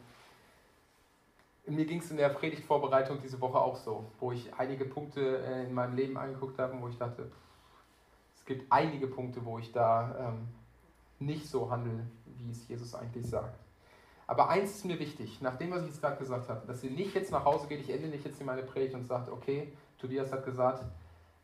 mir 1.66 1.84
ging 1.84 2.00
es 2.00 2.10
in 2.10 2.16
der 2.16 2.30
Predigtvorbereitung 2.30 3.20
diese 3.22 3.40
Woche 3.40 3.60
auch 3.60 3.76
so, 3.76 4.10
wo 4.18 4.32
ich 4.32 4.52
einige 4.58 4.86
Punkte 4.86 5.38
äh, 5.38 5.66
in 5.66 5.72
meinem 5.72 5.94
Leben 5.94 6.16
angeguckt 6.16 6.58
habe, 6.58 6.76
wo 6.80 6.88
ich 6.88 6.98
dachte, 6.98 7.30
es 8.34 8.44
gibt 8.44 8.72
einige 8.72 9.06
Punkte, 9.06 9.44
wo 9.44 9.60
ich 9.60 9.70
da 9.70 10.16
ähm, 10.18 10.48
nicht 11.20 11.48
so 11.48 11.70
handle, 11.70 12.08
wie 12.38 12.50
es 12.50 12.66
Jesus 12.66 12.96
eigentlich 12.96 13.30
sagt. 13.30 13.61
Aber 14.32 14.48
eins 14.48 14.70
ist 14.70 14.84
mir 14.84 14.98
wichtig, 14.98 15.40
nach 15.42 15.56
dem, 15.56 15.70
was 15.70 15.82
ich 15.82 15.88
jetzt 15.88 16.00
gerade 16.00 16.16
gesagt 16.16 16.48
habe, 16.48 16.66
dass 16.66 16.82
ihr 16.82 16.90
nicht 16.90 17.14
jetzt 17.14 17.30
nach 17.30 17.44
Hause 17.44 17.66
geht, 17.66 17.80
ich 17.80 17.90
ende 17.90 18.08
nicht 18.08 18.24
jetzt 18.24 18.40
in 18.40 18.46
meine 18.46 18.62
Predigt 18.62 18.94
und 18.94 19.06
sagt, 19.06 19.28
okay, 19.28 19.72
Tobias 19.98 20.32
hat 20.32 20.44
gesagt, 20.44 20.84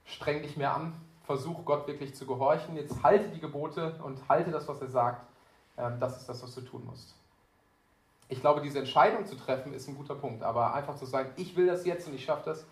streng 0.05 0.43
dich 0.43 0.57
mehr 0.57 0.75
an, 0.75 0.95
versuch 1.25 1.65
Gott 1.65 1.87
wirklich 1.87 2.15
zu 2.15 2.27
gehorchen, 2.27 2.77
jetzt 2.77 3.03
halte 3.03 3.29
die 3.29 3.41
Gebote 3.41 3.99
und 4.03 4.29
halte 4.29 4.51
das, 4.51 4.67
was 4.69 4.81
er 4.81 4.89
sagt, 4.89 5.27
ähm, 5.77 6.01
das 6.01 6.17
ist 6.17 6.29
das, 6.29 6.43
was 6.43 6.55
du 6.55 6.63
tun 6.63 6.85
musst 6.87 7.15
ich 8.29 8.41
glaube, 8.41 8.61
diese 8.61 8.79
Entscheidung 8.79 9.27
zu 9.27 9.37
treffen, 9.37 9.73
ist 9.73 9.89
ein 9.89 9.97
guter 9.97 10.15
Punkt. 10.15 10.43
Aber 10.43 10.75
einfach 10.75 10.97
zu 10.97 11.07
sagen, 11.07 11.31
ich 11.37 11.57
will 11.57 11.67
das 11.67 11.87
jetzt 11.87 12.07
und 12.07 12.15
ich 12.15 12.25
schaffe 12.25 12.51
das, 12.51 12.67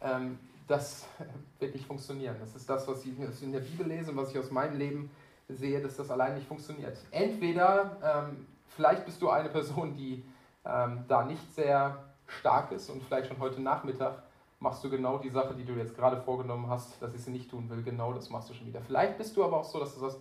ähm, 0.00 0.38
das 0.68 1.06
wird 1.58 1.74
nicht 1.74 1.86
funktionieren. 1.86 2.36
Das 2.40 2.54
ist 2.54 2.68
das, 2.68 2.86
was 2.86 3.04
ich 3.04 3.42
in 3.42 3.52
der 3.52 3.60
Bibel 3.60 3.86
lese 3.86 4.12
und 4.12 4.16
was 4.16 4.30
ich 4.30 4.38
aus 4.38 4.50
meinem 4.50 4.78
Leben 4.78 5.10
sehe, 5.48 5.82
dass 5.82 5.96
das 5.96 6.10
allein 6.10 6.34
nicht 6.34 6.46
funktioniert. 6.46 6.96
Entweder, 7.10 8.28
ähm, 8.30 8.46
vielleicht 8.76 9.04
bist 9.04 9.20
du 9.22 9.30
eine 9.30 9.48
Person, 9.48 9.94
die 9.94 10.24
ähm, 10.64 11.04
da 11.08 11.24
nicht 11.24 11.54
sehr 11.54 12.04
stark 12.26 12.72
ist 12.72 12.88
und 12.90 13.02
vielleicht 13.02 13.28
schon 13.28 13.38
heute 13.38 13.60
Nachmittag 13.60 14.22
machst 14.60 14.82
du 14.84 14.90
genau 14.90 15.18
die 15.18 15.30
Sache, 15.30 15.54
die 15.54 15.64
du 15.64 15.72
jetzt 15.74 15.96
gerade 15.96 16.16
vorgenommen 16.22 16.68
hast, 16.68 17.02
dass 17.02 17.14
ich 17.14 17.22
sie 17.22 17.30
nicht 17.30 17.50
tun 17.50 17.68
will. 17.68 17.82
Genau 17.82 18.12
das 18.12 18.30
machst 18.30 18.48
du 18.48 18.54
schon 18.54 18.66
wieder. 18.66 18.80
Vielleicht 18.80 19.18
bist 19.18 19.36
du 19.36 19.44
aber 19.44 19.58
auch 19.58 19.64
so, 19.64 19.80
dass 19.80 19.94
du 19.94 20.00
sagst, 20.00 20.18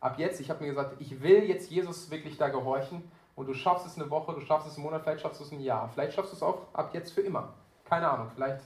ab 0.00 0.18
jetzt, 0.18 0.40
ich 0.40 0.50
habe 0.50 0.62
mir 0.62 0.70
gesagt, 0.70 0.96
ich 1.00 1.22
will 1.22 1.44
jetzt 1.44 1.70
Jesus 1.70 2.10
wirklich 2.10 2.36
da 2.36 2.48
gehorchen 2.48 3.02
und 3.34 3.46
du 3.46 3.54
schaffst 3.54 3.86
es 3.86 3.96
eine 3.96 4.10
Woche, 4.10 4.34
du 4.34 4.40
schaffst 4.40 4.68
es 4.68 4.76
einen 4.76 4.84
Monat, 4.84 5.02
vielleicht 5.02 5.22
schaffst 5.22 5.40
du 5.40 5.44
es 5.44 5.52
ein 5.52 5.60
Jahr, 5.60 5.88
vielleicht 5.88 6.14
schaffst 6.14 6.32
du 6.32 6.36
es 6.36 6.42
auch 6.42 6.66
ab 6.74 6.90
jetzt 6.92 7.12
für 7.12 7.22
immer. 7.22 7.54
Keine 7.84 8.08
Ahnung, 8.10 8.30
vielleicht, 8.34 8.60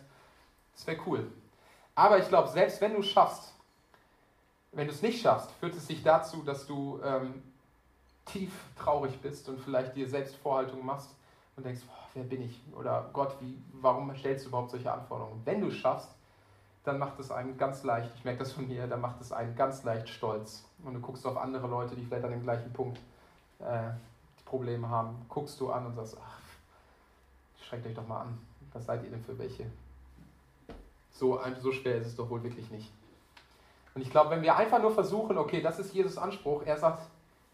das 0.74 0.86
wäre 0.86 0.98
cool. 1.06 1.30
Aber 1.94 2.18
ich 2.18 2.28
glaube, 2.28 2.48
selbst 2.48 2.80
wenn 2.80 2.94
du 2.94 3.00
es 3.00 3.06
schaffst, 3.06 3.54
wenn 4.72 4.86
du 4.86 4.92
es 4.92 5.02
nicht 5.02 5.22
schaffst, 5.22 5.50
führt 5.52 5.74
es 5.74 5.86
dich 5.86 6.02
dazu, 6.02 6.42
dass 6.42 6.66
du 6.66 6.98
ähm, 7.04 7.42
tief 8.24 8.52
traurig 8.78 9.20
bist 9.20 9.48
und 9.48 9.60
vielleicht 9.60 9.96
dir 9.96 10.08
selbst 10.08 10.36
Vorhaltungen 10.36 10.84
machst 10.84 11.10
und 11.56 11.64
denkst, 11.64 11.82
boah, 11.86 12.08
wer 12.14 12.24
bin 12.24 12.42
ich? 12.42 12.60
Oder 12.74 13.10
Gott, 13.12 13.36
wie, 13.40 13.58
warum 13.72 14.14
stellst 14.16 14.44
du 14.44 14.48
überhaupt 14.48 14.70
solche 14.70 14.92
Anforderungen? 14.92 15.42
Wenn 15.44 15.60
du 15.60 15.68
es 15.68 15.74
schaffst, 15.74 16.08
dann 16.84 16.98
macht 16.98 17.18
es 17.20 17.30
einen 17.30 17.56
ganz 17.56 17.84
leicht, 17.84 18.10
ich 18.16 18.24
merke 18.24 18.40
das 18.40 18.52
von 18.52 18.66
mir, 18.66 18.86
dann 18.86 19.00
macht 19.00 19.20
es 19.20 19.32
einen 19.32 19.54
ganz 19.54 19.84
leicht 19.84 20.08
stolz. 20.08 20.64
Und 20.84 20.94
du 20.94 21.00
guckst 21.00 21.26
auf 21.26 21.36
andere 21.36 21.68
Leute, 21.68 21.94
die 21.94 22.04
vielleicht 22.04 22.24
an 22.24 22.32
dem 22.32 22.42
gleichen 22.42 22.72
Punkt 22.72 22.98
äh, 23.60 23.90
Probleme 24.44 24.88
haben, 24.88 25.24
guckst 25.28 25.60
du 25.60 25.70
an 25.70 25.86
und 25.86 25.94
sagst, 25.94 26.16
ach, 26.20 26.40
schreckt 27.64 27.86
euch 27.86 27.94
doch 27.94 28.06
mal 28.06 28.22
an. 28.22 28.38
Was 28.72 28.86
seid 28.86 29.04
ihr 29.04 29.10
denn 29.10 29.22
für 29.22 29.38
welche? 29.38 29.66
So, 31.10 31.40
so 31.60 31.72
schwer 31.72 31.96
ist 31.96 32.08
es 32.08 32.16
doch 32.16 32.28
wohl 32.28 32.42
wirklich 32.42 32.70
nicht. 32.70 32.90
Und 33.94 34.02
ich 34.02 34.10
glaube, 34.10 34.30
wenn 34.30 34.42
wir 34.42 34.56
einfach 34.56 34.80
nur 34.80 34.90
versuchen, 34.90 35.38
okay, 35.38 35.60
das 35.60 35.78
ist 35.78 35.94
Jesus 35.94 36.18
Anspruch, 36.18 36.62
er 36.64 36.78
sagt, 36.78 37.02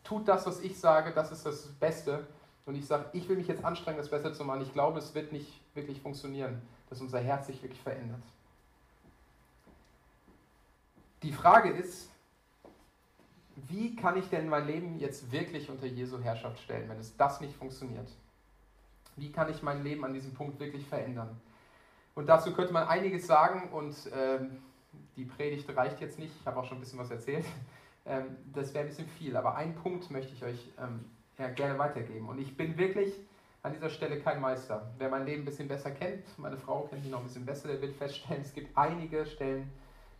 tut 0.04 0.28
das, 0.28 0.46
was 0.46 0.60
ich 0.60 0.78
sage, 0.78 1.12
das 1.12 1.32
ist 1.32 1.44
das 1.44 1.66
Beste. 1.74 2.26
Und 2.66 2.74
ich 2.74 2.86
sage, 2.86 3.06
ich 3.12 3.28
will 3.28 3.36
mich 3.36 3.48
jetzt 3.48 3.64
anstrengen, 3.64 3.98
das 3.98 4.10
besser 4.10 4.34
zu 4.34 4.44
machen. 4.44 4.60
Ich 4.62 4.72
glaube, 4.72 4.98
es 4.98 5.14
wird 5.14 5.32
nicht 5.32 5.60
wirklich 5.74 6.00
funktionieren, 6.00 6.60
dass 6.90 7.00
unser 7.00 7.18
Herz 7.18 7.46
sich 7.46 7.62
wirklich 7.62 7.80
verändert. 7.80 8.22
Die 11.22 11.32
Frage 11.32 11.70
ist, 11.70 12.10
wie 13.68 13.96
kann 13.96 14.16
ich 14.16 14.28
denn 14.28 14.48
mein 14.48 14.66
Leben 14.66 14.98
jetzt 14.98 15.32
wirklich 15.32 15.68
unter 15.68 15.86
Jesu 15.86 16.20
Herrschaft 16.20 16.60
stellen, 16.60 16.88
wenn 16.88 16.98
es 16.98 17.16
das 17.16 17.40
nicht 17.40 17.56
funktioniert? 17.56 18.08
Wie 19.16 19.32
kann 19.32 19.50
ich 19.50 19.62
mein 19.62 19.82
Leben 19.82 20.04
an 20.04 20.14
diesem 20.14 20.32
Punkt 20.32 20.60
wirklich 20.60 20.86
verändern? 20.86 21.40
Und 22.14 22.26
dazu 22.26 22.52
könnte 22.52 22.72
man 22.72 22.86
einiges 22.86 23.26
sagen 23.26 23.70
und 23.72 23.96
ähm, 24.14 24.62
die 25.16 25.24
Predigt 25.24 25.74
reicht 25.76 26.00
jetzt 26.00 26.18
nicht, 26.18 26.32
ich 26.38 26.46
habe 26.46 26.60
auch 26.60 26.64
schon 26.64 26.78
ein 26.78 26.80
bisschen 26.80 26.98
was 26.98 27.10
erzählt. 27.10 27.44
Ähm, 28.08 28.36
das 28.54 28.74
wäre 28.74 28.84
ein 28.84 28.88
bisschen 28.88 29.08
viel, 29.08 29.36
aber 29.36 29.54
einen 29.56 29.74
Punkt 29.74 30.10
möchte 30.10 30.32
ich 30.32 30.42
euch 30.42 30.72
ähm, 30.80 31.04
ja, 31.38 31.48
gerne 31.48 31.78
weitergeben. 31.78 32.28
Und 32.28 32.38
ich 32.38 32.56
bin 32.56 32.76
wirklich 32.78 33.12
an 33.62 33.72
dieser 33.72 33.90
Stelle 33.90 34.20
kein 34.20 34.40
Meister. 34.40 34.90
Wer 34.98 35.10
mein 35.10 35.26
Leben 35.26 35.42
ein 35.42 35.44
bisschen 35.44 35.68
besser 35.68 35.90
kennt, 35.90 36.24
meine 36.38 36.56
Frau 36.56 36.82
kennt 36.82 37.02
mich 37.02 37.10
noch 37.10 37.20
ein 37.20 37.26
bisschen 37.26 37.44
besser, 37.44 37.68
der 37.68 37.80
wird 37.82 37.94
feststellen, 37.94 38.42
es 38.42 38.54
gibt 38.54 38.76
einige 38.76 39.26
Stellen, 39.26 39.70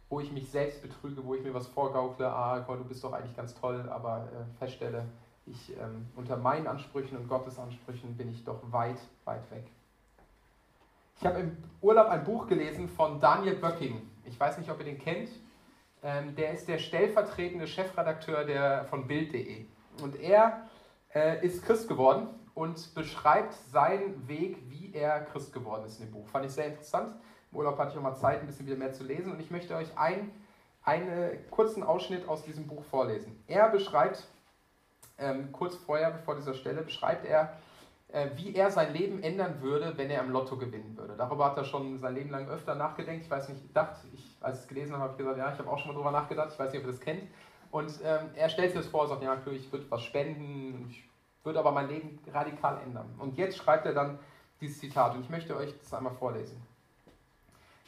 wo 0.09 0.21
ich 0.21 0.33
mich 0.33 0.51
selbst 0.51 0.83
betrüge, 0.83 1.25
wo 1.25 1.35
ich 1.35 1.43
mir 1.43 1.55
was 1.55 1.67
vorgaukle, 1.67 2.29
ah, 2.29 2.59
Gott, 2.61 2.81
du 2.81 2.85
bist 2.85 3.03
doch 3.05 3.13
eigentlich 3.13 3.37
ganz 3.37 3.55
toll, 3.55 3.89
aber 3.91 4.29
äh, 4.33 4.59
feststelle, 4.59 5.05
ich 5.47 5.77
ähm, 5.79 6.07
unter 6.17 6.37
meinen 6.37 6.67
Ansprüchen 6.67 7.17
und 7.17 7.29
Gottes 7.29 7.59
Ansprüchen 7.59 8.17
bin 8.17 8.31
ich 8.31 8.45
doch 8.45 8.61
weit, 8.71 8.99
weit 9.25 9.51
weg. 9.51 9.65
Ich 11.21 11.27
habe 11.27 11.41
im 11.41 11.57
Urlaub 11.81 12.09
ein 12.09 12.25
Buch 12.25 12.47
gelesen 12.47 12.89
von 12.89 13.19
Daniel 13.19 13.57
Böcking. 13.57 14.09
Ich 14.25 14.39
weiß 14.39 14.59
nicht, 14.59 14.71
ob 14.71 14.79
ihr 14.79 14.85
den 14.85 14.99
kennt. 14.99 15.29
Ähm, 16.03 16.35
der 16.37 16.53
ist 16.53 16.69
der 16.69 16.79
stellvertretende 16.79 17.67
Chefredakteur 17.67 18.45
der, 18.45 18.85
von 18.85 19.07
Bild.de. 19.07 19.67
Und 20.03 20.21
er 20.21 20.69
äh, 21.15 21.45
ist 21.45 21.65
Christ 21.65 21.89
geworden 21.89 22.29
und 22.55 22.95
beschreibt 22.95 23.55
seinen 23.55 24.29
Weg, 24.29 24.59
wie 24.69 24.93
er 24.95 25.21
Christ 25.27 25.53
geworden 25.53 25.85
ist 25.87 25.99
in 26.01 26.07
dem 26.07 26.13
Buch. 26.13 26.29
Fand 26.29 26.45
ich 26.45 26.53
sehr 26.53 26.67
interessant. 26.67 27.15
Im 27.51 27.59
Urlaub 27.59 27.79
hatte 27.79 27.91
ich 27.91 27.95
nochmal 27.97 28.17
Zeit, 28.17 28.41
ein 28.41 28.47
bisschen 28.47 28.67
wieder 28.67 28.77
mehr 28.77 28.93
zu 28.93 29.05
lesen 29.05 29.33
und 29.33 29.41
ich 29.41 29.51
möchte 29.51 29.75
euch 29.75 29.97
ein, 29.97 30.31
einen 30.83 31.51
kurzen 31.51 31.83
Ausschnitt 31.83 32.29
aus 32.29 32.43
diesem 32.43 32.67
Buch 32.67 32.85
vorlesen. 32.85 33.43
Er 33.47 33.69
beschreibt, 33.71 34.27
ähm, 35.19 35.51
kurz 35.53 35.77
vorher, 35.77 36.19
vor 36.19 36.37
dieser 36.37 36.55
Stelle, 36.55 36.83
beschreibt 36.83 37.25
er, 37.25 37.45
äh, 37.45 37.68
wie 38.37 38.55
er 38.55 38.71
sein 38.71 38.95
Leben 38.95 39.23
ändern 39.23 39.61
würde, 39.61 39.93
wenn 39.97 40.09
er 40.09 40.23
im 40.23 40.31
Lotto 40.31 40.57
gewinnen 40.57 40.97
würde. 40.97 41.15
Darüber 41.17 41.45
hat 41.45 41.59
er 41.59 41.65
schon 41.65 41.99
sein 41.99 42.15
Leben 42.15 42.31
lang 42.31 42.49
öfter 42.49 42.75
nachgedacht. 42.75 43.17
Ich 43.21 43.31
weiß 43.31 43.51
nicht, 43.51 43.69
gedacht, 43.69 43.97
ich, 44.15 44.37
als 44.41 44.59
ich 44.59 44.63
es 44.63 44.69
gelesen 44.69 44.93
habe, 44.95 45.03
habe 45.03 45.13
ich 45.13 45.19
gesagt, 45.19 45.37
ja, 45.37 45.53
ich 45.53 45.59
habe 45.59 45.69
auch 45.69 45.79
schon 45.79 45.89
mal 45.89 45.95
darüber 45.95 46.11
nachgedacht. 46.11 46.49
Ich 46.53 46.59
weiß 46.59 46.73
nicht, 46.73 46.81
ob 46.81 46.87
ihr 46.87 46.93
das 46.93 47.01
kennt. 47.01 47.25
Und 47.71 47.93
ähm, 48.03 48.31
er 48.35 48.49
stellt 48.49 48.73
sich 48.73 48.81
das 48.81 48.89
vor, 48.89 49.07
sagt, 49.07 49.23
ja, 49.23 49.35
natürlich, 49.35 49.67
ich 49.67 49.73
würde 49.73 49.85
was 49.91 50.03
spenden, 50.03 50.87
ich 50.89 51.05
würde 51.45 51.59
aber 51.59 51.73
mein 51.73 51.89
Leben 51.89 52.19
radikal 52.33 52.81
ändern. 52.83 53.15
Und 53.19 53.37
jetzt 53.37 53.59
schreibt 53.59 53.85
er 53.85 53.93
dann 53.93 54.19
dieses 54.61 54.79
Zitat 54.79 55.15
und 55.15 55.21
ich 55.21 55.31
möchte 55.31 55.57
euch 55.57 55.79
das 55.79 55.93
einmal 55.95 56.15
vorlesen. 56.15 56.61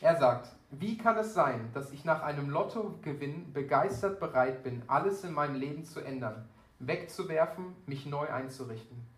Er 0.00 0.16
sagt, 0.16 0.50
wie 0.70 0.96
kann 0.96 1.18
es 1.18 1.35
sein, 1.35 1.70
dass 1.74 1.92
ich 1.92 2.04
nach 2.04 2.22
einem 2.22 2.48
Lottogewinn 2.48 3.52
begeistert 3.52 4.20
bereit 4.20 4.62
bin, 4.62 4.83
alles 4.87 5.24
in 5.24 5.33
meinem 5.33 5.56
Leben 5.56 5.85
zu 5.85 6.00
ändern, 6.00 6.48
wegzuwerfen, 6.78 7.74
mich 7.87 8.06
neu 8.06 8.28
einzurichten? 8.28 9.10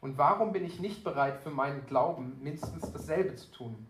Und 0.00 0.16
warum 0.16 0.52
bin 0.52 0.64
ich 0.64 0.78
nicht 0.78 1.02
bereit, 1.02 1.40
für 1.40 1.50
meinen 1.50 1.86
Glauben 1.86 2.38
mindestens 2.40 2.92
dasselbe 2.92 3.34
zu 3.34 3.50
tun? 3.50 3.86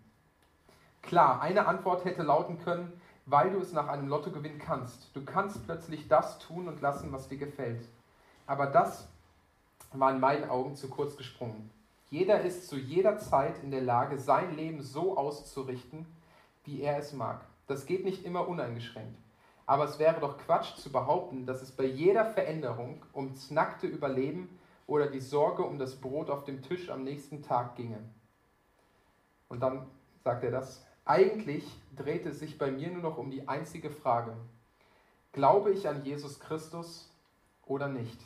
Klar, 1.02 1.40
eine 1.40 1.66
Antwort 1.66 2.04
hätte 2.04 2.22
lauten 2.22 2.58
können, 2.58 2.92
weil 3.26 3.50
du 3.50 3.60
es 3.60 3.72
nach 3.72 3.88
einem 3.88 4.08
Lottogewinn 4.08 4.58
kannst. 4.58 5.14
Du 5.14 5.24
kannst 5.24 5.64
plötzlich 5.64 6.08
das 6.08 6.38
tun 6.38 6.66
und 6.68 6.80
lassen, 6.80 7.12
was 7.12 7.28
dir 7.28 7.38
gefällt. 7.38 7.86
Aber 8.46 8.66
das 8.66 9.08
war 9.92 10.10
in 10.10 10.20
meinen 10.20 10.48
Augen 10.48 10.76
zu 10.76 10.88
kurz 10.88 11.16
gesprungen. 11.16 11.70
Jeder 12.10 12.40
ist 12.40 12.68
zu 12.68 12.76
jeder 12.76 13.18
Zeit 13.18 13.62
in 13.62 13.70
der 13.70 13.82
Lage, 13.82 14.18
sein 14.18 14.56
Leben 14.56 14.82
so 14.82 15.18
auszurichten, 15.18 16.06
wie 16.64 16.80
er 16.80 16.98
es 16.98 17.12
mag. 17.12 17.42
Das 17.66 17.84
geht 17.84 18.04
nicht 18.04 18.24
immer 18.24 18.48
uneingeschränkt. 18.48 19.18
Aber 19.66 19.84
es 19.84 19.98
wäre 19.98 20.18
doch 20.20 20.38
Quatsch 20.38 20.76
zu 20.76 20.90
behaupten, 20.90 21.44
dass 21.44 21.60
es 21.60 21.70
bei 21.70 21.84
jeder 21.84 22.24
Veränderung 22.24 23.04
ums 23.14 23.50
nackte 23.50 23.86
Überleben 23.86 24.58
oder 24.88 25.06
die 25.06 25.20
Sorge 25.20 25.62
um 25.62 25.78
das 25.78 26.00
Brot 26.00 26.30
auf 26.30 26.42
dem 26.42 26.62
Tisch 26.62 26.90
am 26.90 27.04
nächsten 27.04 27.42
Tag 27.42 27.76
ginge. 27.76 28.02
Und 29.48 29.60
dann 29.60 29.86
sagt 30.24 30.42
er 30.42 30.50
das. 30.50 30.84
Eigentlich 31.04 31.64
dreht 31.94 32.26
es 32.26 32.40
sich 32.40 32.58
bei 32.58 32.70
mir 32.70 32.90
nur 32.90 33.02
noch 33.02 33.18
um 33.18 33.30
die 33.30 33.46
einzige 33.46 33.90
Frage. 33.90 34.36
Glaube 35.32 35.72
ich 35.72 35.88
an 35.88 36.04
Jesus 36.04 36.40
Christus 36.40 37.12
oder 37.66 37.88
nicht? 37.88 38.18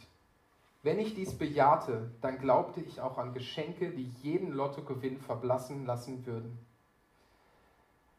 Wenn 0.85 0.99
ich 0.99 1.15
dies 1.15 1.37
bejahte, 1.37 2.11
dann 2.21 2.39
glaubte 2.39 2.81
ich 2.81 3.01
auch 3.01 3.19
an 3.19 3.35
Geschenke, 3.35 3.91
die 3.91 4.11
jeden 4.23 4.53
Lottogewinn 4.53 5.19
verblassen 5.19 5.85
lassen 5.85 6.25
würden. 6.27 6.59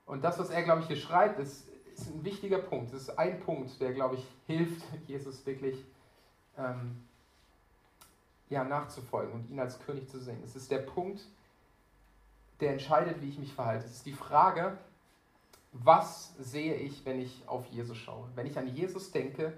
Und 0.06 0.24
das, 0.24 0.38
was 0.38 0.50
er, 0.50 0.64
glaube 0.64 0.82
ich, 0.82 0.88
hier 0.88 0.98
schreibt, 0.98 1.40
ist, 1.40 1.68
ist 1.94 2.08
ein 2.08 2.26
wichtiger 2.26 2.60
Punkt. 2.60 2.94
Das 2.94 3.02
ist 3.02 3.18
ein 3.18 3.40
Punkt, 3.40 3.80
der, 3.80 3.94
glaube 3.94 4.16
ich, 4.16 4.28
hilft, 4.48 4.84
Jesus 5.08 5.46
wirklich 5.46 5.84
ähm, 6.58 7.04
ja, 8.50 8.64
nachzufolgen 8.64 9.34
und 9.34 9.50
ihn 9.50 9.60
als 9.60 9.80
König 9.80 10.10
zu 10.10 10.20
sehen. 10.20 10.42
Es 10.44 10.56
ist 10.56 10.72
der 10.72 10.80
Punkt, 10.80 11.22
der 12.60 12.74
entscheidet, 12.74 13.22
wie 13.22 13.30
ich 13.30 13.40
mich 13.40 13.54
verhalte. 13.54 13.86
Es 13.86 13.94
ist 13.94 14.06
die 14.06 14.14
Frage, 14.14 14.78
was 15.72 16.36
sehe 16.38 16.76
ich, 16.76 17.06
wenn 17.06 17.20
ich 17.20 17.44
auf 17.48 17.66
Jesus 17.68 17.98
schaue? 17.98 18.28
Wenn 18.36 18.46
ich 18.46 18.58
an 18.58 18.68
Jesus 18.68 19.12
denke, 19.12 19.54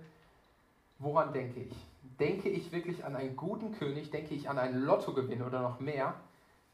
woran 1.00 1.34
denke 1.34 1.60
ich? 1.60 1.76
Denke 2.20 2.50
ich 2.50 2.72
wirklich 2.72 3.04
an 3.04 3.16
einen 3.16 3.36
guten 3.36 3.74
König? 3.74 4.12
Denke 4.12 4.34
ich 4.34 4.50
an 4.50 4.58
einen 4.58 4.84
Lottogewinn 4.84 5.42
oder 5.42 5.62
noch 5.62 5.80
mehr? 5.80 6.16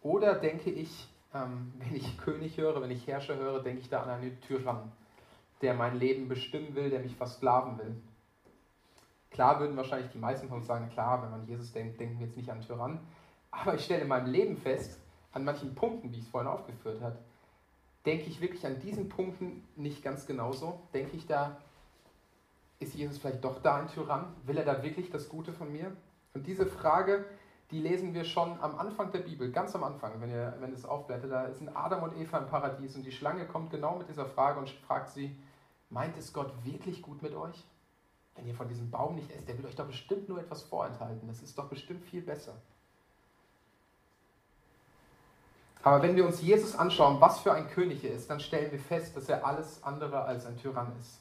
Oder 0.04 0.36
denke 0.36 0.70
ich 0.70 1.08
ähm, 1.34 1.74
wenn 1.80 1.96
ich 1.96 2.18
König 2.18 2.58
höre, 2.58 2.82
wenn 2.82 2.92
ich 2.92 3.08
Herrscher 3.08 3.36
höre, 3.36 3.62
denke 3.62 3.82
ich 3.82 3.90
da 3.90 4.04
an 4.04 4.10
einen 4.10 4.40
Tyrann, 4.42 4.92
der 5.62 5.74
mein 5.74 6.00
Leben 6.00 6.28
bestimmen 6.28 6.76
will, 6.76 6.90
der 6.90 7.00
mich 7.00 7.16
versklaven 7.16 7.78
will. 7.78 7.96
Klar 9.32 9.60
würden 9.60 9.78
wahrscheinlich 9.78 10.12
die 10.12 10.18
meisten 10.18 10.48
von 10.48 10.58
uns 10.58 10.68
sagen, 10.68 10.90
klar, 10.90 11.24
wenn 11.24 11.32
man 11.32 11.46
Jesus 11.48 11.72
denkt, 11.72 12.00
denken 12.00 12.20
wir 12.20 12.28
jetzt 12.28 12.38
nicht 12.38 12.50
an 12.50 12.62
Tyrann. 12.62 13.00
Aber 13.50 13.76
ich 13.76 13.86
stelle 13.86 14.02
in 14.02 14.08
meinem 14.08 14.32
Leben 14.32 14.58
fest, 14.58 15.00
an 15.34 15.44
manchen 15.44 15.74
Punkten, 15.74 16.12
wie 16.12 16.18
ich 16.18 16.24
es 16.24 16.30
vorhin 16.30 16.50
aufgeführt 16.50 17.02
habe, 17.02 17.18
denke 18.06 18.26
ich 18.26 18.42
wirklich 18.42 18.66
an 18.66 18.80
diesen 18.80 19.10
Punkten 19.10 19.64
nicht 19.76 20.04
ganz 20.04 20.26
genauso. 20.26 20.80
Denke 20.94 21.16
ich 21.16 21.28
da, 21.28 21.58
ist 22.80 22.94
Jesus 22.94 23.18
vielleicht 23.18 23.44
doch 23.44 23.62
da 23.62 23.78
ein 23.78 23.88
Tyrann? 23.88 24.36
Will 24.46 24.58
er 24.58 24.66
da 24.66 24.84
wirklich 24.84 25.10
das 25.10 25.30
Gute 25.30 25.54
von 25.54 25.72
mir? 25.72 25.96
Und 26.34 26.48
diese 26.48 26.66
Frage 26.66 27.26
die 27.72 27.80
lesen 27.80 28.14
wir 28.14 28.26
schon 28.26 28.60
am 28.62 28.78
Anfang 28.78 29.12
der 29.12 29.20
Bibel, 29.20 29.50
ganz 29.50 29.74
am 29.76 29.84
Anfang, 29.84 30.20
wenn 30.20 30.30
ihr 30.30 30.56
wenn 30.60 30.74
es 30.74 30.86
aufblättert. 30.86 31.32
Da 31.32 31.52
sind 31.54 31.70
Adam 31.70 32.04
und 32.04 32.18
Eva 32.18 32.40
im 32.40 32.48
Paradies 32.48 32.96
und 32.98 33.04
die 33.04 33.14
Schlange 33.14 33.48
kommt 33.48 33.72
genau 33.72 33.98
mit 33.98 34.10
dieser 34.10 34.26
Frage 34.26 34.60
und 34.60 34.70
fragt 34.70 35.10
sie: 35.10 35.36
Meint 35.90 36.18
es 36.18 36.34
Gott 36.34 36.54
wirklich 36.66 37.02
gut 37.02 37.22
mit 37.22 37.34
euch? 37.34 37.66
Wenn 38.36 38.48
ihr 38.48 38.56
von 38.56 38.68
diesem 38.68 38.90
Baum 38.90 39.16
nicht 39.16 39.32
esst, 39.32 39.48
der 39.48 39.58
will 39.58 39.66
euch 39.66 39.76
doch 39.76 39.88
bestimmt 39.88 40.30
nur 40.30 40.40
etwas 40.40 40.64
vorenthalten. 40.64 41.28
Das 41.28 41.42
ist 41.42 41.58
doch 41.58 41.68
bestimmt 41.68 42.04
viel 42.06 42.22
besser. 42.22 42.54
Aber 45.84 46.02
wenn 46.04 46.16
wir 46.16 46.26
uns 46.26 46.42
Jesus 46.42 46.76
anschauen, 46.76 47.20
was 47.20 47.40
für 47.40 47.54
ein 47.54 47.68
König 47.68 48.04
er 48.04 48.14
ist, 48.14 48.30
dann 48.30 48.40
stellen 48.40 48.72
wir 48.72 48.80
fest, 48.80 49.18
dass 49.18 49.28
er 49.30 49.46
alles 49.46 49.84
andere 49.84 50.24
als 50.24 50.46
ein 50.46 50.58
Tyrann 50.58 50.94
ist. 51.00 51.20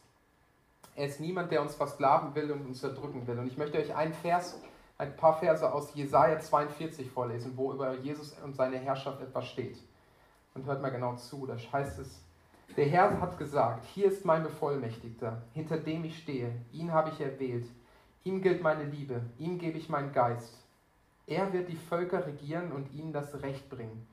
Er 0.97 1.07
ist 1.07 1.21
niemand, 1.21 1.51
der 1.51 1.63
uns 1.63 1.75
versklaven 1.75 2.35
will 2.35 2.53
und 2.53 2.67
uns 2.67 2.83
erdrücken 2.83 3.27
will. 3.27 3.39
Und 3.39 3.47
ich 3.47 3.57
möchte 3.57 3.79
euch 3.79 3.95
einen 3.95 4.13
Vers 4.13 4.59
ein 4.99 5.17
paar 5.17 5.39
Verse 5.39 5.73
aus 5.73 5.95
Jesaja 5.95 6.39
42 6.39 7.11
vorlesen, 7.11 7.57
wo 7.57 7.73
über 7.73 7.95
Jesus 7.95 8.37
und 8.45 8.55
seine 8.55 8.77
Herrschaft 8.77 9.23
etwas 9.23 9.47
steht. 9.47 9.79
Und 10.55 10.67
hört 10.67 10.83
mal 10.83 10.91
genau 10.91 11.17
zu, 11.17 11.47
da 11.47 11.57
heißt 11.57 12.01
es, 12.01 12.21
der 12.77 12.87
Herr 12.87 13.21
hat 13.21 13.39
gesagt, 13.39 13.85
hier 13.87 14.07
ist 14.07 14.25
mein 14.25 14.43
Bevollmächtigter, 14.43 15.43
hinter 15.53 15.77
dem 15.77 16.05
ich 16.05 16.19
stehe, 16.19 16.53
ihn 16.73 16.93
habe 16.93 17.11
ich 17.11 17.21
erwählt, 17.21 17.67
ihm 18.25 18.43
gilt 18.43 18.63
meine 18.63 18.85
Liebe, 18.85 19.23
ihm 19.39 19.59
gebe 19.59 19.79
ich 19.79 19.89
meinen 19.89 20.13
Geist. 20.13 20.57
Er 21.27 21.53
wird 21.53 21.69
die 21.69 21.77
Völker 21.77 22.27
regieren 22.27 22.73
und 22.73 22.93
ihnen 22.93 23.13
das 23.13 23.43
Recht 23.43 23.69
bringen. 23.71 24.07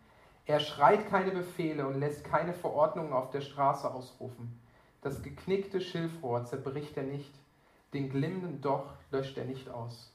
Er 0.46 0.60
schreit 0.60 1.10
keine 1.10 1.32
Befehle 1.32 1.86
und 1.88 2.00
lässt 2.00 2.24
keine 2.24 2.54
Verordnungen 2.54 3.14
auf 3.14 3.32
der 3.32 3.42
Straße 3.42 3.92
ausrufen. 3.94 4.60
Das 5.02 5.22
geknickte 5.22 5.82
Schilfrohr 5.82 6.46
zerbricht 6.46 6.96
er 6.98 7.04
nicht, 7.04 7.34
den 7.94 8.10
glimmenden 8.10 8.62
Doch 8.62 8.94
löscht 9.12 9.38
er 9.38 9.46
nicht 9.46 9.70
aus. 9.70 10.14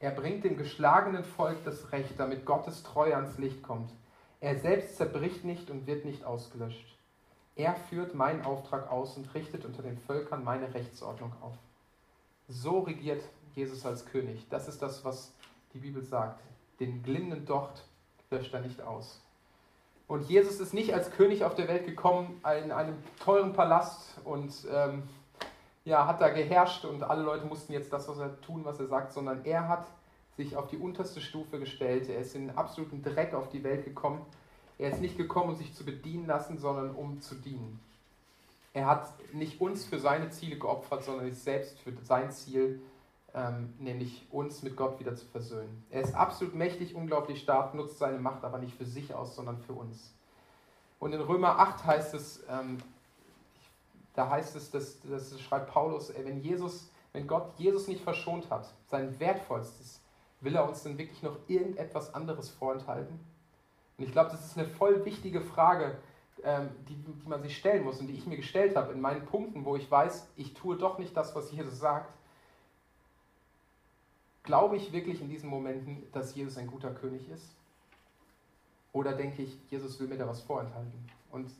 Er 0.00 0.10
bringt 0.10 0.44
dem 0.44 0.56
geschlagenen 0.56 1.24
Volk 1.24 1.64
das 1.64 1.92
Recht, 1.92 2.18
damit 2.18 2.44
Gottes 2.44 2.82
Treue 2.82 3.16
ans 3.16 3.38
Licht 3.38 3.62
kommt. 3.62 3.90
Er 4.40 4.58
selbst 4.58 4.96
zerbricht 4.96 5.44
nicht 5.44 5.70
und 5.70 5.86
wird 5.86 6.04
nicht 6.04 6.24
ausgelöscht. 6.24 6.93
Er 7.56 7.74
führt 7.74 8.14
meinen 8.14 8.44
Auftrag 8.44 8.90
aus 8.90 9.16
und 9.16 9.32
richtet 9.34 9.64
unter 9.64 9.82
den 9.82 9.98
Völkern 9.98 10.42
meine 10.42 10.74
Rechtsordnung 10.74 11.32
auf. 11.40 11.54
So 12.48 12.80
regiert 12.80 13.22
Jesus 13.54 13.86
als 13.86 14.06
König. 14.06 14.46
Das 14.50 14.68
ist 14.68 14.82
das, 14.82 15.04
was 15.04 15.32
die 15.72 15.78
Bibel 15.78 16.02
sagt. 16.02 16.40
Den 16.80 17.02
glimmenden 17.02 17.46
Docht 17.46 17.84
löscht 18.30 18.52
er 18.52 18.60
nicht 18.60 18.82
aus. 18.82 19.20
Und 20.06 20.28
Jesus 20.28 20.60
ist 20.60 20.74
nicht 20.74 20.92
als 20.92 21.10
König 21.12 21.44
auf 21.44 21.54
der 21.54 21.68
Welt 21.68 21.86
gekommen 21.86 22.40
in 22.62 22.72
einem 22.72 22.96
teuren 23.24 23.52
Palast 23.52 24.20
und 24.24 24.52
ähm, 24.70 25.04
ja, 25.84 26.06
hat 26.06 26.20
da 26.20 26.28
geherrscht 26.28 26.84
und 26.84 27.02
alle 27.02 27.22
Leute 27.22 27.46
mussten 27.46 27.72
jetzt 27.72 27.92
das, 27.92 28.08
was 28.08 28.18
er 28.18 28.40
tun, 28.40 28.64
was 28.64 28.80
er 28.80 28.86
sagt, 28.86 29.12
sondern 29.12 29.44
er 29.44 29.68
hat 29.68 29.86
sich 30.36 30.56
auf 30.56 30.66
die 30.66 30.76
unterste 30.76 31.20
Stufe 31.20 31.58
gestellt. 31.58 32.08
Er 32.08 32.18
ist 32.18 32.34
in 32.34 32.50
absoluten 32.50 33.02
Dreck 33.02 33.34
auf 33.34 33.48
die 33.48 33.62
Welt 33.62 33.84
gekommen. 33.84 34.24
Er 34.78 34.90
ist 34.90 35.00
nicht 35.00 35.16
gekommen, 35.16 35.50
um 35.50 35.56
sich 35.56 35.72
zu 35.74 35.84
bedienen 35.84 36.26
lassen, 36.26 36.58
sondern 36.58 36.94
um 36.94 37.20
zu 37.20 37.34
dienen. 37.36 37.80
Er 38.72 38.86
hat 38.86 39.12
nicht 39.32 39.60
uns 39.60 39.84
für 39.84 40.00
seine 40.00 40.30
Ziele 40.30 40.58
geopfert, 40.58 41.04
sondern 41.04 41.30
sich 41.30 41.40
selbst 41.40 41.78
für 41.78 41.92
sein 42.02 42.32
Ziel, 42.32 42.82
ähm, 43.32 43.72
nämlich 43.78 44.26
uns 44.30 44.62
mit 44.62 44.76
Gott 44.76 44.98
wieder 44.98 45.14
zu 45.14 45.26
versöhnen. 45.26 45.84
Er 45.90 46.02
ist 46.02 46.14
absolut 46.14 46.54
mächtig, 46.54 46.94
unglaublich 46.94 47.40
stark, 47.40 47.74
nutzt 47.74 47.98
seine 47.98 48.18
Macht 48.18 48.44
aber 48.44 48.58
nicht 48.58 48.76
für 48.76 48.84
sich 48.84 49.14
aus, 49.14 49.36
sondern 49.36 49.58
für 49.58 49.74
uns. 49.74 50.12
Und 50.98 51.12
in 51.12 51.20
Römer 51.20 51.58
8 51.58 51.84
heißt 51.84 52.14
es, 52.14 52.42
ähm, 52.48 52.78
da 54.14 54.30
heißt 54.30 54.56
es, 54.56 54.70
dass, 54.70 55.00
das 55.02 55.40
schreibt 55.40 55.70
Paulus, 55.70 56.12
wenn 56.16 56.40
Jesus, 56.40 56.88
wenn 57.12 57.26
Gott 57.26 57.52
Jesus 57.58 57.88
nicht 57.88 58.02
verschont 58.02 58.50
hat, 58.50 58.72
sein 58.86 59.18
Wertvollstes, 59.20 60.00
will 60.40 60.56
er 60.56 60.68
uns 60.68 60.82
denn 60.82 60.98
wirklich 60.98 61.22
noch 61.22 61.36
irgendetwas 61.48 62.14
anderes 62.14 62.50
vorenthalten? 62.50 63.20
Und 63.96 64.04
ich 64.04 64.12
glaube, 64.12 64.30
das 64.30 64.44
ist 64.44 64.58
eine 64.58 64.66
voll 64.66 65.04
wichtige 65.04 65.40
Frage, 65.40 65.98
ähm, 66.42 66.70
die, 66.88 66.94
die 66.94 67.28
man 67.28 67.42
sich 67.42 67.56
stellen 67.56 67.84
muss 67.84 68.00
und 68.00 68.08
die 68.08 68.14
ich 68.14 68.26
mir 68.26 68.36
gestellt 68.36 68.76
habe 68.76 68.92
in 68.92 69.00
meinen 69.00 69.24
Punkten, 69.24 69.64
wo 69.64 69.76
ich 69.76 69.90
weiß, 69.90 70.28
ich 70.36 70.54
tue 70.54 70.76
doch 70.76 70.98
nicht 70.98 71.16
das, 71.16 71.34
was 71.34 71.52
Jesus 71.52 71.78
sagt. 71.78 72.12
Glaube 74.42 74.76
ich 74.76 74.92
wirklich 74.92 75.20
in 75.20 75.30
diesen 75.30 75.48
Momenten, 75.48 76.02
dass 76.12 76.34
Jesus 76.34 76.58
ein 76.58 76.66
guter 76.66 76.90
König 76.90 77.28
ist? 77.30 77.54
Oder 78.92 79.12
denke 79.12 79.42
ich, 79.42 79.58
Jesus 79.70 79.98
will 79.98 80.08
mir 80.08 80.18
da 80.18 80.28
was 80.28 80.42
vorenthalten? 80.42 80.92
Und 81.30 81.50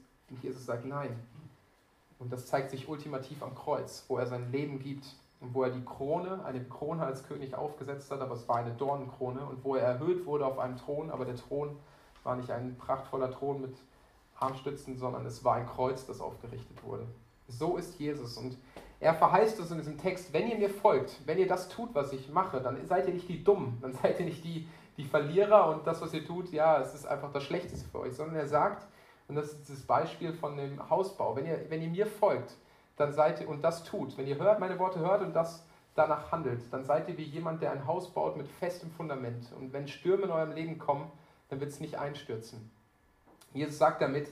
Jesus 0.43 0.67
sagt 0.67 0.85
nein. 0.85 1.19
Und 2.19 2.33
das 2.33 2.47
zeigt 2.47 2.71
sich 2.71 2.89
ultimativ 2.89 3.43
am 3.43 3.55
Kreuz, 3.55 4.05
wo 4.09 4.19
er 4.19 4.27
sein 4.27 4.53
Leben 4.53 4.79
gibt 4.79 5.07
und 5.41 5.55
wo 5.55 5.63
er 5.63 5.71
die 5.71 5.85
Krone, 5.85 6.45
eine 6.45 6.65
Krone 6.65 7.05
als 7.05 7.27
König 7.27 7.55
aufgesetzt 7.55 8.11
hat, 8.11 8.21
aber 8.21 8.35
es 8.35 8.49
war 8.49 8.57
eine 8.57 8.73
Dornenkrone 8.75 9.45
und 9.45 9.65
wo 9.65 9.75
er 9.75 9.83
erhöht 9.83 10.25
wurde 10.27 10.47
auf 10.47 10.59
einem 10.59 10.77
Thron, 10.77 11.11
aber 11.11 11.25
der 11.25 11.37
Thron 11.37 11.77
war 12.25 12.37
nicht 12.37 12.51
ein 12.51 12.77
prachtvoller 12.77 13.31
Thron 13.31 13.61
mit 13.61 13.77
Armstützen, 14.39 14.99
sondern 14.99 15.25
es 15.27 15.45
war 15.45 15.55
ein 15.55 15.67
Kreuz, 15.67 16.07
das 16.07 16.21
aufgerichtet 16.21 16.83
wurde. 16.83 17.07
So 17.47 17.77
ist 17.77 17.99
Jesus 18.01 18.37
und 18.37 18.57
er 19.01 19.15
verheißt 19.15 19.61
es 19.61 19.71
in 19.71 19.79
diesem 19.79 19.99
Text, 19.99 20.33
wenn 20.33 20.49
ihr 20.49 20.57
mir 20.57 20.71
folgt, 20.71 21.21
wenn 21.27 21.39
ihr 21.39 21.47
das 21.47 21.69
tut, 21.69 21.95
was 21.95 22.13
ich 22.13 22.31
mache, 22.31 22.61
dann 22.61 22.85
seid 22.87 23.07
ihr 23.07 23.15
nicht 23.15 23.29
die 23.29 23.45
Dummen, 23.45 23.79
dann 23.83 23.93
seid 24.03 24.19
ihr 24.19 24.27
nicht 24.27 24.43
die, 24.45 24.67
die 24.97 25.05
Verlierer 25.05 25.69
und 25.69 25.87
das, 25.87 26.01
was 26.01 26.15
ihr 26.15 26.25
tut, 26.25 26.51
ja, 26.51 26.81
es 26.81 26.95
ist 26.95 27.07
einfach 27.07 27.33
das 27.33 27.43
Schlechteste 27.45 27.89
für 27.89 28.01
euch, 28.01 28.15
sondern 28.15 28.37
er 28.37 28.47
sagt, 28.47 28.87
und 29.29 29.37
das 29.37 29.53
ist 29.53 29.71
das 29.71 29.83
Beispiel 29.83 30.33
von 30.33 30.57
dem 30.57 30.89
Hausbau, 30.91 31.37
wenn 31.37 31.47
ihr, 31.47 31.67
wenn 31.69 31.83
ihr 31.83 31.89
mir 31.89 32.07
folgt, 32.07 32.57
dann 32.97 33.13
seid 33.13 33.41
ihr 33.41 33.49
und 33.49 33.63
das 33.63 33.85
tut, 33.85 34.17
wenn 34.17 34.27
ihr 34.27 34.39
hört, 34.39 34.61
meine 34.61 34.79
Worte 34.79 35.01
hört 35.01 35.23
und 35.23 35.35
das 35.35 35.67
danach 35.95 36.33
handelt, 36.33 36.61
dann 36.73 36.85
seid 36.85 37.09
ihr 37.09 37.17
wie 37.17 37.25
jemand, 37.25 37.63
der 37.63 37.73
ein 37.73 37.87
Haus 37.87 38.13
baut 38.13 38.37
mit 38.37 38.49
festem 38.49 38.91
Fundament. 38.91 39.53
Und 39.59 39.73
wenn 39.73 39.87
Stürme 39.87 40.25
in 40.25 40.31
eurem 40.31 40.53
Leben 40.53 40.79
kommen, 40.79 41.11
dann 41.49 41.61
wird 41.61 41.71
es 41.71 41.81
nicht 41.81 41.97
einstürzen. 41.97 42.71
Jesus 43.53 43.79
sagt 43.79 44.03
damit, 44.03 44.29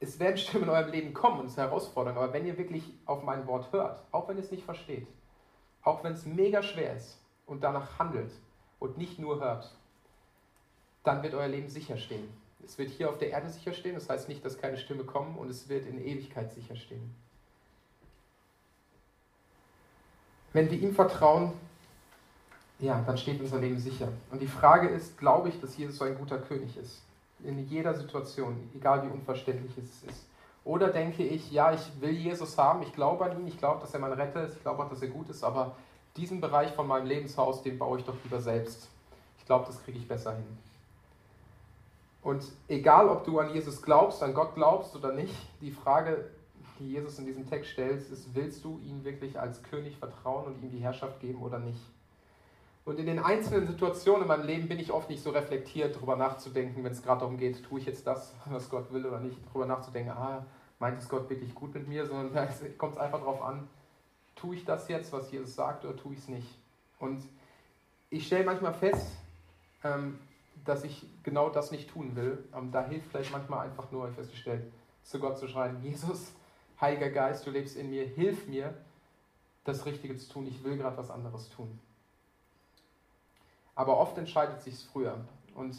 es 0.00 0.18
werden 0.18 0.36
Stürme 0.36 0.66
in 0.66 0.72
eurem 0.72 0.90
Leben 0.90 1.14
kommen 1.14 1.40
und 1.40 1.46
es 1.46 1.52
ist 1.52 1.58
eine 1.58 1.68
Herausforderung, 1.68 2.18
aber 2.18 2.32
wenn 2.32 2.46
ihr 2.46 2.58
wirklich 2.58 2.84
auf 3.06 3.22
mein 3.22 3.46
Wort 3.46 3.72
hört, 3.72 4.02
auch 4.10 4.28
wenn 4.28 4.36
ihr 4.36 4.42
es 4.42 4.50
nicht 4.50 4.64
versteht, 4.64 5.06
auch 5.82 6.02
wenn 6.02 6.12
es 6.12 6.26
mega 6.26 6.62
schwer 6.62 6.96
ist 6.96 7.18
und 7.46 7.62
danach 7.62 7.98
handelt 7.98 8.32
und 8.78 8.98
nicht 8.98 9.18
nur 9.18 9.40
hört, 9.40 9.74
dann 11.04 11.22
wird 11.22 11.34
euer 11.34 11.48
Leben 11.48 11.68
sicher 11.68 11.96
stehen. 11.96 12.28
Es 12.64 12.78
wird 12.78 12.90
hier 12.90 13.08
auf 13.10 13.18
der 13.18 13.30
Erde 13.30 13.48
sicher 13.48 13.72
stehen, 13.72 13.94
das 13.94 14.08
heißt 14.08 14.28
nicht, 14.28 14.44
dass 14.44 14.58
keine 14.58 14.76
Stürme 14.76 15.04
kommen 15.04 15.36
und 15.36 15.50
es 15.50 15.68
wird 15.68 15.86
in 15.86 16.04
Ewigkeit 16.04 16.52
sicher 16.52 16.76
stehen. 16.76 17.14
Wenn 20.52 20.70
wir 20.70 20.78
ihm 20.78 20.94
vertrauen, 20.94 21.52
ja, 22.82 23.00
dann 23.06 23.16
steht 23.16 23.40
unser 23.40 23.60
Leben 23.60 23.78
sicher. 23.78 24.08
Und 24.30 24.42
die 24.42 24.48
Frage 24.48 24.88
ist, 24.88 25.16
glaube 25.16 25.48
ich, 25.48 25.60
dass 25.60 25.76
Jesus 25.76 25.96
so 25.96 26.04
ein 26.04 26.16
guter 26.16 26.38
König 26.38 26.76
ist? 26.76 27.00
In 27.44 27.58
jeder 27.68 27.94
Situation, 27.94 28.70
egal 28.74 29.04
wie 29.04 29.12
unverständlich 29.12 29.72
es 29.78 30.02
ist. 30.10 30.26
Oder 30.64 30.88
denke 30.88 31.22
ich, 31.22 31.50
ja, 31.50 31.72
ich 31.72 32.00
will 32.00 32.10
Jesus 32.10 32.58
haben, 32.58 32.82
ich 32.82 32.92
glaube 32.92 33.24
an 33.24 33.40
ihn, 33.40 33.46
ich 33.46 33.58
glaube, 33.58 33.80
dass 33.80 33.94
er 33.94 34.00
mein 34.00 34.12
Retter 34.12 34.44
ist, 34.44 34.56
ich 34.56 34.62
glaube 34.62 34.82
auch, 34.82 34.90
dass 34.90 35.02
er 35.02 35.08
gut 35.08 35.28
ist, 35.28 35.42
aber 35.42 35.76
diesen 36.16 36.40
Bereich 36.40 36.72
von 36.72 36.86
meinem 36.86 37.06
Lebenshaus, 37.06 37.62
den 37.62 37.78
baue 37.78 37.98
ich 37.98 38.04
doch 38.04 38.14
lieber 38.24 38.40
selbst. 38.40 38.88
Ich 39.38 39.46
glaube, 39.46 39.66
das 39.66 39.82
kriege 39.82 39.98
ich 39.98 40.06
besser 40.06 40.34
hin. 40.34 40.58
Und 42.22 42.44
egal, 42.68 43.08
ob 43.08 43.24
du 43.24 43.38
an 43.38 43.52
Jesus 43.54 43.82
glaubst, 43.82 44.22
an 44.22 44.34
Gott 44.34 44.54
glaubst 44.54 44.94
oder 44.94 45.12
nicht, 45.12 45.34
die 45.60 45.72
Frage, 45.72 46.30
die 46.78 46.92
Jesus 46.92 47.18
in 47.18 47.26
diesem 47.26 47.48
Text 47.48 47.70
stellt, 47.70 48.08
ist, 48.10 48.34
willst 48.34 48.64
du 48.64 48.80
ihm 48.84 49.04
wirklich 49.04 49.38
als 49.38 49.62
König 49.64 49.96
vertrauen 49.96 50.46
und 50.46 50.62
ihm 50.62 50.70
die 50.70 50.78
Herrschaft 50.78 51.20
geben 51.20 51.42
oder 51.42 51.58
nicht? 51.58 51.80
Und 52.84 52.98
in 52.98 53.06
den 53.06 53.20
einzelnen 53.20 53.66
Situationen 53.66 54.22
in 54.22 54.28
meinem 54.28 54.46
Leben 54.46 54.68
bin 54.68 54.80
ich 54.80 54.90
oft 54.90 55.08
nicht 55.08 55.22
so 55.22 55.30
reflektiert, 55.30 55.94
darüber 55.94 56.16
nachzudenken, 56.16 56.82
wenn 56.82 56.92
es 56.92 57.02
gerade 57.02 57.20
darum 57.20 57.36
geht, 57.36 57.62
tue 57.64 57.78
ich 57.78 57.86
jetzt 57.86 58.06
das, 58.06 58.34
was 58.46 58.68
Gott 58.68 58.92
will 58.92 59.06
oder 59.06 59.20
nicht, 59.20 59.38
darüber 59.46 59.66
nachzudenken, 59.66 60.10
ah, 60.10 60.44
meint 60.78 60.98
es 60.98 61.08
Gott 61.08 61.30
wirklich 61.30 61.54
gut 61.54 61.74
mit 61.74 61.86
mir, 61.86 62.06
sondern 62.06 62.32
da 62.34 62.48
kommt 62.76 62.94
es 62.94 62.98
einfach 62.98 63.20
darauf 63.20 63.42
an, 63.42 63.68
tue 64.34 64.56
ich 64.56 64.64
das 64.64 64.88
jetzt, 64.88 65.12
was 65.12 65.30
Jesus 65.30 65.54
sagt, 65.54 65.84
oder 65.84 65.96
tue 65.96 66.14
ich 66.14 66.18
es 66.18 66.28
nicht? 66.28 66.48
Und 66.98 67.22
ich 68.10 68.26
stelle 68.26 68.44
manchmal 68.44 68.74
fest, 68.74 69.12
ähm, 69.84 70.18
dass 70.64 70.84
ich 70.84 71.06
genau 71.22 71.50
das 71.50 71.70
nicht 71.70 71.90
tun 71.90 72.14
will. 72.16 72.44
Ähm, 72.54 72.70
da 72.72 72.84
hilft 72.84 73.08
vielleicht 73.10 73.32
manchmal 73.32 73.66
einfach 73.66 73.90
nur, 73.90 74.08
ich 74.08 74.14
festgestellt, 74.14 74.72
zu 75.02 75.18
Gott 75.18 75.38
zu 75.38 75.46
schreien, 75.48 75.80
Jesus, 75.82 76.32
Heiliger 76.80 77.10
Geist, 77.10 77.46
du 77.46 77.50
lebst 77.50 77.76
in 77.76 77.90
mir, 77.90 78.04
hilf 78.04 78.48
mir, 78.48 78.74
das 79.64 79.86
Richtige 79.86 80.16
zu 80.16 80.32
tun. 80.32 80.46
Ich 80.48 80.64
will 80.64 80.76
gerade 80.76 80.96
was 80.96 81.10
anderes 81.10 81.48
tun. 81.50 81.78
Aber 83.74 83.98
oft 83.98 84.16
entscheidet 84.18 84.60
sich 84.62 84.84
früher. 84.92 85.18
Und 85.54 85.76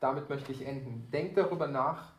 damit 0.00 0.28
möchte 0.28 0.52
ich 0.52 0.66
enden. 0.66 1.10
Denkt 1.10 1.36
darüber 1.36 1.66
nach, 1.66 2.12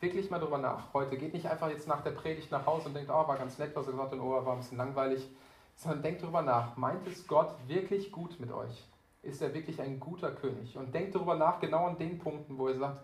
wirklich 0.00 0.30
mal 0.30 0.40
darüber 0.40 0.58
nach. 0.58 0.92
Heute 0.92 1.16
geht 1.16 1.32
nicht 1.32 1.46
einfach 1.46 1.70
jetzt 1.70 1.88
nach 1.88 2.02
der 2.02 2.10
Predigt 2.10 2.50
nach 2.50 2.66
Hause 2.66 2.88
und 2.88 2.94
denkt, 2.94 3.10
oh, 3.10 3.26
war 3.26 3.36
ganz 3.36 3.58
nett, 3.58 3.74
was 3.74 3.86
er 3.86 3.92
gesagt 3.92 4.12
hat, 4.12 4.20
oh, 4.20 4.44
war 4.44 4.52
ein 4.52 4.58
bisschen 4.58 4.78
langweilig, 4.78 5.28
sondern 5.76 6.02
denkt 6.02 6.22
darüber 6.22 6.42
nach. 6.42 6.76
Meint 6.76 7.06
es 7.06 7.26
Gott 7.26 7.54
wirklich 7.66 8.12
gut 8.12 8.38
mit 8.40 8.52
euch? 8.52 8.84
Ist 9.22 9.40
er 9.40 9.54
wirklich 9.54 9.80
ein 9.80 10.00
guter 10.00 10.32
König? 10.32 10.76
Und 10.76 10.94
denkt 10.94 11.14
darüber 11.14 11.36
nach, 11.36 11.60
genau 11.60 11.86
an 11.86 11.98
den 11.98 12.18
Punkten, 12.18 12.58
wo 12.58 12.68
er 12.68 12.76
sagt, 12.76 13.02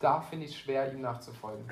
da 0.00 0.20
finde 0.20 0.46
ich 0.46 0.52
es 0.52 0.58
schwer, 0.58 0.92
ihm 0.92 1.00
nachzufolgen. 1.00 1.64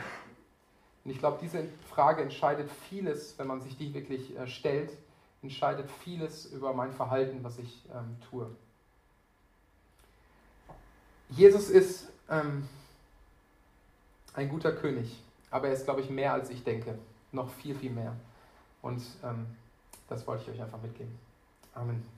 Und 1.04 1.10
ich 1.10 1.18
glaube, 1.18 1.38
diese 1.42 1.64
Frage 1.90 2.22
entscheidet 2.22 2.70
vieles, 2.70 3.38
wenn 3.38 3.46
man 3.46 3.60
sich 3.60 3.76
die 3.76 3.92
wirklich 3.92 4.36
äh, 4.38 4.46
stellt, 4.46 4.96
entscheidet 5.42 5.90
vieles 5.90 6.46
über 6.46 6.72
mein 6.72 6.92
Verhalten, 6.92 7.44
was 7.44 7.58
ich 7.58 7.84
ähm, 7.92 8.16
tue. 8.30 8.48
Jesus 11.30 11.70
ist 11.70 12.08
ähm, 12.28 12.68
ein 14.34 14.48
guter 14.48 14.72
König, 14.72 15.22
aber 15.50 15.68
er 15.68 15.74
ist, 15.74 15.84
glaube 15.84 16.00
ich, 16.00 16.10
mehr 16.10 16.32
als 16.32 16.50
ich 16.50 16.64
denke. 16.64 16.98
Noch 17.32 17.50
viel, 17.50 17.74
viel 17.74 17.90
mehr. 17.90 18.14
Und 18.82 19.02
ähm, 19.22 19.46
das 20.08 20.26
wollte 20.26 20.44
ich 20.44 20.50
euch 20.56 20.62
einfach 20.62 20.80
mitgeben. 20.80 21.18
Amen. 21.74 22.13